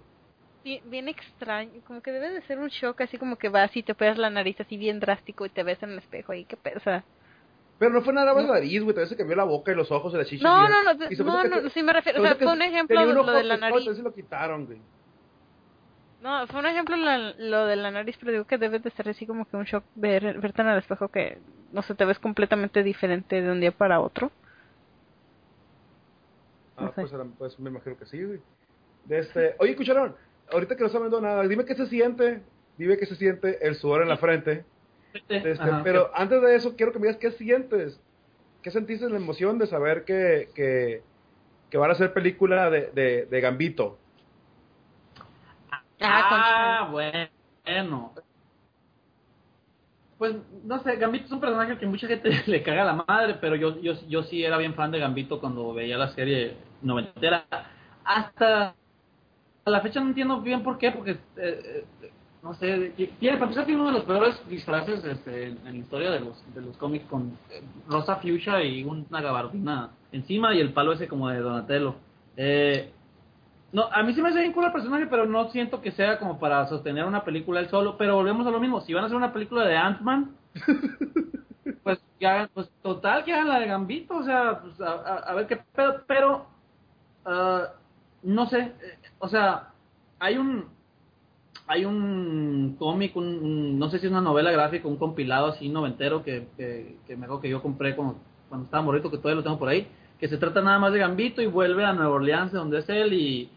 Bien, 0.63 0.81
bien 0.89 1.07
extraño, 1.09 1.81
como 1.85 2.01
que 2.01 2.11
debe 2.11 2.29
de 2.31 2.41
ser 2.43 2.57
un 2.57 2.69
shock, 2.69 3.01
así 3.01 3.17
como 3.17 3.35
que 3.35 3.49
vas 3.49 3.75
y 3.75 3.83
te 3.83 3.91
operas 3.91 4.17
la 4.17 4.29
nariz 4.29 4.59
así 4.61 4.77
bien 4.77 4.99
drástico 5.01 5.45
y 5.45 5.49
te 5.49 5.63
ves 5.63 5.83
en 5.83 5.91
el 5.91 5.97
espejo 5.99 6.33
y 6.33 6.45
qué 6.45 6.55
pesa. 6.55 7.03
Pero 7.77 7.91
no 7.91 8.01
fue 8.01 8.13
nada 8.13 8.33
más 8.33 8.45
la 8.45 8.53
nariz, 8.53 8.81
güey, 8.81 8.95
también 8.95 9.09
se 9.09 9.17
cambió 9.17 9.35
la 9.35 9.43
boca 9.43 9.71
y 9.71 9.75
los 9.75 9.91
ojos 9.91 10.13
y 10.13 10.17
la 10.17 10.25
chicha. 10.25 10.43
No, 10.43 10.67
no, 10.69 10.83
no, 10.83 10.93
no, 10.93 11.61
no, 11.61 11.69
sí 11.69 11.83
me 11.83 11.91
refiero, 11.93 12.19
o 12.19 12.21
se 12.23 12.27
sea, 12.29 12.37
fue 12.37 12.53
un 12.53 12.61
ejemplo 12.61 13.01
un 13.01 13.13
lo 13.13 13.25
de 13.25 13.43
la 13.43 13.57
nariz. 13.57 13.79
entonces 13.79 14.03
lo 14.03 14.13
quitaron, 14.13 14.65
güey. 14.65 14.79
No, 16.21 16.47
fue 16.47 16.59
un 16.59 16.65
ejemplo 16.65 16.97
la- 16.97 17.33
lo 17.37 17.65
de 17.65 17.75
la 17.75 17.91
nariz, 17.91 18.17
pero 18.19 18.31
digo 18.31 18.45
que 18.45 18.57
debe 18.57 18.79
de 18.79 18.89
ser 18.91 19.07
así 19.09 19.25
como 19.25 19.45
que 19.45 19.55
un 19.55 19.63
shock 19.63 19.83
ver, 19.95 20.39
verte 20.39 20.61
en 20.61 20.67
el 20.69 20.79
espejo 20.79 21.07
que, 21.07 21.37
no 21.71 21.81
sé, 21.81 21.95
te 21.95 22.05
ves 22.05 22.19
completamente 22.19 22.83
diferente 22.83 23.41
de 23.41 23.51
un 23.51 23.59
día 23.59 23.71
para 23.71 23.99
otro. 23.99 24.31
Ah, 26.77 26.83
No 26.85 26.93
sé. 26.93 27.01
pues, 27.01 27.11
pues 27.37 27.59
me 27.59 27.69
imagino 27.69 27.97
que 27.97 28.05
sí, 28.05 28.23
güey. 28.23 28.39
De 29.05 29.19
este... 29.19 29.55
Oye, 29.59 29.71
escucharon, 29.71 30.15
ahorita 30.51 30.75
que 30.75 30.83
no 30.83 30.89
saben 30.89 31.11
nada, 31.21 31.47
dime 31.47 31.65
qué 31.65 31.75
se 31.75 31.87
siente, 31.87 32.41
dime 32.77 32.97
qué 32.97 33.05
se 33.05 33.15
siente 33.15 33.65
el 33.65 33.75
sudor 33.75 34.01
en 34.01 34.09
la 34.09 34.17
frente. 34.17 34.65
Este, 35.27 35.51
Ajá. 35.53 35.81
pero 35.83 36.11
antes 36.13 36.41
de 36.41 36.55
eso, 36.55 36.75
quiero 36.75 36.91
que 36.91 36.99
me 36.99 37.07
digas 37.07 37.19
qué 37.19 37.31
sientes. 37.31 37.99
¿Qué 38.61 38.71
sentiste 38.71 39.09
la 39.09 39.17
emoción 39.17 39.57
de 39.57 39.67
saber 39.67 40.03
que, 40.03 40.49
que, 40.53 41.01
que 41.69 41.77
van 41.77 41.89
a 41.89 41.93
hacer 41.93 42.13
película 42.13 42.69
de, 42.69 42.91
de, 42.91 43.25
de 43.25 43.41
Gambito? 43.41 43.97
Ah, 46.01 46.89
bueno. 46.91 48.13
Pues, 50.19 50.35
no 50.65 50.83
sé, 50.83 50.97
Gambito 50.97 51.27
es 51.27 51.31
un 51.31 51.39
personaje 51.39 51.77
que 51.77 51.87
mucha 51.87 52.05
gente 52.05 52.29
le 52.45 52.61
caga 52.61 52.83
la 52.83 53.05
madre, 53.07 53.37
pero 53.39 53.55
yo, 53.55 53.79
yo, 53.81 53.93
yo 54.07 54.21
sí 54.23 54.43
era 54.43 54.57
bien 54.57 54.75
fan 54.75 54.91
de 54.91 54.99
Gambito 54.99 55.39
cuando 55.39 55.73
veía 55.73 55.97
la 55.97 56.09
serie 56.09 56.57
noventera. 56.81 57.45
Hasta 58.03 58.75
la 59.65 59.81
fecha 59.81 60.01
no 60.01 60.07
entiendo 60.07 60.41
bien 60.41 60.61
por 60.61 60.77
qué, 60.77 60.91
porque, 60.91 61.17
eh, 61.37 61.85
no 62.43 62.53
sé, 62.55 62.91
tiene, 63.19 63.37
para 63.37 63.45
empezar 63.45 63.65
tiene 63.65 63.79
uno 63.79 63.91
de 63.91 63.97
los 63.97 64.05
peores 64.05 64.35
disfraces 64.49 65.03
este, 65.05 65.47
en 65.47 65.63
la 65.63 65.71
historia 65.71 66.11
de 66.11 66.19
los, 66.19 66.53
de 66.53 66.61
los 66.61 66.75
cómics 66.75 67.05
con 67.05 67.37
eh, 67.49 67.61
rosa 67.87 68.17
fuchsia 68.17 68.61
y 68.61 68.83
una 68.83 69.21
gabardina 69.21 69.91
encima 70.11 70.53
y 70.53 70.59
el 70.59 70.73
palo 70.73 70.91
ese 70.91 71.07
como 71.07 71.29
de 71.29 71.39
Donatello. 71.39 71.95
Eh, 72.35 72.91
no, 73.71 73.83
a 73.91 74.03
mí 74.03 74.13
sí 74.13 74.21
me 74.21 74.29
hace 74.29 74.39
bien 74.39 74.53
cool 74.53 74.65
el 74.65 74.71
personaje, 74.71 75.07
pero 75.07 75.25
no 75.25 75.49
siento 75.51 75.81
que 75.81 75.91
sea 75.91 76.17
como 76.19 76.39
para 76.39 76.67
sostener 76.67 77.05
una 77.05 77.23
película 77.23 77.59
él 77.59 77.69
solo. 77.69 77.97
Pero 77.97 78.15
volvemos 78.15 78.45
a 78.47 78.51
lo 78.51 78.59
mismo. 78.59 78.81
Si 78.81 78.93
van 78.93 79.03
a 79.03 79.07
hacer 79.07 79.17
una 79.17 79.31
película 79.33 79.65
de 79.65 79.77
Ant-Man, 79.77 80.31
pues 81.83 81.99
que 82.19 82.27
hagan, 82.27 82.49
pues 82.53 82.69
total 82.81 83.23
que 83.23 83.33
hagan 83.33 83.47
la 83.49 83.59
de 83.59 83.67
Gambito. 83.67 84.15
O 84.17 84.23
sea, 84.23 84.59
pues, 84.61 84.79
a, 84.81 84.91
a- 84.93 85.17
a 85.31 85.33
ver 85.35 85.47
qué 85.47 85.57
pedo. 85.75 86.01
Pero, 86.07 86.45
ah, 87.25 87.67
no 88.23 88.47
sé. 88.47 88.59
eh, 88.59 88.97
o 89.19 89.27
sea, 89.29 89.69
hay 90.19 90.37
un. 90.37 90.65
Hay 91.67 91.85
un 91.85 92.75
cómic, 92.79 93.15
un, 93.15 93.25
un- 93.27 93.77
no 93.79 93.89
sé 93.91 93.99
si 93.99 94.07
es 94.07 94.11
una 94.11 94.21
novela 94.21 94.49
gráfica, 94.51 94.87
un 94.87 94.97
compilado 94.97 95.47
así 95.47 95.69
noventero 95.69 96.23
que, 96.23 96.47
que, 96.57 96.97
que 97.05 97.15
me 97.15 97.25
acuerdo 97.25 97.41
que 97.43 97.49
yo 97.49 97.61
compré 97.61 97.95
cuando, 97.95 98.15
cuando 98.49 98.65
estaba 98.65 98.81
morrito, 98.81 99.11
que 99.11 99.17
todavía 99.17 99.35
lo 99.35 99.43
tengo 99.43 99.59
por 99.59 99.69
ahí, 99.69 99.87
que 100.19 100.27
se 100.27 100.37
trata 100.39 100.63
nada 100.63 100.79
más 100.79 100.93
de 100.93 100.99
Gambito 100.99 101.43
y 101.43 101.45
vuelve 101.45 101.85
a 101.85 101.93
Nueva 101.93 102.15
Orleans, 102.15 102.51
donde 102.51 102.79
es 102.79 102.89
él, 102.89 103.13
y 103.13 103.51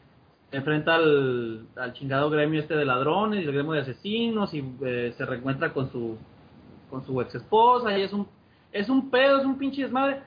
enfrenta 0.52 0.94
al, 0.96 1.66
al 1.76 1.92
chingado 1.94 2.30
gremio 2.30 2.60
este 2.60 2.76
de 2.76 2.84
ladrones 2.84 3.40
y 3.40 3.44
el 3.44 3.52
gremio 3.52 3.72
de 3.72 3.80
asesinos 3.80 4.52
y 4.54 4.62
eh, 4.84 5.14
se 5.16 5.24
reencuentra 5.26 5.72
con 5.72 5.90
su 5.90 6.16
con 6.90 7.04
su 7.06 7.20
ex 7.22 7.34
esposa 7.34 7.96
y 7.98 8.02
es 8.02 8.12
un 8.12 8.26
es 8.70 8.88
un 8.88 9.10
pedo, 9.10 9.38
es 9.38 9.44
un 9.46 9.58
pinche 9.58 9.82
desmadre. 9.82 10.20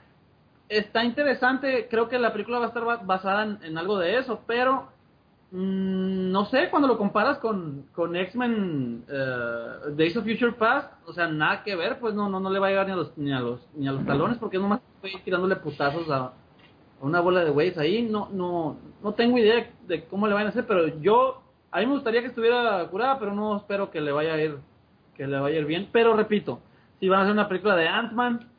Está 0.67 1.03
interesante, 1.03 1.87
creo 1.89 2.09
que 2.09 2.17
la 2.19 2.31
película 2.33 2.57
va 2.59 2.65
a 2.65 2.67
estar 2.69 2.83
ba- 2.83 3.01
basada 3.03 3.57
en, 3.61 3.77
algo 3.77 3.97
de 3.99 4.17
eso, 4.17 4.41
pero 4.47 4.87
mm, 5.51 6.31
no 6.31 6.45
sé, 6.45 6.69
cuando 6.71 6.87
lo 6.87 6.97
comparas 6.97 7.37
con, 7.37 7.85
con 7.93 8.15
X-Men 8.15 9.03
eh, 9.07 9.91
Days 9.95 10.17
of 10.17 10.25
Future 10.25 10.53
Past, 10.53 10.91
o 11.07 11.13
sea, 11.13 11.27
nada 11.27 11.63
que 11.63 11.75
ver, 11.75 11.99
pues 11.99 12.15
no 12.15 12.29
no 12.29 12.39
no 12.39 12.49
le 12.49 12.57
va 12.59 12.67
a 12.67 12.69
llegar 12.71 12.87
ni 12.87 12.93
a 12.93 12.95
los 12.95 13.15
ni 13.17 13.31
a 13.31 13.39
los 13.39 13.59
ni 13.75 13.87
a 13.87 13.91
los 13.91 14.05
talones 14.05 14.37
porque 14.39 14.57
nomás 14.57 14.81
estoy 14.95 15.21
tirándole 15.21 15.55
putazos 15.57 16.09
a 16.09 16.33
una 17.01 17.19
bola 17.19 17.43
de 17.43 17.51
güeyes 17.51 17.77
ahí. 17.77 18.01
No, 18.03 18.29
no, 18.31 18.77
no 19.03 19.13
tengo 19.13 19.37
idea 19.37 19.69
de 19.87 20.05
cómo 20.05 20.27
le 20.27 20.33
van 20.33 20.45
a 20.47 20.49
hacer, 20.49 20.65
pero 20.65 20.87
yo, 20.99 21.41
a 21.71 21.79
mí 21.79 21.85
me 21.85 21.93
gustaría 21.93 22.21
que 22.21 22.27
estuviera 22.27 22.85
curada, 22.89 23.19
pero 23.19 23.33
no 23.33 23.57
espero 23.57 23.91
que 23.91 24.01
le 24.01 24.11
vaya 24.11 24.33
a 24.33 24.41
ir, 24.41 24.57
que 25.15 25.27
le 25.27 25.39
vaya 25.39 25.57
a 25.57 25.59
ir 25.59 25.65
bien. 25.65 25.89
Pero 25.91 26.15
repito, 26.15 26.59
si 26.99 27.09
van 27.09 27.19
a 27.19 27.21
hacer 27.23 27.33
una 27.33 27.47
película 27.47 27.75
de 27.75 27.87
Ant-Man, 27.87 28.49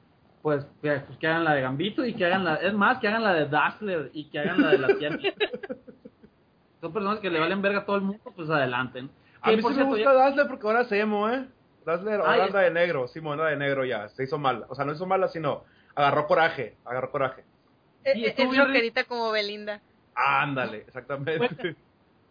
pues, 0.43 0.64
que- 0.82 1.01
pues 1.01 1.18
que 1.18 1.26
hagan 1.26 1.45
la 1.45 1.55
de 1.55 1.62
Gambito 1.62 2.05
y 2.05 2.14
que 2.14 2.24
hagan 2.26 2.45
la, 2.45 2.55
es 2.57 2.72
más, 2.74 2.99
que 2.99 3.09
hagan 3.09 3.24
la 3.24 3.34
de 3.34 3.47
Dazzler 3.47 4.11
y 4.12 4.26
que 4.30 4.39
hagan 4.39 4.62
la 4.62 4.68
de 4.70 4.78
la 4.78 4.89
tía. 4.97 5.11
Son 6.80 6.93
personas 6.93 7.18
que 7.20 7.30
le 7.30 7.41
valen 7.41 7.62
verga 7.62 7.80
a 7.80 7.84
todo 7.87 7.97
el 7.97 8.03
mundo, 8.03 8.22
pues 8.37 8.49
adelanten. 8.51 9.11
A 9.41 9.51
mí 9.51 9.57
sí 9.57 9.62
me 9.74 9.84
gusta 9.84 10.05
ya- 10.05 10.12
Dazzler 10.12 10.47
porque 10.47 10.66
ahora 10.66 10.84
se 10.84 11.01
emo, 11.01 11.28
¿eh? 11.28 11.47
Dazzler 11.84 12.20
ahora 12.20 12.45
anda 12.45 12.61
de 12.61 12.70
negro, 12.70 13.07
sí, 13.09 13.20
anda 13.24 13.47
de 13.47 13.57
negro 13.57 13.84
ya, 13.84 14.09
se 14.09 14.24
hizo 14.24 14.39
mala. 14.39 14.66
O 14.68 14.74
sea, 14.74 14.84
no 14.84 14.93
hizo 14.93 15.07
mala, 15.07 15.28
sino 15.28 15.64
agarró 15.95 16.26
coraje, 16.26 16.76
agarró 16.84 17.11
coraje. 17.11 17.45
Eh, 18.07 18.13
eh, 18.15 18.27
estuvo 18.29 18.47
es 18.47 18.53
bien 18.53 18.65
rockerita 18.67 19.05
como 19.05 19.31
Belinda. 19.33 19.81
Ándale, 20.15 20.79
exactamente. 20.79 21.77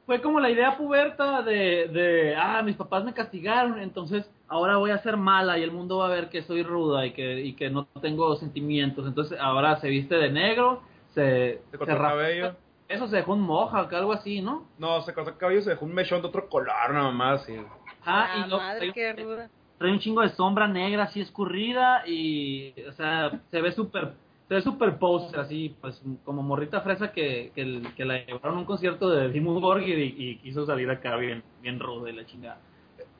fue 0.05 0.21
como 0.21 0.39
la 0.39 0.49
idea 0.49 0.77
puberta 0.77 1.41
de, 1.41 1.87
de, 1.87 2.35
ah, 2.35 2.61
mis 2.63 2.75
papás 2.75 3.03
me 3.03 3.13
castigaron, 3.13 3.79
entonces 3.79 4.29
ahora 4.47 4.77
voy 4.77 4.91
a 4.91 4.97
ser 4.99 5.17
mala 5.17 5.57
y 5.57 5.63
el 5.63 5.71
mundo 5.71 5.97
va 5.97 6.07
a 6.07 6.09
ver 6.09 6.29
que 6.29 6.43
soy 6.43 6.63
ruda 6.63 7.05
y 7.05 7.11
que, 7.13 7.41
y 7.41 7.53
que 7.53 7.69
no 7.69 7.85
tengo 8.01 8.35
sentimientos. 8.35 9.05
Entonces 9.07 9.37
ahora 9.39 9.79
se 9.79 9.89
viste 9.89 10.15
de 10.15 10.29
negro, 10.31 10.81
se, 11.13 11.61
Se 11.71 11.77
cortó 11.77 11.93
el 11.93 11.99
rapa- 11.99 12.09
cabello. 12.09 12.55
Eso 12.87 13.07
se 13.07 13.15
dejó 13.15 13.33
un 13.33 13.41
mohawk, 13.41 13.91
algo 13.93 14.13
así, 14.13 14.41
¿no? 14.43 14.67
No, 14.77 15.01
se 15.01 15.11
cortó 15.13 15.31
el 15.31 15.37
cabello 15.37 15.59
y 15.59 15.63
se 15.63 15.71
dejó 15.71 15.85
un 15.85 15.93
mechón 15.95 16.21
de 16.21 16.27
otro 16.27 16.47
color, 16.47 16.91
nada 16.93 17.09
más. 17.11 17.43
Sí. 17.45 17.55
Ah, 18.03 18.29
Ah, 18.31 18.37
y 18.37 18.49
luego 18.49 18.57
madre, 18.63 18.79
trae- 18.91 18.93
qué 18.93 19.13
ruda. 19.13 19.49
trae 19.79 19.91
un 19.91 19.99
chingo 19.99 20.21
de 20.21 20.29
sombra 20.29 20.67
negra 20.67 21.03
así 21.05 21.19
escurrida 21.19 22.03
y, 22.07 22.75
o 22.87 22.91
sea, 22.91 23.31
se 23.49 23.59
ve 23.61 23.71
súper, 23.71 24.13
se 24.47 24.55
ve 24.55 24.91
poser 24.93 25.39
así, 25.39 25.75
pues 25.81 26.01
como 26.23 26.43
morrita 26.43 26.81
fresa 26.81 27.11
que, 27.11 27.51
que, 27.55 28.05
la 28.05 28.23
llevaron 28.25 28.57
a 28.57 28.59
un 28.59 28.65
concierto 28.65 29.09
de 29.09 29.29
Dimmu 29.29 29.59
Borgir 29.59 29.97
y, 29.97 30.15
y 30.17 30.37
quiso 30.37 30.65
salir 30.65 30.89
acá 30.89 31.15
bien, 31.15 31.43
bien 31.61 31.79
ruda 31.79 32.09
y 32.09 32.13
la 32.13 32.25
chingada. 32.25 32.59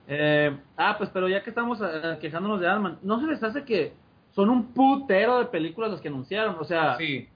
Eh, 0.08 0.56
ah, 0.78 0.96
pues 0.98 1.10
pero 1.12 1.28
ya 1.28 1.44
que 1.44 1.50
estamos 1.50 1.80
eh, 1.82 2.18
quejándonos 2.22 2.60
de 2.60 2.68
Ant-Man, 2.70 3.00
¿no 3.02 3.20
se 3.20 3.26
les 3.28 3.42
hace 3.44 3.64
que 3.64 3.94
son 4.34 4.50
un 4.50 4.74
putero 4.74 5.40
de 5.40 5.46
películas 5.46 5.92
las 5.92 6.02
que 6.02 6.10
anunciaron? 6.10 6.58
O 6.60 6.64
sea, 6.64 6.96
Sí, 6.98 7.28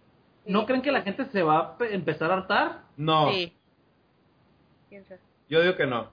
¿no 0.45 0.65
creen 0.67 0.83
que 0.83 0.91
la 0.91 1.01
gente 1.01 1.25
se 1.25 1.41
va 1.41 1.57
a 1.57 1.77
pe- 1.77 1.95
empezar 1.95 2.29
a 2.29 2.35
hartar? 2.35 2.83
no, 2.95 3.31
Sí. 3.31 3.53
¿Quién 4.89 5.03
sabe? 5.05 5.19
yo 5.49 5.61
digo 5.61 5.75
que 5.75 5.87
no. 5.87 6.07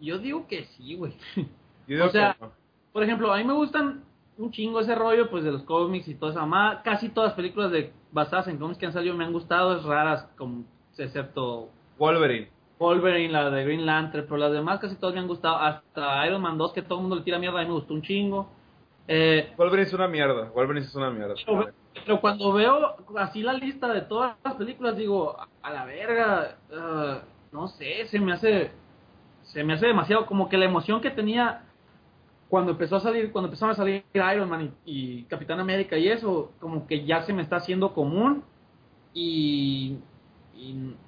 Yo 0.00 0.18
digo 0.18 0.46
que 0.48 0.64
sí, 0.64 0.96
güey. 0.96 1.12
Yo 1.36 1.44
digo 1.86 2.06
O 2.06 2.10
sea, 2.10 2.34
que 2.34 2.44
no. 2.44 2.52
Por 2.92 3.04
ejemplo, 3.04 3.32
a 3.32 3.38
mí 3.38 3.44
me 3.44 3.52
gustan 3.52 4.02
un 4.38 4.50
chingo 4.50 4.80
ese 4.80 4.94
rollo 4.94 5.30
pues 5.30 5.44
de 5.44 5.52
los 5.52 5.62
cómics 5.62 6.08
y 6.08 6.14
toda 6.14 6.32
esa 6.32 6.40
mamá. 6.40 6.82
Casi 6.82 7.08
todas 7.08 7.30
las 7.30 7.36
películas 7.36 7.70
de 7.70 7.92
basadas 8.12 8.48
en 8.48 8.58
cómics 8.58 8.78
que 8.78 8.86
han 8.86 8.92
salido 8.92 9.14
me 9.14 9.24
han 9.24 9.32
gustado, 9.32 9.76
es 9.76 9.84
raras, 9.84 10.28
como 10.36 10.64
excepto 10.96 11.68
Wolverine. 11.98 12.48
Wolverine, 12.78 13.30
la 13.30 13.50
de 13.50 13.64
Green 13.64 13.84
Lantern, 13.84 14.24
pero 14.24 14.38
las 14.38 14.52
demás 14.52 14.80
casi 14.80 14.96
todas 14.96 15.14
me 15.14 15.20
han 15.20 15.28
gustado. 15.28 15.56
Hasta 15.56 16.26
Iron 16.26 16.40
Man 16.40 16.56
2, 16.56 16.72
que 16.72 16.82
todo 16.82 16.96
el 16.96 17.02
mundo 17.02 17.16
le 17.16 17.22
tira 17.22 17.38
mierda, 17.38 17.60
a 17.60 17.62
mí 17.62 17.68
me 17.68 17.74
gustó 17.74 17.92
un 17.92 18.02
chingo. 18.02 18.48
Eh, 19.06 19.52
Wolverine 19.58 19.86
es 19.86 19.92
una 19.92 20.08
mierda. 20.08 20.48
Wolverine 20.50 20.86
es 20.86 20.94
una 20.94 21.10
mierda. 21.10 21.34
pero, 21.44 21.70
pero 22.06 22.20
cuando 22.20 22.52
veo 22.54 22.96
así 23.18 23.42
la 23.42 23.52
lista 23.52 23.92
de 23.92 24.00
todas 24.02 24.36
las 24.42 24.54
películas, 24.54 24.96
digo, 24.96 25.36
a, 25.62 25.70
la 25.70 25.84
verga, 25.84 26.56
ah, 26.72 27.20
no 27.52 27.68
sé, 27.68 28.06
se 28.06 28.18
me 28.18 28.32
hace, 28.32 28.70
se 29.42 29.62
me 29.62 29.74
hace 29.74 29.86
demasiado, 29.86 30.24
como 30.24 30.48
que 30.48 30.56
la 30.56 30.64
emoción 30.64 31.02
que 31.02 31.10
tenía 31.10 31.64
cuando 32.50 32.72
empezó 32.72 32.96
a 32.96 33.00
salir, 33.00 33.30
cuando 33.30 33.46
empezaron 33.46 33.72
a 33.72 33.76
salir 33.76 34.02
Iron 34.12 34.48
Man 34.48 34.72
y, 34.84 35.22
Capitán 35.24 35.60
América 35.60 35.96
y 35.96 36.08
eso, 36.08 36.52
como 36.58 36.84
que 36.86 37.06
ya 37.06 37.22
se 37.22 37.32
me 37.32 37.42
está 37.42 37.56
haciendo 37.56 37.94
común 37.94 38.42
y, 39.14 39.98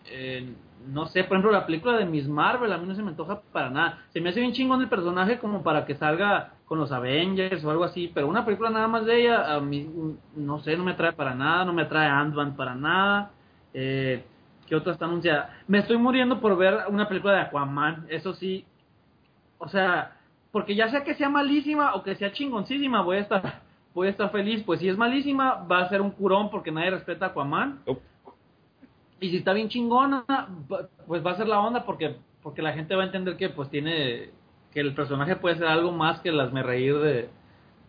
eh, 0.06 0.54
no 0.86 1.06
sé, 1.06 1.24
por 1.24 1.36
ejemplo, 1.36 1.50
la 1.50 1.66
película 1.66 1.96
de 1.96 2.04
Miss 2.04 2.28
Marvel 2.28 2.72
a 2.72 2.78
mí 2.78 2.86
no 2.86 2.94
se 2.94 3.02
me 3.02 3.10
antoja 3.10 3.40
para 3.52 3.70
nada. 3.70 4.04
Se 4.12 4.20
me 4.20 4.30
hace 4.30 4.40
bien 4.40 4.52
chingón 4.52 4.80
el 4.82 4.88
personaje 4.88 5.38
como 5.40 5.64
para 5.64 5.84
que 5.84 5.96
salga 5.96 6.54
con 6.64 6.78
los 6.78 6.92
Avengers 6.92 7.64
o 7.64 7.70
algo 7.72 7.84
así, 7.84 8.10
pero 8.14 8.28
una 8.28 8.44
película 8.44 8.70
nada 8.70 8.86
más 8.86 9.04
de 9.04 9.22
ella, 9.22 9.52
a 9.52 9.60
mí, 9.60 9.90
no 10.36 10.60
sé, 10.60 10.76
no 10.76 10.84
me 10.84 10.92
atrae 10.92 11.12
para 11.12 11.34
nada, 11.34 11.64
no 11.64 11.72
me 11.72 11.82
atrae 11.82 12.08
Ant-Man 12.08 12.54
para 12.54 12.76
nada. 12.76 13.32
Eh, 13.74 14.24
¿Qué 14.68 14.76
otra 14.76 14.92
está 14.92 15.06
anunciada? 15.06 15.58
Me 15.66 15.80
estoy 15.80 15.96
muriendo 15.98 16.40
por 16.40 16.56
ver 16.56 16.84
una 16.88 17.08
película 17.08 17.34
de 17.34 17.40
Aquaman, 17.40 18.06
eso 18.08 18.32
sí. 18.32 18.64
O 19.58 19.68
sea, 19.68 20.21
porque 20.52 20.74
ya 20.76 20.88
sea 20.90 21.02
que 21.02 21.14
sea 21.14 21.28
malísima 21.28 21.94
o 21.94 22.02
que 22.04 22.14
sea 22.14 22.32
chingoncísima, 22.32 23.02
voy 23.02 23.16
a 23.16 23.20
estar 23.20 23.62
voy 23.94 24.06
a 24.06 24.10
estar 24.10 24.30
feliz. 24.30 24.62
Pues 24.64 24.80
si 24.80 24.88
es 24.88 24.96
malísima, 24.96 25.66
va 25.70 25.80
a 25.80 25.88
ser 25.88 26.00
un 26.00 26.10
curón 26.12 26.50
porque 26.50 26.70
nadie 26.70 26.90
respeta 26.90 27.26
a 27.26 27.28
Aquaman. 27.30 27.80
Up. 27.86 28.00
Y 29.20 29.30
si 29.30 29.36
está 29.36 29.52
bien 29.52 29.68
chingona, 29.68 30.24
pues 31.06 31.24
va 31.24 31.32
a 31.32 31.36
ser 31.36 31.48
la 31.48 31.60
onda 31.60 31.84
porque 31.84 32.16
porque 32.42 32.62
la 32.62 32.72
gente 32.72 32.94
va 32.96 33.02
a 33.02 33.06
entender 33.06 33.36
que 33.36 33.48
pues 33.50 33.68
tiene 33.70 34.30
que 34.72 34.80
el 34.80 34.94
personaje 34.94 35.36
puede 35.36 35.56
ser 35.56 35.66
algo 35.68 35.92
más 35.92 36.20
que 36.20 36.32
las 36.32 36.52
me 36.52 36.62
reír 36.62 36.98
de 36.98 37.28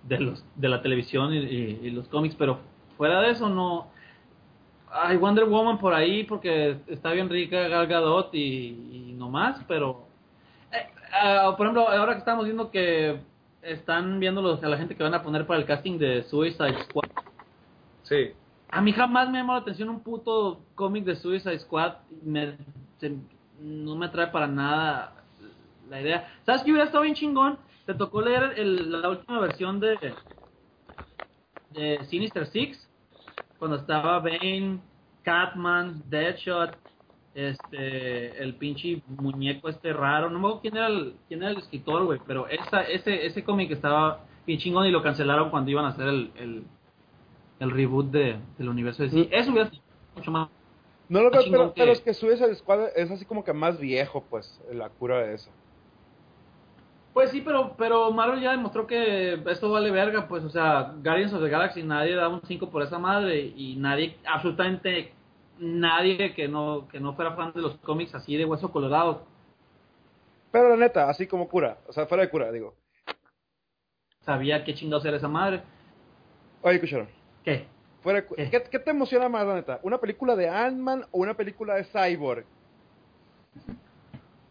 de 0.04 0.20
los 0.20 0.44
de 0.56 0.68
la 0.70 0.82
televisión 0.82 1.34
y, 1.34 1.38
y- 1.38 1.80
y 1.84 1.90
los 1.92 2.08
cómics, 2.10 2.36
pero 2.36 2.60
fuera 2.98 3.22
de 3.22 3.32
eso 3.32 3.50
no 3.50 3.88
hay 4.92 5.18
Wonder 5.18 5.46
Woman 5.46 5.80
por 5.80 5.94
ahí 5.94 6.24
porque 6.24 6.78
está 6.88 7.12
bien 7.14 7.30
rica 7.30 7.68
Gal 7.68 7.88
Gadot 7.88 8.30
y, 8.36 9.10
y 9.10 9.16
no 9.18 9.30
más, 9.30 9.64
pero 9.68 10.06
ah, 11.14 11.54
por 11.58 11.66
ejemplo, 11.68 11.88
ahora 11.90 12.14
que 12.14 12.20
estamos 12.20 12.46
viendo 12.46 12.70
que 12.72 13.20
están 13.62 14.20
viendo 14.20 14.42
los, 14.42 14.62
a 14.64 14.68
la 14.68 14.78
gente 14.78 14.96
que 14.96 15.04
van 15.04 15.14
a 15.14 15.24
poner 15.24 15.46
para 15.48 15.60
el 15.60 15.66
casting 15.66 15.98
de 15.98 16.24
Suicide 16.24 16.84
Squad, 16.86 17.10
Sí. 18.04 18.32
a 18.70 18.82
mí 18.82 18.92
jamás 18.92 19.30
me 19.30 19.38
llamó 19.38 19.54
la 19.54 19.60
atención 19.60 19.90
un 19.90 20.02
puto 20.02 20.60
cómic 20.76 21.06
de 21.06 21.16
Suicide 21.16 21.60
Squad. 21.60 21.94
Me, 22.24 22.58
se- 23.00 23.16
no 23.62 23.96
me 23.96 24.08
atrae 24.08 24.28
para 24.28 24.48
nada 24.48 25.14
la 25.90 26.02
idea. 26.02 26.28
¿Sabes 26.46 26.64
qué 26.64 26.72
hubiera 26.72 26.86
estado 26.86 27.04
bien 27.04 27.16
chingón? 27.16 27.58
Te 27.86 27.94
tocó 27.94 28.22
leer 28.22 28.54
el- 28.58 29.02
la 29.02 29.10
última 29.10 29.40
versión 29.40 29.80
de, 29.80 29.98
de 31.72 32.04
Sinister 32.10 32.46
Six, 32.48 32.88
cuando 33.60 33.78
estaba 33.78 34.20
Bane, 34.20 34.80
Catman, 35.24 36.02
Deadshot, 36.10 36.76
este, 37.36 38.42
el 38.44 38.56
pinche 38.56 39.02
muñeco 39.08 39.70
este 39.70 39.92
raro. 39.94 40.30
No 40.30 40.40
me 40.40 40.46
acuerdo 40.48 40.62
quién 40.62 40.78
era 40.78 40.88
el, 40.88 41.16
quién 41.28 41.42
era 41.42 41.52
el 41.52 41.58
escritor, 41.58 42.06
güey, 42.06 42.20
pero 42.26 42.48
esa, 42.48 42.82
ese, 42.84 43.26
ese 43.26 43.44
cómic 43.44 43.72
estaba 43.72 44.22
bien 44.46 44.60
chingón 44.60 44.86
y 44.86 44.92
lo 44.92 45.02
cancelaron 45.02 45.50
cuando 45.50 45.72
iban 45.72 45.86
a 45.86 45.90
hacer 45.90 46.08
el, 46.08 46.32
el, 46.38 46.64
el 47.60 47.72
reboot 47.72 48.08
de, 48.12 48.38
del 48.58 48.70
universo 48.70 49.04
de 49.04 49.10
sí. 49.10 49.30
Eso 49.32 49.52
hubiera 49.52 49.70
sido 49.70 49.82
mucho 50.16 50.32
más. 50.32 50.50
No 51.10 51.22
lo 51.22 51.32
veo, 51.32 51.42
pero, 51.52 51.74
que- 51.74 51.80
pero 51.82 51.92
es 51.92 52.02
que 52.02 52.14
Suicide 52.14 52.56
Squad 52.56 52.88
es 52.96 53.12
así 53.12 53.26
como 53.26 53.44
que 53.44 53.54
más 53.54 53.80
viejo, 53.80 54.24
pues, 54.30 54.62
la 54.72 54.90
cura 54.90 55.20
de 55.20 55.36
eso. 55.36 55.50
Pues 57.14 57.30
sí, 57.30 57.42
pero, 57.42 57.76
pero 57.78 58.10
Marvel 58.12 58.42
ya 58.42 58.52
demostró 58.52 58.88
que 58.88 59.34
esto 59.48 59.70
vale 59.70 59.92
verga, 59.92 60.28
pues, 60.28 60.44
o 60.44 60.50
sea, 60.50 60.94
Guardians 61.04 61.32
of 61.34 61.44
the 61.44 61.50
Galaxy, 61.50 61.84
nadie 61.84 62.16
da 62.16 62.28
un 62.28 62.42
5 62.44 62.70
por 62.72 62.82
esa 62.82 62.98
madre 62.98 63.54
y 63.56 63.76
nadie, 63.76 64.18
absolutamente 64.26 65.14
nadie 65.60 66.34
que 66.34 66.48
no, 66.48 66.88
que 66.90 67.00
no 67.00 67.14
fuera 67.16 67.36
fan 67.36 67.54
de 67.54 67.62
los 67.62 67.78
cómics 67.78 68.16
así 68.16 68.36
de 68.36 68.46
hueso 68.46 68.72
colorado 68.72 69.26
Pero 70.52 70.70
la 70.70 70.78
neta, 70.78 71.10
así 71.10 71.28
como 71.28 71.48
cura, 71.48 71.78
o 71.88 71.94
sea, 71.94 72.06
fuera 72.06 72.24
de 72.24 72.30
cura, 72.30 72.52
digo. 72.52 72.76
sabía 74.22 74.64
qué 74.64 74.74
chingados 74.74 75.06
era 75.06 75.18
esa 75.18 75.28
madre. 75.28 75.64
Oye, 76.62 76.76
escucharon. 76.76 77.08
¿Qué? 77.44 77.66
Fuera 78.02 78.22
de 78.22 78.28
cu- 78.28 78.36
¿Qué? 78.36 78.50
¿Qué, 78.50 78.64
qué 78.72 78.80
te 78.80 78.92
emociona 78.92 79.28
más, 79.30 79.46
la 79.46 79.56
neta? 79.56 79.80
¿Una 79.84 79.98
película 80.00 80.36
de 80.36 80.48
Ant-Man 80.50 81.06
o 81.12 81.20
una 81.20 81.34
película 81.34 81.76
de 81.76 81.84
Cyborg? 81.86 82.46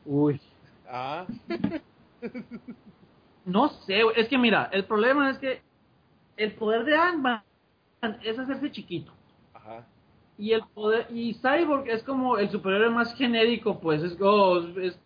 Uy. 0.05 0.41
Ah, 0.89 1.27
No 3.45 3.69
sé, 3.87 4.03
es 4.17 4.29
que 4.29 4.39
mira, 4.39 4.69
el 4.73 4.85
problema 4.85 5.31
es 5.31 5.39
que 5.39 5.61
el 6.37 6.53
poder 6.53 6.85
de 6.85 6.97
Ant-Man 6.97 7.43
es 8.23 8.39
hacerse 8.39 8.71
chiquito. 8.71 9.13
Y 10.43 10.55
el 10.55 10.65
poder 10.75 11.07
y 11.11 11.35
Cyborg 11.35 11.89
es 11.89 12.03
como 12.03 12.37
el 12.37 12.51
superhéroe 12.51 12.91
más 12.91 13.15
genérico, 13.15 13.79
pues 13.79 14.03
es, 14.03 14.21
oh, 14.21 14.59
es, 14.77 14.99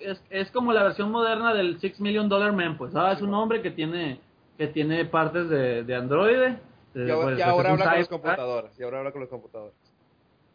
es, 0.00 0.20
es 0.30 0.50
como 0.50 0.72
la 0.72 0.82
versión 0.82 1.12
moderna 1.12 1.54
del 1.54 1.78
Six 1.78 2.00
Million 2.00 2.28
Dollar 2.28 2.52
Man, 2.52 2.76
pues 2.76 2.92
ah, 2.96 3.12
es 3.12 3.22
un 3.22 3.32
hombre 3.34 3.62
que 3.62 3.70
tiene 3.70 4.18
que 4.56 4.66
tiene 4.66 5.04
partes 5.04 5.48
de, 5.48 5.84
de 5.84 5.94
androide. 5.94 6.58
Y 6.92 7.02
eh, 7.02 7.12
ahora, 7.12 7.26
pues, 7.26 7.38
y 7.38 7.42
ahora 7.42 7.72
un 7.72 7.82
habla 7.82 7.84
con 7.84 7.98
los 7.98 8.08
cyborg, 8.08 8.22
computadores. 8.22 8.80
Y 8.80 8.82
ahora 8.82 8.98
habla 8.98 9.12
con 9.12 9.20
los 9.20 9.30
computadores. 9.30 9.74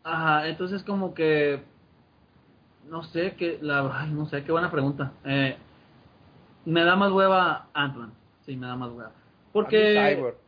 Ajá, 0.04 0.50
entonces 0.50 0.84
como 0.84 1.14
que 1.14 1.64
no 2.90 3.04
sé 3.04 3.36
que 3.38 3.58
la 3.62 4.06
no 4.08 4.26
sé 4.26 4.44
qué 4.44 4.52
buena 4.52 4.70
pregunta. 4.70 5.14
Eh, 5.24 5.56
me 6.66 6.84
da 6.84 6.98
más 6.98 7.14
hueva 7.14 7.70
Ant-Man. 7.74 8.12
Sí, 8.46 8.58
me 8.58 8.68
da 8.68 8.76
más 8.76 8.92
hueva. 8.92 9.14
Porque 9.54 10.14
Cyborg. 10.14 10.43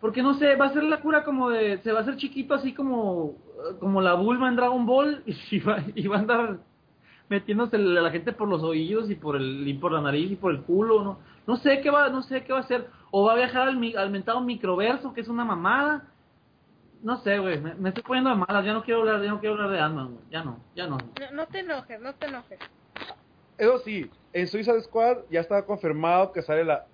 Porque 0.00 0.22
no 0.22 0.34
sé, 0.34 0.56
va 0.56 0.66
a 0.66 0.72
ser 0.72 0.82
la 0.84 1.00
cura 1.00 1.24
como 1.24 1.50
de 1.50 1.78
se 1.78 1.92
va 1.92 1.98
a 2.00 2.02
hacer 2.02 2.16
chiquito 2.16 2.54
así 2.54 2.72
como 2.72 3.34
como 3.80 4.00
la 4.00 4.14
Bulma 4.14 4.48
en 4.48 4.56
Dragon 4.56 4.86
Ball 4.86 5.22
y 5.50 5.58
va, 5.60 5.78
y 5.94 6.06
va 6.06 6.16
a 6.16 6.20
andar 6.20 6.58
metiéndose 7.28 7.76
a 7.76 7.78
la 7.78 8.10
gente 8.10 8.32
por 8.32 8.48
los 8.48 8.62
oídos 8.62 9.10
y 9.10 9.14
por 9.14 9.36
el 9.36 9.66
y 9.68 9.74
por 9.74 9.92
la 9.92 10.00
nariz 10.00 10.30
y 10.32 10.36
por 10.36 10.52
el 10.52 10.62
culo, 10.62 11.04
no 11.04 11.18
no 11.46 11.56
sé 11.56 11.80
qué 11.80 11.90
va 11.90 12.08
no 12.08 12.22
sé 12.22 12.42
qué 12.44 12.52
va 12.52 12.58
a 12.58 12.62
hacer 12.62 12.88
o 13.12 13.24
va 13.24 13.32
a 13.32 13.36
viajar 13.36 13.68
al, 13.68 13.76
mi- 13.76 13.94
al 13.94 14.10
mentado 14.10 14.40
microverso 14.40 15.12
que 15.12 15.20
es 15.20 15.28
una 15.28 15.44
mamada 15.44 16.04
no 17.02 17.16
sé, 17.18 17.38
güey, 17.38 17.58
me, 17.58 17.74
me 17.76 17.88
estoy 17.88 18.02
poniendo 18.04 18.28
de 18.28 18.36
malas, 18.36 18.62
ya 18.62 18.74
no 18.74 18.82
quiero 18.84 19.00
hablar, 19.00 19.22
ya 19.22 19.30
no 19.30 19.40
quiero 19.40 19.54
hablar 19.54 19.70
de 19.70 19.80
Ant-Man, 19.80 20.06
güey, 20.08 20.24
ya 20.30 20.44
no, 20.44 20.58
ya 20.74 20.86
no. 20.86 20.98
No, 20.98 21.30
no 21.32 21.46
te 21.46 21.60
enojes, 21.60 21.98
no 21.98 22.12
te 22.14 22.26
enojes. 22.26 22.58
Eso 23.56 23.78
sí, 23.78 24.10
en 24.34 24.46
Suicide 24.46 24.82
Squad 24.82 25.18
ya 25.30 25.40
estaba 25.40 25.64
confirmado 25.64 26.30
que 26.32 26.42
sale 26.42 26.62
la 26.62 26.84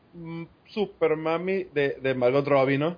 super 0.67 1.17
mami 1.17 1.65
de, 1.65 1.99
de 2.01 2.15
Margot 2.15 2.47
Robbie, 2.47 2.79
¿no? 2.79 2.97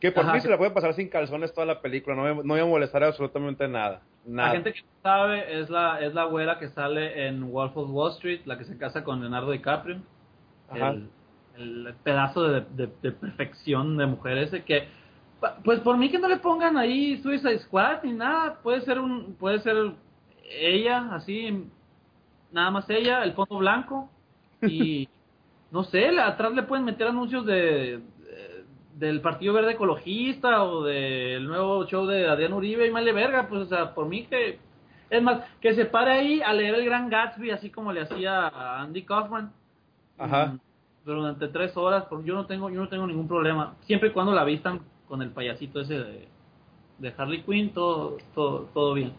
Que 0.00 0.12
por 0.12 0.24
Ajá, 0.24 0.34
mí 0.34 0.40
se 0.40 0.48
la 0.50 0.58
puede 0.58 0.70
pasar 0.70 0.94
sin 0.94 1.08
calzones 1.08 1.52
toda 1.54 1.66
la 1.66 1.80
película, 1.80 2.14
no 2.16 2.22
me, 2.22 2.34
no 2.44 2.54
me 2.54 2.64
molestaría 2.64 3.08
absolutamente 3.08 3.66
nada. 3.68 4.02
La 4.26 4.50
gente 4.50 4.72
que 4.72 4.80
no 4.80 4.86
sabe 5.02 5.60
es 5.60 5.68
la, 5.70 6.00
es 6.00 6.14
la 6.14 6.24
güera 6.24 6.58
que 6.58 6.68
sale 6.68 7.26
en 7.26 7.50
Wolf 7.50 7.76
of 7.76 7.90
Wall 7.90 8.12
Street, 8.12 8.40
la 8.46 8.56
que 8.58 8.64
se 8.64 8.76
casa 8.78 9.04
con 9.04 9.20
Leonardo 9.20 9.50
DiCaprio. 9.50 9.98
Ajá. 10.68 10.90
El, 10.90 11.08
el 11.56 11.94
pedazo 12.02 12.42
de, 12.48 12.62
de- 12.70 12.92
de 13.02 13.12
perfección 13.12 13.96
de 13.96 14.06
mujer 14.06 14.38
ese 14.38 14.64
que, 14.64 14.88
pues 15.62 15.80
por 15.80 15.96
mí 15.96 16.10
que 16.10 16.18
no 16.18 16.28
le 16.28 16.38
pongan 16.38 16.76
ahí 16.76 17.18
Suicide 17.22 17.58
Squad 17.60 18.02
ni 18.02 18.12
nada, 18.12 18.58
puede 18.62 18.80
ser 18.82 18.98
un, 18.98 19.34
puede 19.34 19.60
ser 19.60 19.92
ella, 20.50 21.14
así, 21.14 21.64
nada 22.50 22.70
más 22.70 22.88
ella, 22.90 23.22
el 23.24 23.32
fondo 23.34 23.58
blanco 23.58 24.10
y 24.62 25.08
no 25.74 25.82
sé, 25.82 26.08
atrás 26.20 26.52
le 26.54 26.62
pueden 26.62 26.84
meter 26.84 27.08
anuncios 27.08 27.44
de, 27.44 27.98
de- 27.98 28.64
del 28.96 29.20
Partido 29.20 29.52
Verde 29.54 29.72
Ecologista 29.72 30.62
o 30.62 30.84
del 30.84 31.44
nuevo 31.48 31.84
show 31.86 32.06
de 32.06 32.28
Adrián 32.28 32.52
Uribe 32.52 32.86
y 32.86 32.92
male 32.92 33.12
verga, 33.12 33.48
pues 33.48 33.62
o 33.62 33.66
sea, 33.66 33.92
por 33.92 34.06
mí 34.06 34.24
que 34.26 34.60
es 35.10 35.20
más, 35.22 35.42
que 35.60 35.74
se 35.74 35.84
pare 35.86 36.12
ahí 36.12 36.40
a 36.42 36.52
leer 36.52 36.76
el 36.76 36.84
Gran 36.84 37.10
Gatsby 37.10 37.50
así 37.50 37.70
como 37.70 37.92
le 37.92 38.02
hacía 38.02 38.46
a 38.46 38.82
Andy 38.82 39.02
Kaufman. 39.02 39.52
Ajá. 40.16 40.46
Mm, 40.46 40.60
Durante 41.04 41.48
tres 41.48 41.76
horas, 41.76 42.04
yo 42.24 42.34
no 42.34 42.46
tengo, 42.46 42.70
yo 42.70 42.80
no 42.80 42.88
tengo 42.88 43.06
ningún 43.06 43.26
problema, 43.28 43.74
siempre 43.82 44.10
y 44.10 44.12
cuando 44.12 44.32
la 44.32 44.44
vistan 44.44 44.80
con 45.08 45.20
el 45.22 45.30
payasito 45.30 45.80
ese 45.80 45.98
de, 45.98 46.28
de 46.98 47.14
Harley 47.18 47.42
Quinn, 47.42 47.74
todo, 47.74 48.16
todo, 48.34 48.70
todo 48.72 48.94
bien. 48.94 49.12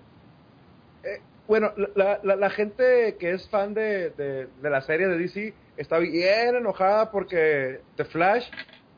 Eh, 1.03 1.21
bueno, 1.47 1.71
la, 1.95 2.19
la, 2.23 2.35
la 2.35 2.49
gente 2.49 3.17
que 3.19 3.31
es 3.31 3.47
fan 3.49 3.73
de, 3.73 4.09
de, 4.11 4.47
de 4.61 4.69
la 4.69 4.81
serie 4.81 5.07
de 5.07 5.17
DC 5.17 5.53
está 5.77 5.99
bien 5.99 6.55
enojada 6.55 7.11
porque 7.11 7.81
The 7.95 8.05
Flash 8.05 8.45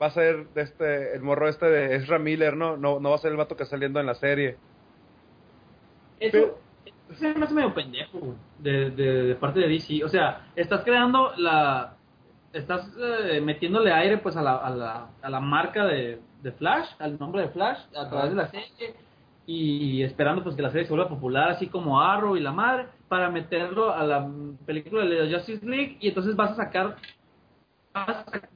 va 0.02 0.08
a 0.08 0.12
ser 0.12 0.48
de 0.50 0.62
este, 0.62 1.16
el 1.16 1.22
morro 1.22 1.48
este 1.50 1.66
de 1.66 1.96
Ezra 1.96 2.20
Miller, 2.20 2.56
¿no? 2.56 2.78
No, 2.78 3.00
no 3.00 3.10
va 3.10 3.16
a 3.16 3.20
ser 3.20 3.32
el 3.32 3.38
vato 3.38 3.56
que 3.56 3.64
está 3.64 3.76
saliendo 3.76 4.00
en 4.00 4.06
la 4.06 4.16
serie. 4.16 4.58
Eso 6.20 6.60
se 7.16 7.34
me 7.34 7.46
hace 7.46 7.54
medio 7.54 7.74
pendejo 7.74 8.36
de, 8.60 8.92
de 8.92 9.36
parte 9.36 9.60
de 9.60 9.68
DC. 9.68 10.04
O 10.04 10.10
sea, 10.10 10.48
estás 10.56 10.84
creando 10.84 11.32
la. 11.38 11.94
Estás 12.54 12.90
eh, 13.00 13.42
metiéndole 13.42 13.92
aire 13.92 14.18
pues 14.18 14.36
a 14.36 14.42
la, 14.42 14.56
a 14.56 14.70
la, 14.70 15.10
a 15.22 15.30
la 15.30 15.40
marca 15.40 15.86
de, 15.86 16.20
de 16.42 16.52
Flash, 16.54 16.88
al 17.00 17.20
nombre 17.20 17.42
de 17.44 17.50
Flash, 17.50 17.80
a 17.96 18.10
través 18.10 18.32
de 18.32 18.36
la 18.36 18.48
serie. 18.48 18.96
Y 19.50 20.04
esperando 20.04 20.44
pues 20.44 20.56
que 20.58 20.62
la 20.62 20.70
serie 20.72 20.86
se 20.86 20.94
vuelva 20.94 21.10
popular, 21.10 21.50
así 21.50 21.68
como 21.68 22.02
Arrow 22.02 22.36
y 22.36 22.42
la 22.42 22.52
madre, 22.52 22.88
para 23.08 23.30
meterlo 23.32 23.94
a 23.94 24.04
la 24.04 24.30
película 24.66 25.06
de 25.06 25.26
la 25.26 25.38
Justice 25.38 25.66
League. 25.66 25.98
Y 26.02 26.10
entonces 26.10 26.36
vas 26.36 26.52
a 26.52 26.56
sacar. 26.56 26.98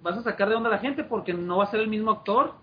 Vas 0.04 0.18
a, 0.18 0.22
sacar 0.22 0.50
de 0.50 0.56
onda 0.56 0.70
a 0.70 0.74
la 0.74 0.80
gente 0.80 1.04
porque 1.04 1.34
no 1.34 1.58
va 1.58 1.64
a 1.64 1.72
ser 1.72 1.80
el 1.80 1.88
mismo 1.88 2.12
actor. 2.12 2.54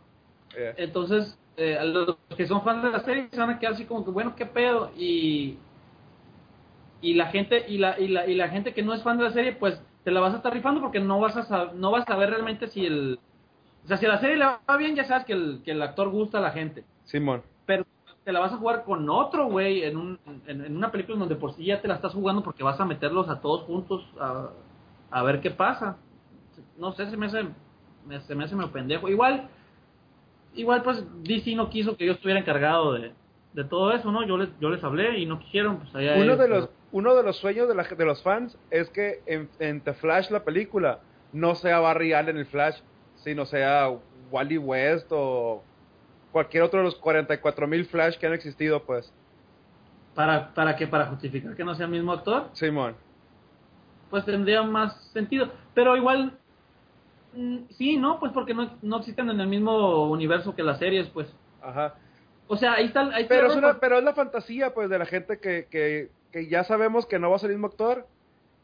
Eh, 0.54 0.74
Entonces, 0.76 1.38
eh, 1.56 1.76
a 1.76 1.84
los 1.84 2.16
que 2.36 2.46
son 2.46 2.62
fans 2.62 2.84
de 2.84 2.90
la 2.90 3.00
serie 3.00 3.28
se 3.32 3.40
van 3.40 3.50
a 3.50 3.58
quedar 3.58 3.72
así 3.72 3.84
como 3.86 4.04
que, 4.04 4.10
bueno, 4.10 4.36
qué 4.36 4.46
pedo. 4.46 4.92
Y, 4.96 5.56
y 7.00 7.14
la 7.14 7.26
gente 7.26 7.64
y 7.66 7.78
la, 7.78 7.98
y, 7.98 8.08
la, 8.08 8.26
y 8.26 8.34
la 8.34 8.48
gente 8.48 8.74
que 8.74 8.82
no 8.82 8.92
es 8.94 9.02
fan 9.02 9.18
de 9.18 9.24
la 9.24 9.30
serie, 9.32 9.52
pues 9.52 9.82
te 10.04 10.10
la 10.10 10.20
vas 10.20 10.34
a 10.34 10.36
estar 10.36 10.52
rifando 10.52 10.80
porque 10.80 11.00
no 11.00 11.18
vas 11.18 11.36
a 11.36 11.48
sab- 11.48 11.72
no 11.72 11.90
vas 11.90 12.02
a 12.02 12.12
saber 12.12 12.30
realmente 12.30 12.68
si 12.68 12.86
el. 12.86 13.18
O 13.84 13.88
sea, 13.88 13.96
si 13.96 14.06
a 14.06 14.10
la 14.10 14.20
serie 14.20 14.36
le 14.36 14.44
va 14.44 14.76
bien, 14.76 14.94
ya 14.94 15.04
sabes 15.04 15.24
que 15.24 15.32
el, 15.32 15.62
que 15.64 15.70
el 15.70 15.82
actor 15.82 16.10
gusta 16.10 16.38
a 16.38 16.42
la 16.42 16.50
gente. 16.50 16.84
Simón. 17.04 17.42
Pero 17.66 17.84
te 18.28 18.32
la 18.34 18.40
vas 18.40 18.52
a 18.52 18.58
jugar 18.58 18.84
con 18.84 19.08
otro 19.08 19.46
güey 19.46 19.84
en, 19.84 19.96
un, 19.96 20.18
en, 20.46 20.62
en 20.62 20.76
una 20.76 20.92
película 20.92 21.18
donde 21.18 21.34
por 21.34 21.54
sí 21.54 21.64
ya 21.64 21.80
te 21.80 21.88
la 21.88 21.94
estás 21.94 22.12
jugando 22.12 22.42
porque 22.42 22.62
vas 22.62 22.78
a 22.78 22.84
meterlos 22.84 23.26
a 23.30 23.40
todos 23.40 23.62
juntos 23.62 24.04
a, 24.20 24.50
a 25.10 25.22
ver 25.22 25.40
qué 25.40 25.50
pasa. 25.50 25.96
No 26.76 26.92
sé, 26.92 27.08
se 27.08 27.16
me 27.16 27.24
hace, 27.24 27.44
me- 28.06 28.20
se 28.20 28.34
me 28.34 28.44
hace 28.44 28.54
medio 28.54 28.70
pendejo. 28.70 29.08
Igual, 29.08 29.48
igual 30.54 30.82
pues 30.82 31.02
DC 31.22 31.54
no 31.54 31.70
quiso 31.70 31.96
que 31.96 32.04
yo 32.04 32.12
estuviera 32.12 32.38
encargado 32.38 32.92
de, 32.92 33.12
de 33.54 33.64
todo 33.64 33.92
eso, 33.92 34.12
¿no? 34.12 34.22
Yo 34.26 34.36
les, 34.36 34.50
yo 34.60 34.68
les 34.68 34.84
hablé 34.84 35.18
y 35.20 35.24
no 35.24 35.38
quisieron, 35.38 35.78
pues 35.78 35.94
allá 35.94 36.16
Uno 36.16 36.32
de 36.32 36.36
pero- 36.36 36.56
los 36.60 36.68
uno 36.92 37.14
de 37.14 37.22
los 37.22 37.36
sueños 37.38 37.66
de, 37.66 37.74
la, 37.74 37.84
de 37.84 38.04
los 38.04 38.22
fans 38.22 38.58
es 38.70 38.90
que 38.90 39.22
en, 39.24 39.48
en 39.58 39.80
The 39.80 39.94
Flash 39.94 40.28
la 40.30 40.44
película 40.44 41.00
no 41.32 41.54
sea 41.54 41.80
Barry 41.80 42.12
Allen 42.12 42.36
el 42.36 42.44
Flash, 42.44 42.78
sino 43.16 43.46
sea 43.46 43.88
Wally 44.30 44.58
West 44.58 45.06
o 45.12 45.62
cualquier 46.38 46.62
otro 46.62 46.78
de 46.78 46.84
los 46.84 46.94
44 46.96 47.66
mil 47.66 47.84
Flash 47.86 48.16
que 48.16 48.26
han 48.28 48.32
existido, 48.32 48.84
pues. 48.84 49.12
para, 50.14 50.54
para 50.54 50.76
que 50.76 50.86
para 50.86 51.06
justificar 51.06 51.56
que 51.56 51.64
no 51.64 51.74
sea 51.74 51.86
el 51.86 51.92
mismo 51.92 52.12
actor, 52.12 52.48
Simón. 52.52 52.94
pues 54.10 54.24
tendría 54.24 54.62
más 54.62 54.94
sentido. 55.12 55.50
Pero 55.74 55.96
igual, 55.96 56.38
mm, 57.34 57.58
sí, 57.70 57.96
¿no? 57.96 58.20
Pues 58.20 58.30
porque 58.32 58.54
no, 58.54 58.70
no 58.82 58.98
existen 58.98 59.28
en 59.30 59.40
el 59.40 59.48
mismo 59.48 60.08
universo 60.10 60.54
que 60.54 60.62
las 60.62 60.78
series, 60.78 61.08
pues. 61.08 61.28
Ajá. 61.60 61.94
O 62.46 62.56
sea, 62.56 62.74
ahí 62.74 62.86
está, 62.86 63.00
ahí 63.14 63.22
está 63.24 63.34
Pero 63.34 63.48
es, 63.48 63.56
una, 63.56 63.78
pero 63.80 63.98
es 63.98 64.04
la 64.04 64.14
fantasía, 64.14 64.72
pues, 64.72 64.88
de 64.88 64.98
la 64.98 65.06
gente 65.06 65.38
que, 65.40 65.66
que, 65.70 66.08
que 66.32 66.46
ya 66.48 66.62
sabemos 66.64 67.04
que 67.04 67.18
no 67.18 67.30
va 67.30 67.36
a 67.36 67.38
ser 67.40 67.50
el 67.50 67.56
mismo 67.56 67.66
actor. 67.66 68.06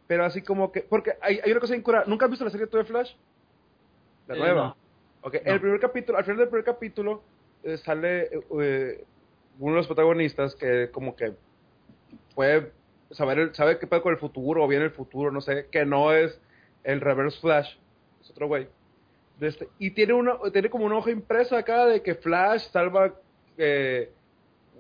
Pero 0.07 0.25
así 0.25 0.43
como 0.43 0.71
que. 0.71 0.83
Porque 0.83 1.15
hay, 1.21 1.41
hay 1.43 1.51
una 1.51 1.61
cosa 1.61 1.75
incura. 1.77 2.05
¿Nunca 2.07 2.27
has 2.27 2.31
visto 2.31 2.45
la 2.45 2.51
serie 2.51 2.67
de 2.67 2.85
Flash? 2.85 3.13
La 4.29 4.35
Eh, 4.37 4.39
nueva. 4.39 4.63
no. 4.63 4.77
Ok, 5.23 5.35
No. 5.45 5.53
el 5.53 5.61
primer 5.61 5.81
capítulo, 5.81 6.19
al 6.19 6.25
final 6.25 6.39
del 6.41 6.49
primer 6.49 6.65
capítulo, 6.65 7.23
sale 7.85 8.29
eh, 8.61 9.05
uno 9.59 9.73
de 9.73 9.77
los 9.79 9.87
protagonistas 9.87 10.55
que, 10.55 10.91
como 10.93 11.15
que 11.17 11.33
puede 12.35 12.73
saber, 13.11 13.39
el- 13.39 13.55
sabe 13.55 13.79
qué 13.79 13.87
pasa 13.87 14.03
con 14.03 14.13
el 14.13 14.19
futuro 14.19 14.65
o 14.65 14.69
viene 14.69 14.85
el 14.87 14.91
futuro, 14.91 15.31
no 15.31 15.41
sé, 15.41 15.67
que 15.71 15.85
no 15.85 16.13
es 16.13 16.41
el 16.83 17.01
Reverse 17.01 17.41
Flash, 17.41 17.77
es 18.21 18.31
otro 18.31 18.49
güey. 18.49 18.69
Este- 19.41 19.69
y 19.79 19.91
tiene 19.93 20.13
una, 20.13 20.39
tiene 20.53 20.71
como 20.71 20.85
una 20.87 20.97
hoja 20.97 21.11
impresa 21.11 21.59
acá 21.59 21.87
de 21.87 22.03
que 22.03 22.15
Flash 22.15 22.69
salva 22.71 23.15
eh, 23.59 24.11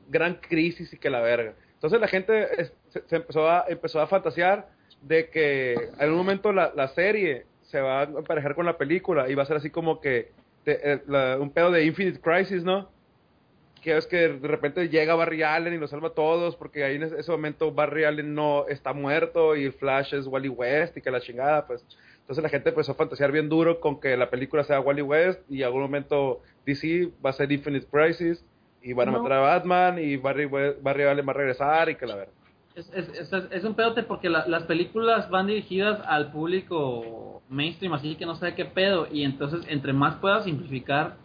gran 0.08 0.34
crisis 0.36 0.92
y 0.92 0.98
que 0.98 1.10
la 1.10 1.20
verga. 1.20 1.54
Entonces 1.74 2.00
la 2.00 2.08
gente 2.08 2.48
se, 2.90 3.02
se 3.06 3.16
empezó 3.16 3.48
a 3.48 3.64
empezó 3.68 4.00
a 4.00 4.06
fantasear 4.06 4.68
de 5.02 5.28
que 5.28 5.72
en 5.74 6.00
algún 6.00 6.18
momento 6.18 6.52
la, 6.52 6.72
la 6.74 6.88
serie 6.88 7.46
se 7.62 7.80
va 7.80 8.00
a 8.00 8.04
emparejar 8.04 8.54
con 8.54 8.64
la 8.66 8.78
película 8.78 9.28
y 9.28 9.34
va 9.34 9.42
a 9.42 9.46
ser 9.46 9.56
así 9.56 9.70
como 9.70 10.00
que 10.00 10.32
te- 10.64 10.92
eh, 10.92 11.02
la- 11.06 11.38
un 11.38 11.50
pedo 11.50 11.70
de 11.70 11.84
Infinite 11.84 12.20
Crisis, 12.20 12.64
¿no? 12.64 12.88
Que 13.82 13.96
es 13.98 14.06
que 14.06 14.28
de 14.28 14.48
repente 14.48 14.88
llega 14.88 15.14
Barry 15.14 15.42
Allen 15.42 15.74
y 15.74 15.78
los 15.78 15.90
salva 15.90 16.08
a 16.08 16.14
todos 16.14 16.56
porque 16.56 16.84
ahí 16.84 16.96
en 16.96 17.02
ese 17.02 17.30
momento 17.30 17.70
Barry 17.72 18.04
Allen 18.04 18.34
no 18.34 18.66
está 18.68 18.92
muerto 18.94 19.54
y 19.56 19.64
el 19.66 19.72
Flash 19.74 20.14
es 20.14 20.26
Wally 20.26 20.48
West 20.48 20.96
y 20.96 21.02
que 21.02 21.10
la 21.10 21.20
chingada, 21.20 21.66
pues. 21.66 21.84
Entonces 22.20 22.42
la 22.42 22.48
gente 22.48 22.70
empezó 22.70 22.92
a 22.92 22.94
fantasear 22.94 23.30
bien 23.30 23.50
duro 23.50 23.80
con 23.80 24.00
que 24.00 24.16
la 24.16 24.30
película 24.30 24.64
sea 24.64 24.80
Wally 24.80 25.02
West 25.02 25.40
y 25.50 25.58
en 25.60 25.64
algún 25.66 25.82
momento 25.82 26.40
DC 26.64 27.10
va 27.24 27.30
a 27.30 27.32
ser 27.34 27.52
Infinite 27.52 27.86
Crisis 27.90 28.42
y 28.82 28.94
van 28.94 29.08
a 29.08 29.12
No. 29.12 29.18
matar 29.22 29.36
a 29.38 29.40
Batman 29.40 29.98
y 29.98 30.16
Barry, 30.16 30.46
Barry 30.46 31.02
Allen 31.02 31.26
va 31.28 31.32
a 31.32 31.36
regresar 31.36 31.90
y 31.90 31.96
que 31.96 32.06
la 32.06 32.16
verga. 32.16 32.32
Es, 32.74 32.90
es, 32.92 33.08
es, 33.08 33.32
es 33.52 33.64
un 33.64 33.74
pedote 33.74 34.02
porque 34.02 34.28
la- 34.28 34.46
las 34.48 34.64
películas 34.64 35.30
van 35.30 35.46
dirigidas 35.46 36.00
al 36.06 36.32
público 36.32 37.42
mainstream, 37.48 37.92
así 37.94 38.16
que 38.16 38.26
no 38.26 38.34
sabe 38.34 38.54
qué 38.54 38.64
pedo. 38.64 39.06
Y 39.12 39.22
entonces, 39.24 39.64
entre 39.68 39.92
más 39.92 40.16
puedas 40.16 40.44
simplificar 40.44 41.16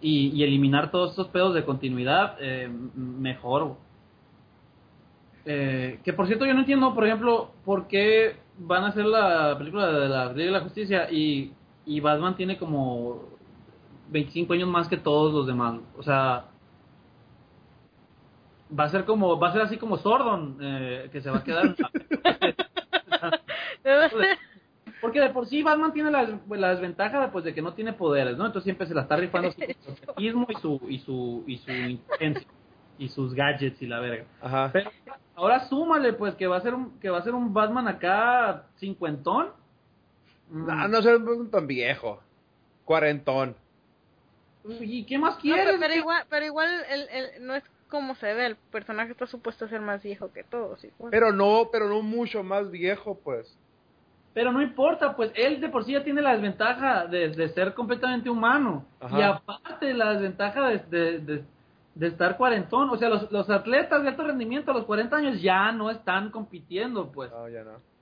y, 0.00 0.28
y 0.30 0.42
eliminar 0.44 0.90
todos 0.90 1.10
estos 1.10 1.28
pedos 1.28 1.54
de 1.54 1.64
continuidad, 1.64 2.36
eh, 2.40 2.68
mejor. 2.94 3.76
Eh, 5.46 6.00
que 6.02 6.12
por 6.12 6.26
cierto, 6.26 6.46
yo 6.46 6.54
no 6.54 6.60
entiendo, 6.60 6.94
por 6.94 7.04
ejemplo, 7.06 7.50
por 7.64 7.86
qué 7.86 8.36
van 8.58 8.84
a 8.84 8.88
hacer 8.88 9.04
la 9.04 9.56
película 9.58 9.86
de 9.88 10.08
la 10.08 10.32
Liga 10.32 10.46
de 10.46 10.50
la 10.50 10.60
Justicia 10.60 11.10
y, 11.10 11.52
y 11.84 12.00
Batman 12.00 12.36
tiene 12.36 12.56
como 12.56 13.24
25 14.10 14.54
años 14.54 14.68
más 14.68 14.88
que 14.88 14.96
todos 14.96 15.32
los 15.34 15.46
demás. 15.46 15.80
O 15.98 16.02
sea, 16.02 16.46
va 18.78 18.84
a 18.84 18.90
ser 18.90 19.04
como 19.04 19.38
va 19.38 19.48
a 19.48 19.52
ser 19.52 19.62
así 19.62 19.76
como 19.76 19.98
Sordon 19.98 20.58
eh, 20.60 21.08
que 21.12 21.20
se 21.20 21.30
va 21.30 21.38
a 21.38 21.44
quedar 21.44 21.74
porque 25.00 25.20
de 25.20 25.30
por 25.30 25.46
sí 25.46 25.62
Batman 25.62 25.92
tiene 25.92 26.10
la, 26.10 26.38
la 26.48 26.70
desventaja 26.70 27.20
de, 27.20 27.28
pues, 27.28 27.44
de 27.44 27.54
que 27.54 27.62
no 27.62 27.74
tiene 27.74 27.92
poderes 27.92 28.36
no 28.36 28.46
entonces 28.46 28.64
siempre 28.64 28.86
se 28.86 28.94
la 28.94 29.02
está 29.02 29.16
rifando 29.16 29.52
su 29.52 29.62
egoísmo 29.62 30.46
y 30.48 30.54
su 30.60 30.80
y 30.88 30.98
su 31.00 31.44
y 31.46 31.58
su 31.58 31.70
inteligencia 31.70 32.48
y 32.98 33.08
sus 33.08 33.34
gadgets 33.34 33.80
y 33.82 33.86
la 33.86 34.00
verga 34.00 34.24
Ajá. 34.40 34.70
pero 34.72 34.90
ahora 35.36 35.68
súmale 35.68 36.12
pues 36.12 36.34
que 36.34 36.46
va 36.46 36.56
a 36.56 36.60
ser 36.60 36.74
un 36.74 36.98
que 37.00 37.10
va 37.10 37.18
a 37.18 37.24
ser 37.24 37.34
un 37.34 37.52
Batman 37.52 37.88
acá 37.88 38.66
cincuentón. 38.78 39.48
No, 40.50 40.88
no 40.88 40.98
es 40.98 41.50
tan 41.50 41.66
viejo. 41.66 42.20
Cuarentón. 42.84 43.56
y 44.80 45.04
qué 45.04 45.18
más 45.18 45.36
No, 45.36 45.40
quieres 45.40 45.64
pero, 45.66 45.78
pero 45.80 45.94
igual, 45.94 46.24
pero 46.28 46.46
igual 46.46 46.68
el, 46.90 47.08
el, 47.08 47.46
no 47.46 47.54
es 47.54 47.64
como 47.94 48.16
se 48.16 48.34
ve, 48.34 48.46
el 48.46 48.56
personaje 48.56 49.12
está 49.12 49.24
supuesto 49.28 49.66
a 49.66 49.68
ser 49.68 49.80
más 49.80 50.02
viejo 50.02 50.32
que 50.32 50.42
todos. 50.42 50.82
igual. 50.82 51.12
Pero 51.12 51.30
no, 51.30 51.68
pero 51.70 51.88
no 51.88 52.02
mucho 52.02 52.42
más 52.42 52.68
viejo, 52.68 53.20
pues. 53.22 53.56
Pero 54.32 54.50
no 54.50 54.60
importa, 54.60 55.14
pues 55.14 55.30
él 55.36 55.60
de 55.60 55.68
por 55.68 55.84
sí 55.84 55.92
ya 55.92 56.02
tiene 56.02 56.20
la 56.20 56.32
desventaja 56.32 57.06
de, 57.06 57.28
de 57.28 57.48
ser 57.50 57.72
completamente 57.72 58.28
humano. 58.28 58.84
Ajá. 58.98 59.16
Y 59.16 59.22
aparte 59.22 59.94
la 59.94 60.14
desventaja 60.14 60.70
de, 60.70 60.78
de, 60.90 61.18
de, 61.20 61.44
de 61.94 62.06
estar 62.08 62.36
cuarentón. 62.36 62.90
O 62.90 62.96
sea, 62.96 63.08
los, 63.08 63.30
los 63.30 63.48
atletas 63.48 64.02
de 64.02 64.08
alto 64.08 64.24
rendimiento 64.24 64.72
a 64.72 64.74
los 64.74 64.86
40 64.86 65.16
años 65.16 65.40
ya 65.40 65.70
no 65.70 65.88
están 65.88 66.32
compitiendo, 66.32 67.12
pues. 67.12 67.30
No, 67.30 67.48
ya 67.48 67.62
no. 67.62 67.93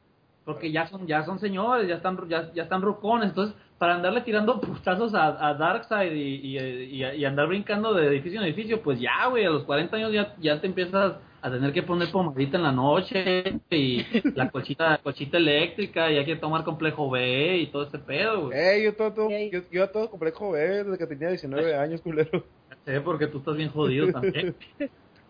Porque 0.44 0.72
ya 0.72 0.86
son 0.88 1.06
ya 1.06 1.24
son 1.24 1.38
señores, 1.38 1.86
ya 1.88 1.96
están 1.96 2.18
ya, 2.28 2.52
ya 2.52 2.64
están 2.64 2.82
rucones. 2.82 3.28
Entonces, 3.28 3.54
para 3.78 3.94
andarle 3.94 4.22
tirando 4.22 4.60
putazos 4.60 5.14
a, 5.14 5.48
a 5.48 5.54
Darkseid 5.54 6.12
y, 6.12 6.56
y, 6.56 6.58
y, 6.58 7.04
y 7.04 7.24
andar 7.24 7.46
brincando 7.46 7.94
de 7.94 8.06
edificio 8.08 8.40
en 8.40 8.46
edificio, 8.46 8.82
pues 8.82 8.98
ya, 9.00 9.26
güey, 9.28 9.44
a 9.44 9.50
los 9.50 9.64
40 9.64 9.96
años 9.96 10.12
ya, 10.12 10.34
ya 10.40 10.60
te 10.60 10.66
empiezas 10.66 11.16
a 11.40 11.50
tener 11.50 11.72
que 11.72 11.82
poner 11.82 12.10
pomadita 12.12 12.56
en 12.56 12.62
la 12.62 12.70
noche 12.72 13.60
y 13.70 14.04
la 14.36 14.48
cochita 14.50 14.98
cochita 14.98 15.38
eléctrica 15.38 16.10
y 16.10 16.18
hay 16.18 16.24
que 16.24 16.36
tomar 16.36 16.62
complejo 16.62 17.10
B 17.10 17.58
y 17.58 17.66
todo 17.68 17.82
ese 17.84 17.98
pedo, 17.98 18.46
güey. 18.46 18.58
Ey, 18.58 18.84
yo 18.84 18.94
todo, 18.94 19.28
yo, 19.52 19.60
yo 19.70 19.90
todo 19.90 20.08
complejo 20.10 20.52
B 20.52 20.60
desde 20.60 20.98
que 20.98 21.06
tenía 21.06 21.28
19 21.28 21.74
años, 21.78 22.00
culero. 22.00 22.44
Sí, 22.86 22.92
porque 23.04 23.26
tú 23.26 23.38
estás 23.38 23.56
bien 23.56 23.70
jodido 23.70 24.10
también. 24.12 24.54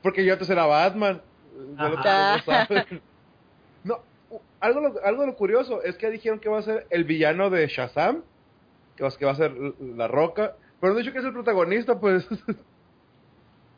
Porque 0.02 0.24
yo 0.24 0.32
antes 0.34 0.48
era 0.50 0.66
Batman. 0.66 1.22
Lo-. 1.78 1.96
No, 3.84 3.94
u- 3.94 4.11
algo, 4.61 4.95
algo 5.05 5.20
de 5.22 5.26
lo 5.28 5.35
curioso 5.37 5.83
es 5.83 5.97
que 5.97 6.11
dijeron 6.11 6.39
que 6.39 6.49
va 6.49 6.59
a 6.59 6.62
ser 6.62 6.87
el 6.91 7.05
villano 7.05 7.51
de 7.51 7.66
Shazam, 7.66 8.22
que 8.97 9.05
va, 9.05 9.11
que 9.11 9.24
va 9.24 9.33
a 9.33 9.37
ser 9.37 9.53
La 9.80 10.09
Roca, 10.09 10.57
pero 10.80 10.93
no 10.93 10.99
han 10.99 11.05
dicho 11.05 11.12
que 11.12 11.18
es 11.20 11.24
el 11.24 11.33
protagonista, 11.33 11.99
pues. 12.01 12.26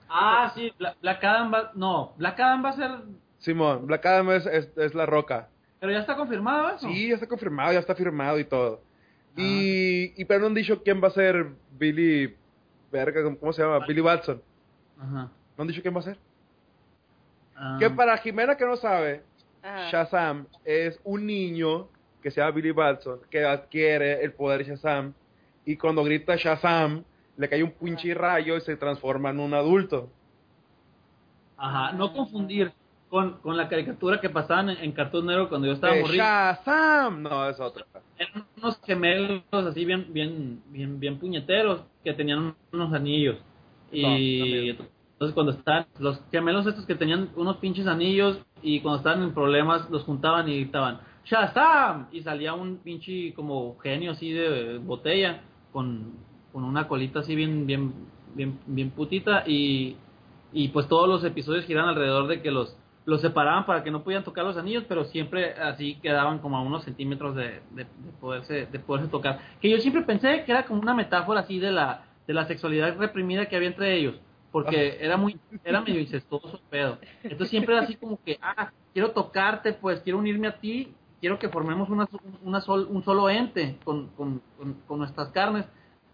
Ah, 0.08 0.52
sí, 0.54 0.72
Bla- 0.78 0.94
Black 1.00 1.24
Adam 1.24 1.52
va, 1.52 1.72
no, 1.74 2.12
Black 2.16 2.38
Adam 2.38 2.64
va 2.64 2.68
a 2.68 2.72
ser, 2.74 2.90
Simón, 3.38 3.86
Black 3.86 4.06
Adam 4.06 4.30
es, 4.32 4.46
es, 4.46 4.70
es 4.76 4.94
La 4.94 5.06
Roca. 5.06 5.48
pero 5.80 5.92
ya 5.92 5.98
está 5.98 6.14
confirmado 6.16 6.68
eso. 6.70 6.86
Sí, 6.88 7.08
ya 7.08 7.14
está 7.14 7.26
confirmado, 7.26 7.72
ya 7.72 7.80
está 7.80 7.94
firmado 7.94 8.38
y 8.38 8.44
todo. 8.44 8.80
Ah. 9.30 9.32
Y, 9.40 10.12
y 10.20 10.24
pero 10.26 10.40
no 10.40 10.46
han 10.46 10.54
dicho 10.54 10.82
quién 10.84 11.02
va 11.02 11.08
a 11.08 11.12
ser 11.12 11.48
Billy, 11.72 12.36
verga, 12.92 13.22
¿cómo 13.40 13.52
se 13.52 13.62
llama? 13.62 13.84
Billy 13.86 14.00
Watson. 14.00 14.40
Ajá. 15.00 15.30
No 15.56 15.62
han 15.62 15.66
dicho 15.68 15.82
quién 15.82 15.94
va 15.94 16.00
a 16.00 16.04
ser. 16.04 16.18
Ah, 17.56 17.76
Que 17.80 17.90
para 17.90 18.16
Jimena 18.18 18.56
que 18.56 18.64
no 18.66 18.76
sabe, 18.76 19.22
Ajá. 19.64 19.90
Shazam 19.90 20.46
es 20.62 21.00
un 21.04 21.26
niño 21.26 21.88
que 22.22 22.30
se 22.30 22.40
llama 22.40 22.52
Billy 22.52 22.70
Batson 22.70 23.20
que 23.30 23.44
adquiere 23.44 24.22
el 24.22 24.32
poder 24.32 24.58
de 24.58 24.70
Shazam 24.72 25.14
y 25.64 25.76
cuando 25.76 26.04
grita 26.04 26.36
Shazam 26.36 27.02
le 27.38 27.48
cae 27.48 27.62
un 27.62 27.72
pinche 27.72 28.12
rayo 28.12 28.56
y 28.58 28.60
se 28.60 28.76
transforma 28.76 29.30
en 29.30 29.40
un 29.40 29.54
adulto. 29.54 30.10
Ajá, 31.56 31.92
no 31.92 32.12
confundir 32.12 32.72
con, 33.08 33.38
con 33.38 33.56
la 33.56 33.68
caricatura 33.68 34.20
que 34.20 34.28
pasaban 34.28 34.68
en, 34.68 34.78
en 34.84 34.92
Cartoon 34.92 35.26
Network 35.26 35.48
cuando 35.48 35.66
yo 35.66 35.72
estaba 35.72 35.94
morrido. 35.94 36.22
Shazam, 36.24 37.22
no 37.22 37.48
es 37.48 37.58
otra. 37.58 37.86
Eran 38.18 38.46
unos 38.58 38.78
gemelos 38.84 39.42
así 39.50 39.86
bien, 39.86 40.12
bien, 40.12 40.62
bien, 40.66 41.00
bien 41.00 41.18
puñeteros 41.18 41.82
que 42.02 42.12
tenían 42.12 42.54
unos 42.70 42.92
anillos. 42.92 43.38
Y 43.90 44.76
entonces 45.14 45.34
cuando 45.34 45.52
están, 45.52 45.86
los 45.98 46.20
gemelos 46.30 46.66
estos 46.66 46.86
que 46.86 46.94
tenían 46.94 47.30
unos 47.36 47.56
pinches 47.56 47.86
anillos 47.86 48.38
y 48.62 48.80
cuando 48.80 48.98
estaban 48.98 49.22
en 49.22 49.34
problemas 49.34 49.88
los 49.90 50.04
juntaban 50.04 50.48
y 50.48 50.56
gritaban 50.60 51.00
¡Shazam! 51.24 52.08
Y 52.12 52.22
salía 52.22 52.52
un 52.52 52.78
pinche 52.78 53.32
como 53.34 53.78
genio 53.78 54.12
así 54.12 54.30
de 54.30 54.78
botella 54.78 55.40
con, 55.72 56.12
con 56.52 56.64
una 56.64 56.86
colita 56.86 57.20
así 57.20 57.34
bien, 57.34 57.66
bien, 57.66 57.94
bien, 58.34 58.58
bien 58.66 58.90
putita 58.90 59.44
y, 59.46 59.96
y 60.52 60.68
pues 60.68 60.86
todos 60.86 61.08
los 61.08 61.24
episodios 61.24 61.64
giran 61.64 61.88
alrededor 61.88 62.28
de 62.28 62.42
que 62.42 62.50
los 62.50 62.76
los 63.06 63.20
separaban 63.20 63.66
para 63.66 63.84
que 63.84 63.90
no 63.90 64.02
pudieran 64.02 64.24
tocar 64.24 64.46
los 64.46 64.56
anillos, 64.56 64.84
pero 64.88 65.04
siempre 65.04 65.52
así 65.52 65.96
quedaban 65.96 66.38
como 66.38 66.56
a 66.56 66.62
unos 66.62 66.84
centímetros 66.84 67.36
de, 67.36 67.60
de, 67.72 67.84
de 67.84 68.12
poderse 68.18 68.66
de 68.66 68.78
poderse 68.78 69.10
tocar. 69.10 69.40
Que 69.60 69.68
yo 69.68 69.76
siempre 69.78 70.02
pensé 70.02 70.44
que 70.44 70.52
era 70.52 70.64
como 70.64 70.80
una 70.80 70.94
metáfora 70.94 71.40
así 71.40 71.58
de 71.58 71.70
la 71.70 72.04
de 72.26 72.32
la 72.32 72.46
sexualidad 72.46 72.96
reprimida 72.96 73.46
que 73.46 73.56
había 73.56 73.68
entre 73.68 73.94
ellos, 73.96 74.14
porque 74.54 74.98
era 75.04 75.16
muy 75.16 75.36
era 75.64 75.80
medio 75.80 75.98
incestuoso 76.00 76.60
pedo. 76.70 76.96
Entonces 77.24 77.48
siempre 77.50 77.74
era 77.74 77.82
así 77.84 77.96
como 77.96 78.22
que 78.24 78.38
ah 78.40 78.70
quiero 78.92 79.10
tocarte, 79.10 79.72
pues 79.72 80.00
quiero 80.00 80.20
unirme 80.20 80.46
a 80.46 80.58
ti, 80.60 80.94
quiero 81.20 81.40
que 81.40 81.48
formemos 81.48 81.90
una, 81.90 82.08
una 82.44 82.60
sol- 82.60 82.86
un 82.88 83.02
solo 83.04 83.28
ente 83.28 83.78
con, 83.82 84.10
con, 84.10 84.40
con, 84.56 84.74
con 84.86 84.98
nuestras 85.00 85.30
carnes 85.30 85.66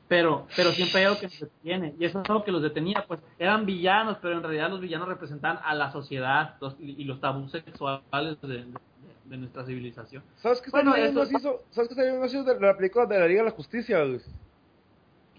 pero 0.08 0.46
pero 0.56 0.70
siempre 0.72 1.00
hay 1.00 1.06
algo 1.06 1.20
que 1.20 1.26
nos 1.26 1.38
detiene 1.40 1.94
y 1.98 2.04
eso 2.06 2.22
es 2.22 2.30
algo 2.30 2.42
que 2.42 2.50
los 2.50 2.62
detenía 2.62 3.04
pues 3.06 3.20
eran 3.38 3.66
villanos 3.66 4.16
pero 4.22 4.34
en 4.38 4.42
realidad 4.42 4.70
los 4.70 4.80
villanos 4.80 5.06
representaban 5.06 5.60
a 5.62 5.74
la 5.74 5.92
sociedad 5.92 6.56
los- 6.62 6.76
y 6.80 7.04
los 7.04 7.20
tabús 7.20 7.52
sexuales 7.52 8.40
de, 8.40 8.48
de- 8.48 8.64
de 9.26 9.36
nuestra 9.36 9.64
civilización 9.66 10.22
¿Sabes 10.36 10.60
qué 10.62 10.66
está 10.68 10.78
Bueno, 10.78 10.94
bien 10.94 11.08
eso- 11.08 11.18
macizo? 11.20 11.60
¿Sabes 11.70 11.88
qué 11.88 11.94
está 11.94 12.02
bien 12.04 12.18
macizo 12.20 12.42
de 12.42 12.58
la 12.58 12.74
película 12.76 13.04
de 13.06 13.18
la 13.20 13.26
Liga 13.28 13.42
de 13.42 13.50
la 13.50 13.54
Justicia, 13.54 14.02
güey? 14.02 14.20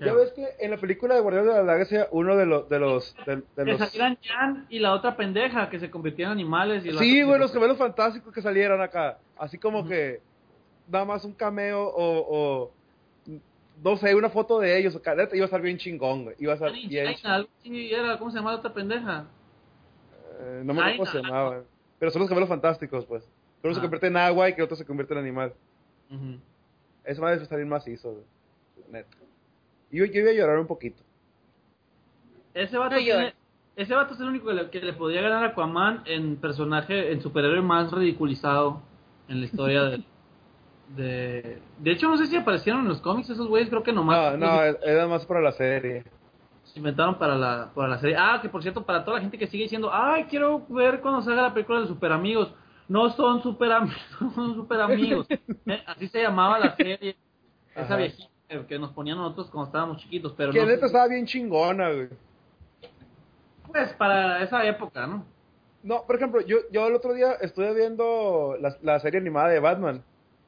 Ya 0.05 0.13
ves 0.13 0.31
que 0.33 0.47
en 0.59 0.71
la 0.71 0.77
película 0.77 1.15
de 1.15 1.21
Guardianes 1.21 1.53
de 1.53 1.57
la 1.63 1.73
Galaxia 1.73 2.07
uno 2.11 2.35
de 2.35 2.45
los 2.45 2.67
de 2.69 2.79
los 2.79 3.15
de, 3.25 3.35
de 3.37 3.43
que 3.55 3.63
los 3.65 3.79
salieran 3.79 4.17
Jan 4.23 4.65
y 4.69 4.79
la 4.79 4.93
otra 4.93 5.15
pendeja 5.15 5.69
que 5.69 5.79
se 5.79 5.89
convirtieron 5.91 6.33
en 6.33 6.39
animales 6.39 6.85
y 6.85 6.91
Sí, 6.97 7.21
güey, 7.23 7.39
los 7.39 7.53
gemelos 7.53 7.77
fantásticos 7.77 8.33
que 8.33 8.41
salieran 8.41 8.81
acá, 8.81 9.19
así 9.37 9.57
como 9.57 9.87
que 9.87 10.21
nada 10.87 11.05
más 11.05 11.23
un 11.23 11.33
cameo 11.33 11.83
o, 11.83 12.25
o 12.65 12.71
no 13.83 13.97
sé, 13.97 14.13
una 14.15 14.29
foto 14.29 14.59
de 14.59 14.77
ellos, 14.77 14.95
acá, 14.95 15.13
iba 15.33 15.43
a 15.43 15.45
estar 15.45 15.61
bien 15.61 15.77
chingón, 15.77 16.23
güey. 16.25 16.35
Iba 16.39 16.53
a 16.53 16.55
estar 16.55 16.71
bien 16.71 16.89
era, 17.75 18.17
¿cómo 18.19 18.29
se 18.31 18.37
llama 18.37 18.51
la 18.51 18.57
otra 18.59 18.73
pendeja? 18.73 19.25
Eh, 20.39 20.61
no 20.63 20.73
me 20.73 20.81
acuerdo 20.81 20.97
cómo 20.97 21.05
se 21.11 21.17
China. 21.17 21.29
llamaban. 21.29 21.63
Pero 21.99 22.11
son 22.11 22.19
los 22.21 22.29
gemelos 22.29 22.49
fantásticos, 22.49 23.05
pues. 23.05 23.23
Que 23.61 23.67
uno 23.67 23.73
se 23.75 23.79
Ah. 23.79 23.81
convierte 23.83 24.07
en 24.07 24.17
agua 24.17 24.49
y 24.49 24.55
que 24.55 24.63
otro 24.63 24.75
se 24.75 24.85
convierte 24.85 25.13
en 25.13 25.19
animal. 25.19 25.53
Ujú. 26.09 26.39
Eso 27.03 27.21
va 27.21 27.31
a 27.31 27.45
salir 27.45 27.65
macizo, 27.65 28.11
güey. 28.11 28.23
Neta. 28.91 29.17
Yo, 29.91 30.05
yo 30.05 30.21
iba 30.21 30.29
a 30.29 30.33
llorar 30.33 30.59
un 30.59 30.67
poquito. 30.67 31.01
Ese 32.53 32.77
vato, 32.77 32.95
No 32.95 32.97
tiene- 33.01 33.13
llores. 33.19 33.33
ese 33.75 33.93
vato 33.95 34.13
es 34.13 34.19
el 34.19 34.27
único 34.27 34.47
que 34.47 34.53
le, 34.53 34.69
que 34.69 34.79
le 34.81 34.93
podría 34.93 35.21
ganar 35.21 35.43
a 35.43 35.47
Aquaman 35.47 36.03
en 36.05 36.35
personaje, 36.37 37.11
en 37.11 37.21
superhéroe 37.21 37.61
más 37.61 37.91
ridiculizado 37.91 38.81
en 39.27 39.39
la 39.39 39.45
historia 39.45 39.83
de, 39.83 40.03
de... 40.95 41.61
De 41.79 41.91
hecho, 41.91 42.07
no 42.09 42.17
sé 42.17 42.27
si 42.27 42.35
aparecieron 42.35 42.81
en 42.81 42.89
los 42.89 43.01
cómics 43.01 43.29
esos 43.29 43.47
güeyes, 43.47 43.69
creo 43.69 43.83
que 43.83 43.93
nomás 43.93 44.37
No, 44.37 44.47
no, 44.47 44.61
era 44.63 45.07
más 45.07 45.25
para 45.25 45.41
la 45.41 45.51
serie. 45.53 46.03
se 46.65 46.79
inventaron 46.79 47.15
para 47.17 47.35
la, 47.37 47.71
para 47.73 47.87
la 47.87 47.99
serie. 47.99 48.15
Ah, 48.19 48.39
que 48.41 48.49
por 48.49 48.61
cierto, 48.61 48.85
para 48.85 49.03
toda 49.05 49.17
la 49.17 49.21
gente 49.21 49.37
que 49.37 49.47
sigue 49.47 49.63
diciendo, 49.63 49.89
ay, 49.93 50.25
quiero 50.25 50.65
ver 50.67 50.99
cuando 51.01 51.21
salga 51.21 51.41
la 51.43 51.53
película 51.53 51.81
de 51.81 51.87
Super 51.87 52.11
Amigos. 52.11 52.53
No 52.89 53.09
son 53.11 53.41
super 53.41 53.71
amigos, 53.71 53.95
son 54.35 54.55
super 54.55 54.81
amigos. 54.81 55.27
Eh, 55.65 55.81
Así 55.85 56.07
se 56.09 56.21
llamaba 56.21 56.59
la 56.59 56.75
serie. 56.75 57.15
Esa 57.73 57.81
Ajá. 57.83 57.95
viejita 57.95 58.29
que- 58.51 58.65
que 58.65 58.79
nos 58.79 58.91
ponían 58.91 59.17
nosotros 59.17 59.49
cuando 59.49 59.67
estábamos 59.67 59.97
chiquitos, 59.97 60.33
pero 60.35 60.51
Que 60.51 60.59
no 60.59 60.65
neta 60.65 60.81
sé- 60.81 60.85
estaba 60.87 61.07
bien 61.07 61.25
chingona, 61.25 61.89
güey. 61.91 62.09
pues 63.71 63.93
para 63.93 64.43
esa 64.43 64.65
época, 64.65 65.07
¿no? 65.07 65.25
No, 65.83 66.03
por 66.05 66.15
ejemplo, 66.17 66.41
yo, 66.41 66.57
yo 66.71 66.87
el 66.87 66.93
otro 66.95 67.13
día 67.13 67.33
estuve 67.41 67.73
viendo 67.73 68.57
la, 68.59 68.75
la 68.81 68.99
serie 68.99 69.19
animada 69.19 69.47
de 69.49 69.59
Batman. 69.59 70.03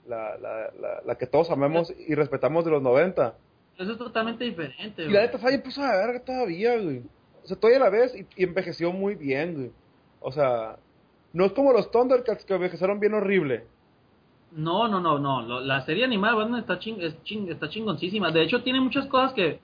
La, 0.07 0.37
la, 0.37 0.69
la, 0.81 1.01
la 1.05 1.15
que 1.15 1.25
todos 1.25 1.49
amamos 1.49 1.93
y 2.07 2.13
respetamos 2.13 2.65
de 2.65 2.71
los 2.71 2.81
90. 2.81 3.35
Eso 3.77 3.93
es 3.93 3.97
totalmente 3.97 4.43
diferente. 4.43 5.03
Y 5.03 5.09
la 5.09 5.21
neta 5.21 5.37
está 5.37 5.47
bien 5.47 5.61
puso 5.61 5.81
a 5.81 5.95
verga 5.95 6.19
todavía, 6.19 6.77
güey. 6.77 7.01
O 7.43 7.47
sea, 7.47 7.57
todavía 7.57 7.79
la 7.79 7.89
ves 7.89 8.13
y, 8.13 8.27
y 8.35 8.43
envejeció 8.43 8.91
muy 8.91 9.15
bien, 9.15 9.55
güey. 9.55 9.71
O 10.19 10.31
sea, 10.33 10.75
no 11.31 11.45
es 11.45 11.53
como 11.53 11.71
los 11.71 11.89
Thundercats 11.89 12.43
que 12.43 12.53
envejecieron 12.53 12.99
bien 12.99 13.13
horrible. 13.13 13.65
No, 14.55 14.87
no, 14.87 14.99
no, 14.99 15.19
no. 15.19 15.59
La 15.61 15.81
serie 15.81 16.03
animada 16.05 16.33
de 16.33 16.39
Batman 16.43 16.59
está, 16.59 16.77
ching, 16.79 17.01
es 17.01 17.15
ching- 17.23 17.49
está 17.49 17.69
chingoncísima. 17.69 18.31
De 18.31 18.43
hecho, 18.43 18.61
tiene 18.61 18.79
muchas 18.81 19.07
cosas 19.07 19.33
que 19.33 19.59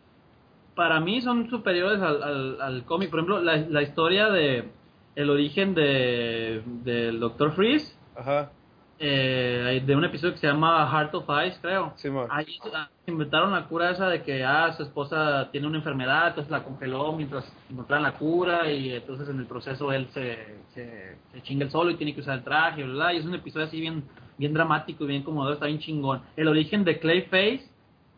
para 0.75 0.99
mí 0.99 1.21
son 1.21 1.49
superiores 1.49 2.01
al, 2.01 2.23
al, 2.23 2.61
al 2.61 2.83
cómic. 2.85 3.09
Por 3.09 3.19
ejemplo, 3.19 3.41
la, 3.41 3.57
la 3.57 3.81
historia 3.81 4.29
de 4.29 4.69
el 5.15 5.29
origen 5.29 5.75
de 5.75 6.61
del 6.83 7.19
Doctor 7.19 7.51
Freeze, 7.51 7.93
Ajá, 8.15 8.51
eh, 8.97 9.81
de 9.85 9.95
un 9.95 10.03
episodio 10.05 10.33
que 10.33 10.39
se 10.39 10.47
llama 10.47 10.89
Heart 10.91 11.15
of 11.15 11.25
Ice, 11.47 11.57
creo. 11.61 11.93
Simón. 11.97 12.27
Ahí 12.29 12.57
ah, 12.73 12.89
inventaron 13.07 13.51
la 13.51 13.65
cura 13.65 13.91
esa 13.91 14.07
de 14.09 14.23
que 14.23 14.43
ah, 14.43 14.73
su 14.73 14.83
esposa 14.83 15.49
tiene 15.51 15.67
una 15.67 15.77
enfermedad, 15.77 16.29
entonces 16.29 16.51
la 16.51 16.63
congeló 16.63 17.11
mientras 17.13 17.45
encontraban 17.69 18.03
la 18.03 18.13
cura 18.13 18.71
y 18.71 18.93
entonces 18.93 19.29
en 19.29 19.39
el 19.39 19.45
proceso 19.45 19.91
él 19.91 20.07
se, 20.13 20.59
se, 20.73 21.17
se 21.31 21.41
chinga 21.43 21.65
el 21.65 21.71
solo 21.71 21.91
y 21.91 21.95
tiene 21.95 22.13
que 22.13 22.21
usar 22.21 22.37
el 22.39 22.43
traje, 22.43 22.83
bla, 22.83 22.93
bla, 22.93 23.13
y 23.13 23.17
es 23.17 23.25
un 23.25 23.35
episodio 23.35 23.65
así 23.67 23.79
bien, 23.79 24.03
bien 24.39 24.53
dramático 24.53 25.03
y 25.03 25.07
bien 25.07 25.21
conmovedor, 25.23 25.53
está 25.53 25.67
bien 25.67 25.77
chingón. 25.79 26.21
El 26.35 26.47
origen 26.47 26.83
de 26.83 26.97
Clayface, 26.99 27.61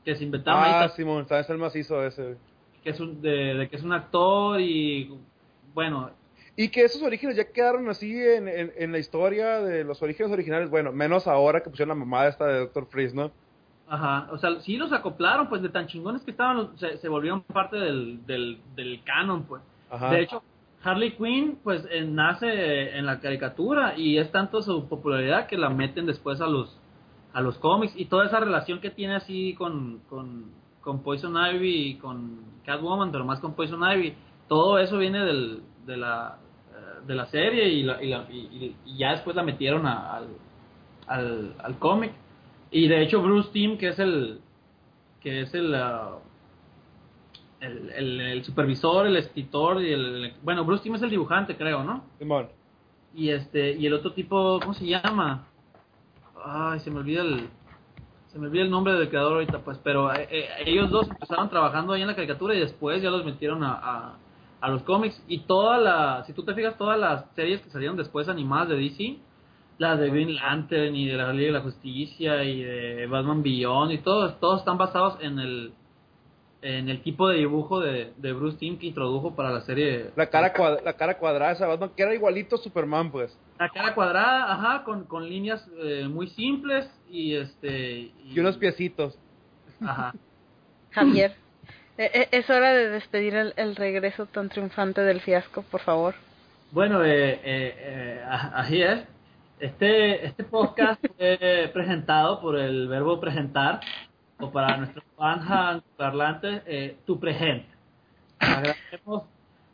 que 0.05 0.15
se 0.15 0.23
inventaron 0.23 0.63
ahí, 0.63 0.71
Ah, 0.75 0.85
está- 0.85 0.95
Simón, 0.95 1.27
sabes 1.27 1.49
el 1.49 1.57
macizo 1.57 2.01
ese, 2.05 2.37
que 2.83 2.91
es 2.91 2.99
un, 3.01 3.21
de, 3.21 3.55
de 3.55 3.69
que 3.69 3.75
es 3.75 3.83
un 3.83 3.91
actor 3.91 4.61
y 4.61 5.13
bueno, 5.73 6.11
Y 6.55 6.69
que 6.69 6.83
esos 6.83 7.01
orígenes 7.01 7.35
ya 7.37 7.45
quedaron 7.51 7.89
así 7.89 8.11
en, 8.13 8.47
en, 8.47 8.71
en 8.77 8.91
la 8.91 8.99
historia 8.99 9.61
de 9.61 9.83
los 9.83 10.01
orígenes 10.01 10.31
originales. 10.31 10.69
Bueno, 10.69 10.91
menos 10.91 11.25
ahora 11.27 11.61
que 11.63 11.69
pusieron 11.69 11.97
la 11.97 12.05
mamada 12.05 12.27
esta 12.29 12.45
de 12.45 12.59
Doctor 12.59 12.87
Freeze, 12.87 13.15
¿no? 13.15 13.31
Ajá, 13.87 14.27
o 14.31 14.37
sea, 14.37 14.59
sí 14.61 14.77
los 14.77 14.91
acoplaron, 14.93 15.47
pues 15.49 15.61
de 15.61 15.69
tan 15.69 15.87
chingones 15.87 16.21
que 16.23 16.31
estaban, 16.31 16.57
los- 16.57 16.79
se, 16.79 16.97
se 16.97 17.07
volvieron 17.09 17.41
parte 17.41 17.77
del, 17.77 18.25
del, 18.25 18.59
del 18.75 19.01
canon, 19.03 19.43
pues. 19.43 19.61
Ajá. 19.89 20.11
De 20.11 20.21
hecho, 20.21 20.43
Harley 20.83 21.11
Quinn, 21.11 21.59
pues 21.63 21.85
eh, 21.91 22.03
nace 22.05 22.97
en 22.97 23.05
la 23.05 23.19
caricatura 23.19 23.97
y 23.97 24.17
es 24.17 24.31
tanto 24.31 24.61
su 24.61 24.87
popularidad 24.87 25.47
que 25.47 25.57
la 25.57 25.69
meten 25.69 26.05
después 26.05 26.41
a 26.41 26.47
los 26.47 26.77
a 27.33 27.39
los 27.39 27.57
cómics 27.59 27.93
y 27.95 28.05
toda 28.05 28.25
esa 28.25 28.41
relación 28.41 28.81
que 28.81 28.89
tiene 28.89 29.15
así 29.15 29.53
con, 29.57 29.99
con, 30.09 30.51
con 30.81 31.01
Poison 31.01 31.33
Ivy 31.37 31.91
y 31.91 31.95
con 31.95 32.41
Catwoman, 32.65 33.09
pero 33.11 33.23
más 33.23 33.39
con 33.39 33.53
Poison 33.53 33.81
Ivy, 33.89 34.15
todo 34.49 34.79
eso 34.79 34.97
viene 34.97 35.19
del, 35.23 35.61
de, 35.85 35.95
la, 35.95 36.39
eh, 36.73 37.05
de 37.07 37.15
la 37.15 37.25
serie 37.27 37.69
y, 37.69 37.83
la- 37.83 38.03
y, 38.03 38.09
la- 38.09 38.25
y- 38.29 38.75
y 38.85 38.97
ya 38.97 39.11
después 39.11 39.33
la 39.37 39.43
metieron 39.43 39.87
a- 39.87 40.13
al, 40.17 40.27
al, 41.07 41.53
al 41.63 41.79
cómic. 41.79 42.11
Y 42.69 42.89
de 42.89 43.01
hecho 43.01 43.21
Bruce 43.21 43.49
Timm, 43.53 43.77
que 43.77 43.89
es 43.89 43.99
el 43.99 44.41
que 45.21 45.41
es 45.43 45.53
el, 45.53 45.73
ah, 45.73 46.17
el, 47.61 47.89
el, 47.91 48.21
el 48.21 48.43
supervisor, 48.43 49.05
el 49.07 49.15
escritor 49.17 49.81
y 49.81 49.93
el 49.93 50.33
bueno, 50.43 50.65
Bruce 50.65 50.83
Timm 50.83 50.95
es 50.95 51.01
el 51.01 51.09
dibujante, 51.09 51.55
creo, 51.55 51.83
¿no? 51.83 52.03
Simón. 52.19 52.47
Y 53.13 53.29
este 53.29 53.73
y 53.73 53.85
el 53.85 53.93
otro 53.93 54.13
tipo, 54.13 54.59
¿cómo 54.59 54.73
se 54.73 54.85
llama? 54.85 55.47
Ay, 56.43 56.79
se 56.79 56.89
me 56.89 56.99
olvida 56.99 57.21
el 57.21 57.47
se 58.31 58.39
me 58.39 58.47
olvida 58.47 58.63
el 58.63 58.71
nombre 58.71 58.93
del 58.93 59.09
creador 59.09 59.33
ahorita, 59.33 59.59
pues, 59.59 59.77
pero 59.83 60.13
eh, 60.13 60.27
eh, 60.31 60.47
ellos 60.65 60.89
dos 60.89 61.09
empezaron 61.09 61.49
trabajando 61.49 61.93
ahí 61.93 62.01
en 62.01 62.07
la 62.07 62.15
caricatura 62.15 62.55
y 62.55 62.59
después 62.59 63.01
ya 63.01 63.09
los 63.09 63.25
metieron 63.25 63.61
a, 63.63 63.73
a, 63.73 64.15
a 64.61 64.69
los 64.69 64.83
cómics 64.83 65.21
y 65.27 65.39
toda 65.39 65.77
la, 65.77 66.23
si 66.25 66.33
tú 66.33 66.43
te 66.43 66.53
fijas, 66.53 66.77
todas 66.77 66.97
las 66.97 67.25
series 67.35 67.61
que 67.61 67.69
salieron 67.69 67.97
después 67.97 68.29
animadas 68.29 68.69
de 68.69 68.77
DC, 68.77 69.17
las 69.79 69.99
de 69.99 70.09
Green 70.09 70.35
Lantern 70.35 70.95
y 70.95 71.07
de 71.07 71.17
la 71.17 71.33
Liga 71.33 71.47
de 71.47 71.51
la 71.51 71.61
Justicia 71.61 72.43
y 72.43 72.63
de 72.63 73.07
Batman 73.07 73.43
Beyond 73.43 73.91
y 73.91 73.97
todos, 73.97 74.39
todos 74.39 74.59
están 74.59 74.77
basados 74.77 75.17
en 75.19 75.37
el 75.39 75.73
en 76.61 76.89
el 76.89 77.01
tipo 77.01 77.27
de 77.27 77.37
dibujo 77.37 77.79
de, 77.79 78.13
de 78.17 78.33
Bruce 78.33 78.57
Timm 78.57 78.77
que 78.77 78.87
introdujo 78.87 79.35
para 79.35 79.51
la 79.51 79.61
serie 79.61 80.11
La 80.15 80.27
cara, 80.27 80.53
la 80.83 80.93
cara 80.93 81.17
cuadrada 81.17 81.53
esa 81.53 81.67
Batman, 81.67 81.91
que 81.95 82.03
era 82.03 82.13
igualito 82.13 82.55
a 82.55 82.59
Superman, 82.59 83.11
pues. 83.11 83.35
la 83.59 83.69
cara 83.69 83.95
cuadrada, 83.95 84.53
ajá, 84.53 84.83
con, 84.83 85.05
con 85.05 85.27
líneas 85.27 85.67
eh, 85.83 86.07
muy 86.07 86.27
simples 86.27 86.89
y 87.09 87.35
este 87.35 88.11
Y 88.25 88.39
unos 88.39 88.57
piecitos. 88.57 89.17
Ajá. 89.81 90.13
Javier, 90.91 91.35
eh, 91.97 92.11
eh, 92.13 92.27
es 92.31 92.49
hora 92.49 92.73
de 92.73 92.89
despedir 92.89 93.35
el, 93.35 93.53
el 93.55 93.75
regreso 93.75 94.25
tan 94.25 94.49
triunfante 94.49 95.01
del 95.01 95.21
fiasco, 95.21 95.63
por 95.63 95.81
favor. 95.81 96.15
Bueno, 96.71 97.03
eh, 97.03 97.33
eh, 97.43 97.75
eh, 97.77 98.23
así 98.25 98.81
es. 98.81 99.03
Este, 99.59 100.25
este 100.25 100.45
podcast 100.45 101.05
fue 101.17 101.69
presentado 101.73 102.39
por 102.39 102.57
el 102.57 102.87
verbo 102.87 103.19
presentar, 103.19 103.81
o 104.41 104.51
para 104.51 104.77
nuestros 104.77 105.05
fans 105.15 105.83
parlantes, 105.97 106.63
eh, 106.65 106.97
tu 107.05 107.19
presente. 107.19 107.67
Agradecemos, 108.39 109.23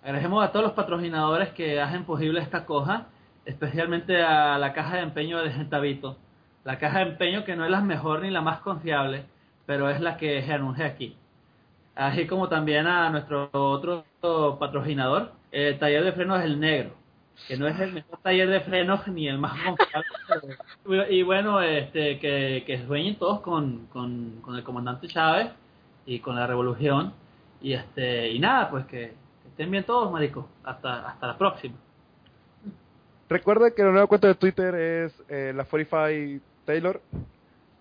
agradecemos 0.03 0.43
a 0.43 0.51
todos 0.51 0.65
los 0.65 0.73
patrocinadores 0.73 1.49
que 1.49 1.79
hacen 1.81 2.03
posible 2.03 2.41
esta 2.41 2.65
cosa, 2.65 3.07
especialmente 3.45 4.21
a 4.21 4.57
la 4.57 4.73
caja 4.73 4.97
de 4.97 5.03
empeño 5.03 5.41
de 5.41 5.51
Gentavito. 5.51 6.17
La 6.63 6.77
caja 6.79 6.99
de 6.99 7.11
empeño 7.11 7.45
que 7.45 7.55
no 7.55 7.63
es 7.63 7.71
la 7.71 7.81
mejor 7.81 8.21
ni 8.21 8.29
la 8.29 8.41
más 8.41 8.59
confiable, 8.59 9.25
pero 9.65 9.89
es 9.89 10.01
la 10.01 10.17
que 10.17 10.41
se 10.43 10.53
anuncia 10.53 10.85
aquí. 10.85 11.15
Así 11.95 12.27
como 12.27 12.49
también 12.49 12.87
a 12.87 13.09
nuestro 13.09 13.49
otro 13.53 14.05
patrocinador, 14.59 15.31
el 15.51 15.79
taller 15.79 16.03
de 16.03 16.11
frenos 16.11 16.43
El 16.43 16.59
Negro, 16.59 16.91
que 17.47 17.57
no 17.57 17.67
es 17.67 17.79
el 17.79 17.93
mejor 17.93 18.19
taller 18.21 18.49
de 18.49 18.59
frenos 18.61 19.07
ni 19.07 19.27
el 19.27 19.37
más 19.37 19.53
confiable. 19.63 20.07
pero- 20.83 21.11
y 21.11 21.23
bueno, 21.23 21.61
este, 21.61 22.19
que, 22.19 22.63
que 22.65 22.85
sueñen 22.85 23.15
todos 23.17 23.41
con, 23.41 23.87
con, 23.87 24.39
con 24.41 24.55
el 24.55 24.63
comandante 24.63 25.07
Chávez 25.07 25.49
y 26.05 26.19
con 26.19 26.35
la 26.35 26.47
revolución. 26.47 27.13
Y 27.61 27.73
este 27.73 28.29
y 28.29 28.39
nada, 28.39 28.69
pues 28.69 28.85
que, 28.85 29.13
que 29.43 29.47
estén 29.49 29.71
bien 29.71 29.83
todos, 29.83 30.11
marico. 30.11 30.47
Hasta, 30.63 31.07
hasta 31.09 31.27
la 31.27 31.37
próxima. 31.37 31.75
Recuerda 33.29 33.71
que 33.71 33.83
la 33.83 33.91
nueva 33.91 34.07
cuenta 34.07 34.27
de 34.27 34.35
Twitter 34.35 34.73
es 34.75 35.23
eh, 35.29 35.51
la 35.55 35.65
45 35.65 36.43
Taylor. 36.65 37.01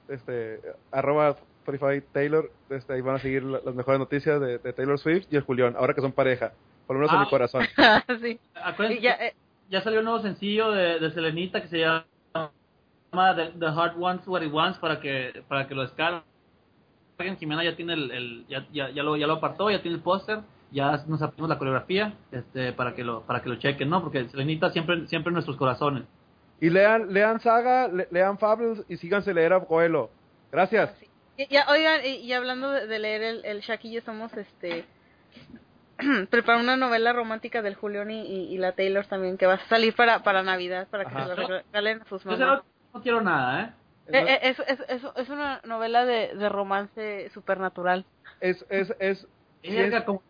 Este, 0.08 0.60
arroba 0.90 1.36
45 1.64 2.06
Taylor. 2.12 2.50
Este, 2.70 2.92
ahí 2.94 3.00
van 3.00 3.16
a 3.16 3.18
seguir 3.20 3.44
la- 3.44 3.60
las 3.64 3.74
mejores 3.74 3.98
noticias 4.00 4.40
de, 4.40 4.58
de 4.58 4.72
Taylor 4.72 4.98
Swift 4.98 5.26
y 5.30 5.36
el 5.36 5.42
Julián, 5.42 5.74
ahora 5.78 5.94
que 5.94 6.00
son 6.00 6.12
pareja. 6.12 6.52
Por 6.86 6.96
lo 6.96 7.00
menos 7.00 7.12
en 7.14 7.20
Ah. 7.20 7.24
mi 7.24 7.30
corazón. 7.30 7.62
sí. 8.22 8.38
Acuérdense 8.54 9.00
Y 9.00 9.02
ya, 9.02 9.12
eh, 9.14 9.34
ya 9.70 9.80
salió 9.82 10.00
un 10.00 10.04
nuevo 10.06 10.20
sencillo 10.22 10.70
de, 10.70 10.98
de 10.98 11.10
Selenita 11.12 11.60
que 11.62 11.68
se 11.68 11.78
llama 11.80 12.04
The, 13.12 13.52
The 13.58 13.66
Heart 13.66 13.96
Wants 13.96 14.26
What 14.28 14.42
It 14.42 14.52
Wants 14.52 14.78
para 14.78 15.00
que, 15.00 15.42
para 15.48 15.66
que 15.66 15.74
lo 15.74 15.82
descarguen. 15.82 16.22
Jimena 17.38 17.64
ya 17.64 17.74
tiene 17.76 17.94
el, 17.94 18.10
el- 18.10 18.46
ya, 18.48 18.66
ya, 18.72 18.90
ya 18.90 19.02
lo, 19.02 19.16
ya 19.16 19.26
lo 19.26 19.34
apartó, 19.34 19.70
ya 19.70 19.80
tiene 19.80 19.96
el 19.96 20.02
póster, 20.02 20.40
ya 20.70 21.02
nos 21.06 21.22
aprendimos 21.22 21.48
la 21.48 21.58
coreografía, 21.58 22.14
este, 22.30 22.72
para 22.74 22.94
que 22.94 23.04
lo, 23.04 23.22
para 23.22 23.42
que 23.42 23.48
lo 23.48 23.56
chequen, 23.56 23.88
¿no? 23.88 24.02
Porque 24.02 24.28
Selenita 24.28 24.70
siempre, 24.70 25.06
siempre 25.06 25.30
en 25.30 25.34
nuestros 25.34 25.56
corazones. 25.56 26.04
Y 26.60 26.68
lean, 26.70 27.12
lean 27.12 27.40
Saga, 27.40 27.88
le- 27.88 28.08
lean 28.10 28.38
Fables 28.38 28.84
y 28.88 28.96
síganse 28.98 29.32
leer 29.32 29.52
a 29.54 29.60
Coelho. 29.64 30.10
Gracias. 30.52 30.94
y- 31.38 31.46
ya, 31.48 31.66
oigan, 31.70 32.00
y, 32.04 32.16
y 32.16 32.32
hablando 32.34 32.70
de, 32.70 32.86
de 32.86 32.98
leer 32.98 33.22
el, 33.22 33.44
el 33.44 33.62
y 33.82 34.00
somos, 34.02 34.32
este, 34.34 34.84
prepara 36.30 36.58
una 36.60 36.76
novela 36.76 37.12
romántica 37.12 37.62
del 37.62 37.74
Julián 37.74 38.10
y, 38.10 38.22
y, 38.22 38.54
y 38.54 38.58
la 38.58 38.72
Taylor 38.72 39.06
también, 39.06 39.38
que 39.38 39.46
va 39.46 39.54
a 39.54 39.68
salir 39.68 39.94
para, 39.94 40.22
para 40.22 40.42
Navidad, 40.42 40.88
para 40.88 41.04
que 41.04 41.14
Ajá. 41.14 41.34
se 41.34 41.40
la 41.40 41.62
regalen 41.72 42.02
a 42.02 42.04
sus 42.08 42.24
mamás. 42.24 42.40
no, 42.40 42.64
no 42.92 43.02
quiero 43.02 43.20
nada, 43.20 43.62
¿eh? 43.62 43.72
Eh, 44.08 44.24
eh, 44.28 44.38
es, 44.42 44.58
es, 44.60 44.80
es, 44.88 45.02
es 45.16 45.28
una 45.30 45.60
novela 45.64 46.04
de, 46.04 46.34
de 46.36 46.48
romance 46.48 47.28
supernatural. 47.30 48.04
Es, 48.40 48.64
es, 48.68 48.94
es, 49.00 49.26
Verga, 49.62 49.98
es- 49.98 50.04
como 50.04 50.22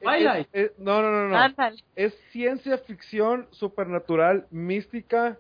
es- 0.53 0.73
no, 0.79 1.03
no, 1.03 1.11
no, 1.11 1.29
no. 1.29 1.55
Es 1.95 2.15
ciencia 2.31 2.79
ficción 2.79 3.49
supernatural, 3.51 4.47
mística, 4.51 5.37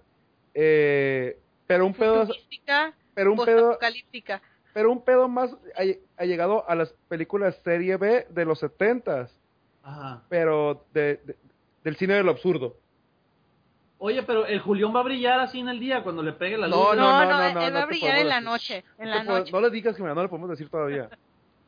eh, 0.52 1.38
pero 1.66 1.86
un 1.86 1.94
pedo, 1.94 2.26
pero 3.14 3.32
un 3.32 3.44
pedo, 3.44 3.78
pero 4.74 4.92
un 4.92 5.02
pedo 5.02 5.28
más 5.28 5.50
ha- 5.76 6.22
ha 6.22 6.24
llegado 6.24 6.68
a 6.68 6.74
las 6.74 6.92
películas 7.08 7.56
serie 7.64 7.96
B 7.96 8.26
de 8.30 8.44
los 8.44 8.58
setentas, 8.58 9.34
Ajá. 9.88 10.22
pero 10.28 10.84
de, 10.92 11.20
de- 11.24 11.36
del 11.84 11.96
cine 11.96 12.14
de 12.14 12.24
lo 12.24 12.32
absurdo. 12.32 12.76
Oye, 13.98 14.22
pero 14.24 14.44
el 14.44 14.58
Julián 14.60 14.94
va 14.94 15.00
a 15.00 15.04
brillar 15.04 15.40
así 15.40 15.60
en 15.60 15.68
el 15.68 15.78
día 15.80 16.02
cuando 16.02 16.22
le 16.22 16.32
pegue 16.32 16.58
la 16.58 16.66
luz. 16.66 16.76
No, 16.76 16.94
No, 16.94 17.24
no, 17.24 17.24
no, 17.24 17.38
no, 17.38 17.46
él 17.46 17.54
no, 17.54 17.60
va 17.60 17.70
no 17.70 17.78
a 17.78 17.86
brillar 17.86 18.18
en 18.18 18.28
la 18.28 18.40
noche, 18.40 18.84
en 18.98 19.08
No 19.08 19.14
la 19.14 19.22
noche. 19.24 19.52
no 19.52 19.60
le 19.60 19.70
digas 19.70 19.96
que 19.96 20.02
no 20.02 20.14
lo 20.14 20.28
podemos 20.28 20.50
decir 20.50 20.68
todavía. 20.68 21.08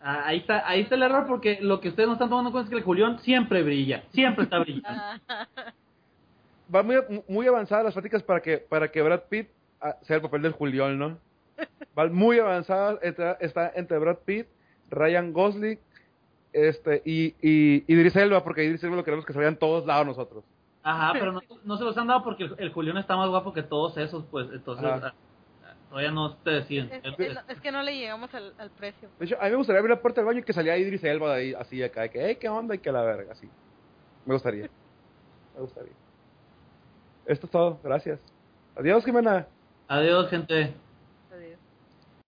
Ah, 0.01 0.23
ahí 0.27 0.39
está, 0.39 0.63
ahí 0.65 0.83
está 0.83 0.95
el 0.95 1.03
error 1.03 1.27
porque 1.27 1.59
lo 1.61 1.81
que 1.81 1.89
ustedes 1.89 2.07
no 2.07 2.13
están 2.13 2.29
tomando 2.29 2.51
en 2.51 2.53
cuenta 2.53 2.69
es 2.69 2.71
que 2.71 2.77
el 2.79 2.85
Julián 2.85 3.19
siempre 3.19 3.65
brilla, 3.65 4.05
siempre 4.13 4.45
está 4.45 4.61
brillando. 4.61 5.03
Va 6.73 6.85
muy, 6.85 6.97
muy 7.27 7.49
avanzadas 7.49 7.85
las 7.87 7.95
pláticas 7.95 8.23
para 8.23 8.41
que, 8.41 8.59
para 8.59 8.93
que 8.93 9.03
Brad 9.03 9.23
Pitt 9.29 9.49
ah, 9.81 9.97
sea 10.03 10.17
el 10.17 10.23
papel 10.23 10.43
del 10.43 10.53
Julián, 10.53 10.97
¿no? 10.99 11.19
Va 11.99 12.07
muy 12.07 12.39
avanzadas, 12.39 13.01
está, 13.03 13.33
está 13.41 13.73
entre 13.75 13.99
Brad 13.99 14.19
Pitt, 14.19 14.47
Ryan 14.89 15.33
Gosling, 15.33 15.81
este, 16.53 17.03
y, 17.05 17.35
y 17.43 17.85
Idris 17.93 18.17
Elba, 18.17 18.43
porque 18.45 18.65
Idris 18.65 18.83
Elba 18.85 18.97
lo 18.97 19.05
queremos 19.05 19.27
que 19.27 19.33
se 19.33 19.39
vean 19.39 19.57
todos 19.57 19.87
lados 19.87 20.07
nosotros. 20.07 20.45
Ajá, 20.83 21.13
pero 21.13 21.33
no, 21.33 21.41
no 21.65 21.77
se 21.77 21.85
los 21.85 21.97
han 21.99 22.07
dado 22.07 22.23
porque 22.25 22.45
el, 22.45 22.55
el 22.59 22.73
Julián 22.73 22.97
está 22.97 23.17
más 23.17 23.29
guapo 23.29 23.53
que 23.53 23.63
todos 23.63 23.97
esos, 23.99 24.25
pues 24.31 24.49
entonces 24.53 24.87
Ajá. 24.87 25.13
ah, 25.65 25.75
todavía 25.91 26.11
no 26.11 26.35
te 26.37 26.51
deciden. 26.51 26.91
Es, 27.05 27.19
es- 27.19 27.39
es 27.49 27.61
que 27.61 27.71
no 27.73 27.83
le 27.83 27.97
llegamos 27.99 28.33
al, 28.35 28.55
al 28.59 28.71
precio. 28.71 29.09
De 29.19 29.27
hecho, 29.27 29.37
a 29.41 29.45
mí 29.45 29.51
me 29.51 29.57
gustaría 29.57 29.81
abrir 29.81 29.95
la 29.97 30.01
puerta 30.01 30.21
del 30.21 30.27
baño 30.29 30.39
y 30.41 30.43
que 30.45 30.53
saliera 30.53 30.79
Idris 30.79 31.05
Elba 31.05 31.35
de 31.35 31.41
ahí, 31.43 31.55
así 31.55 31.83
acá, 31.83 32.03
de 32.03 32.11
que, 32.11 32.25
hey, 32.25 32.37
¿qué 32.41 32.49
onda? 32.49 32.75
Y 32.75 32.79
que 32.79 32.91
la 32.93 33.03
verga, 33.03 33.33
así. 33.33 33.49
Me 34.25 34.35
gustaría. 34.35 34.69
Me 35.55 35.61
gustaría. 35.63 35.93
Esto 37.27 37.47
es 37.47 37.53
todo, 37.53 37.79
gracias. 37.83 38.21
Adiós, 38.77 39.05
Jimena. 39.05 39.47
Adiós, 39.89 40.31
gente. 40.31 40.73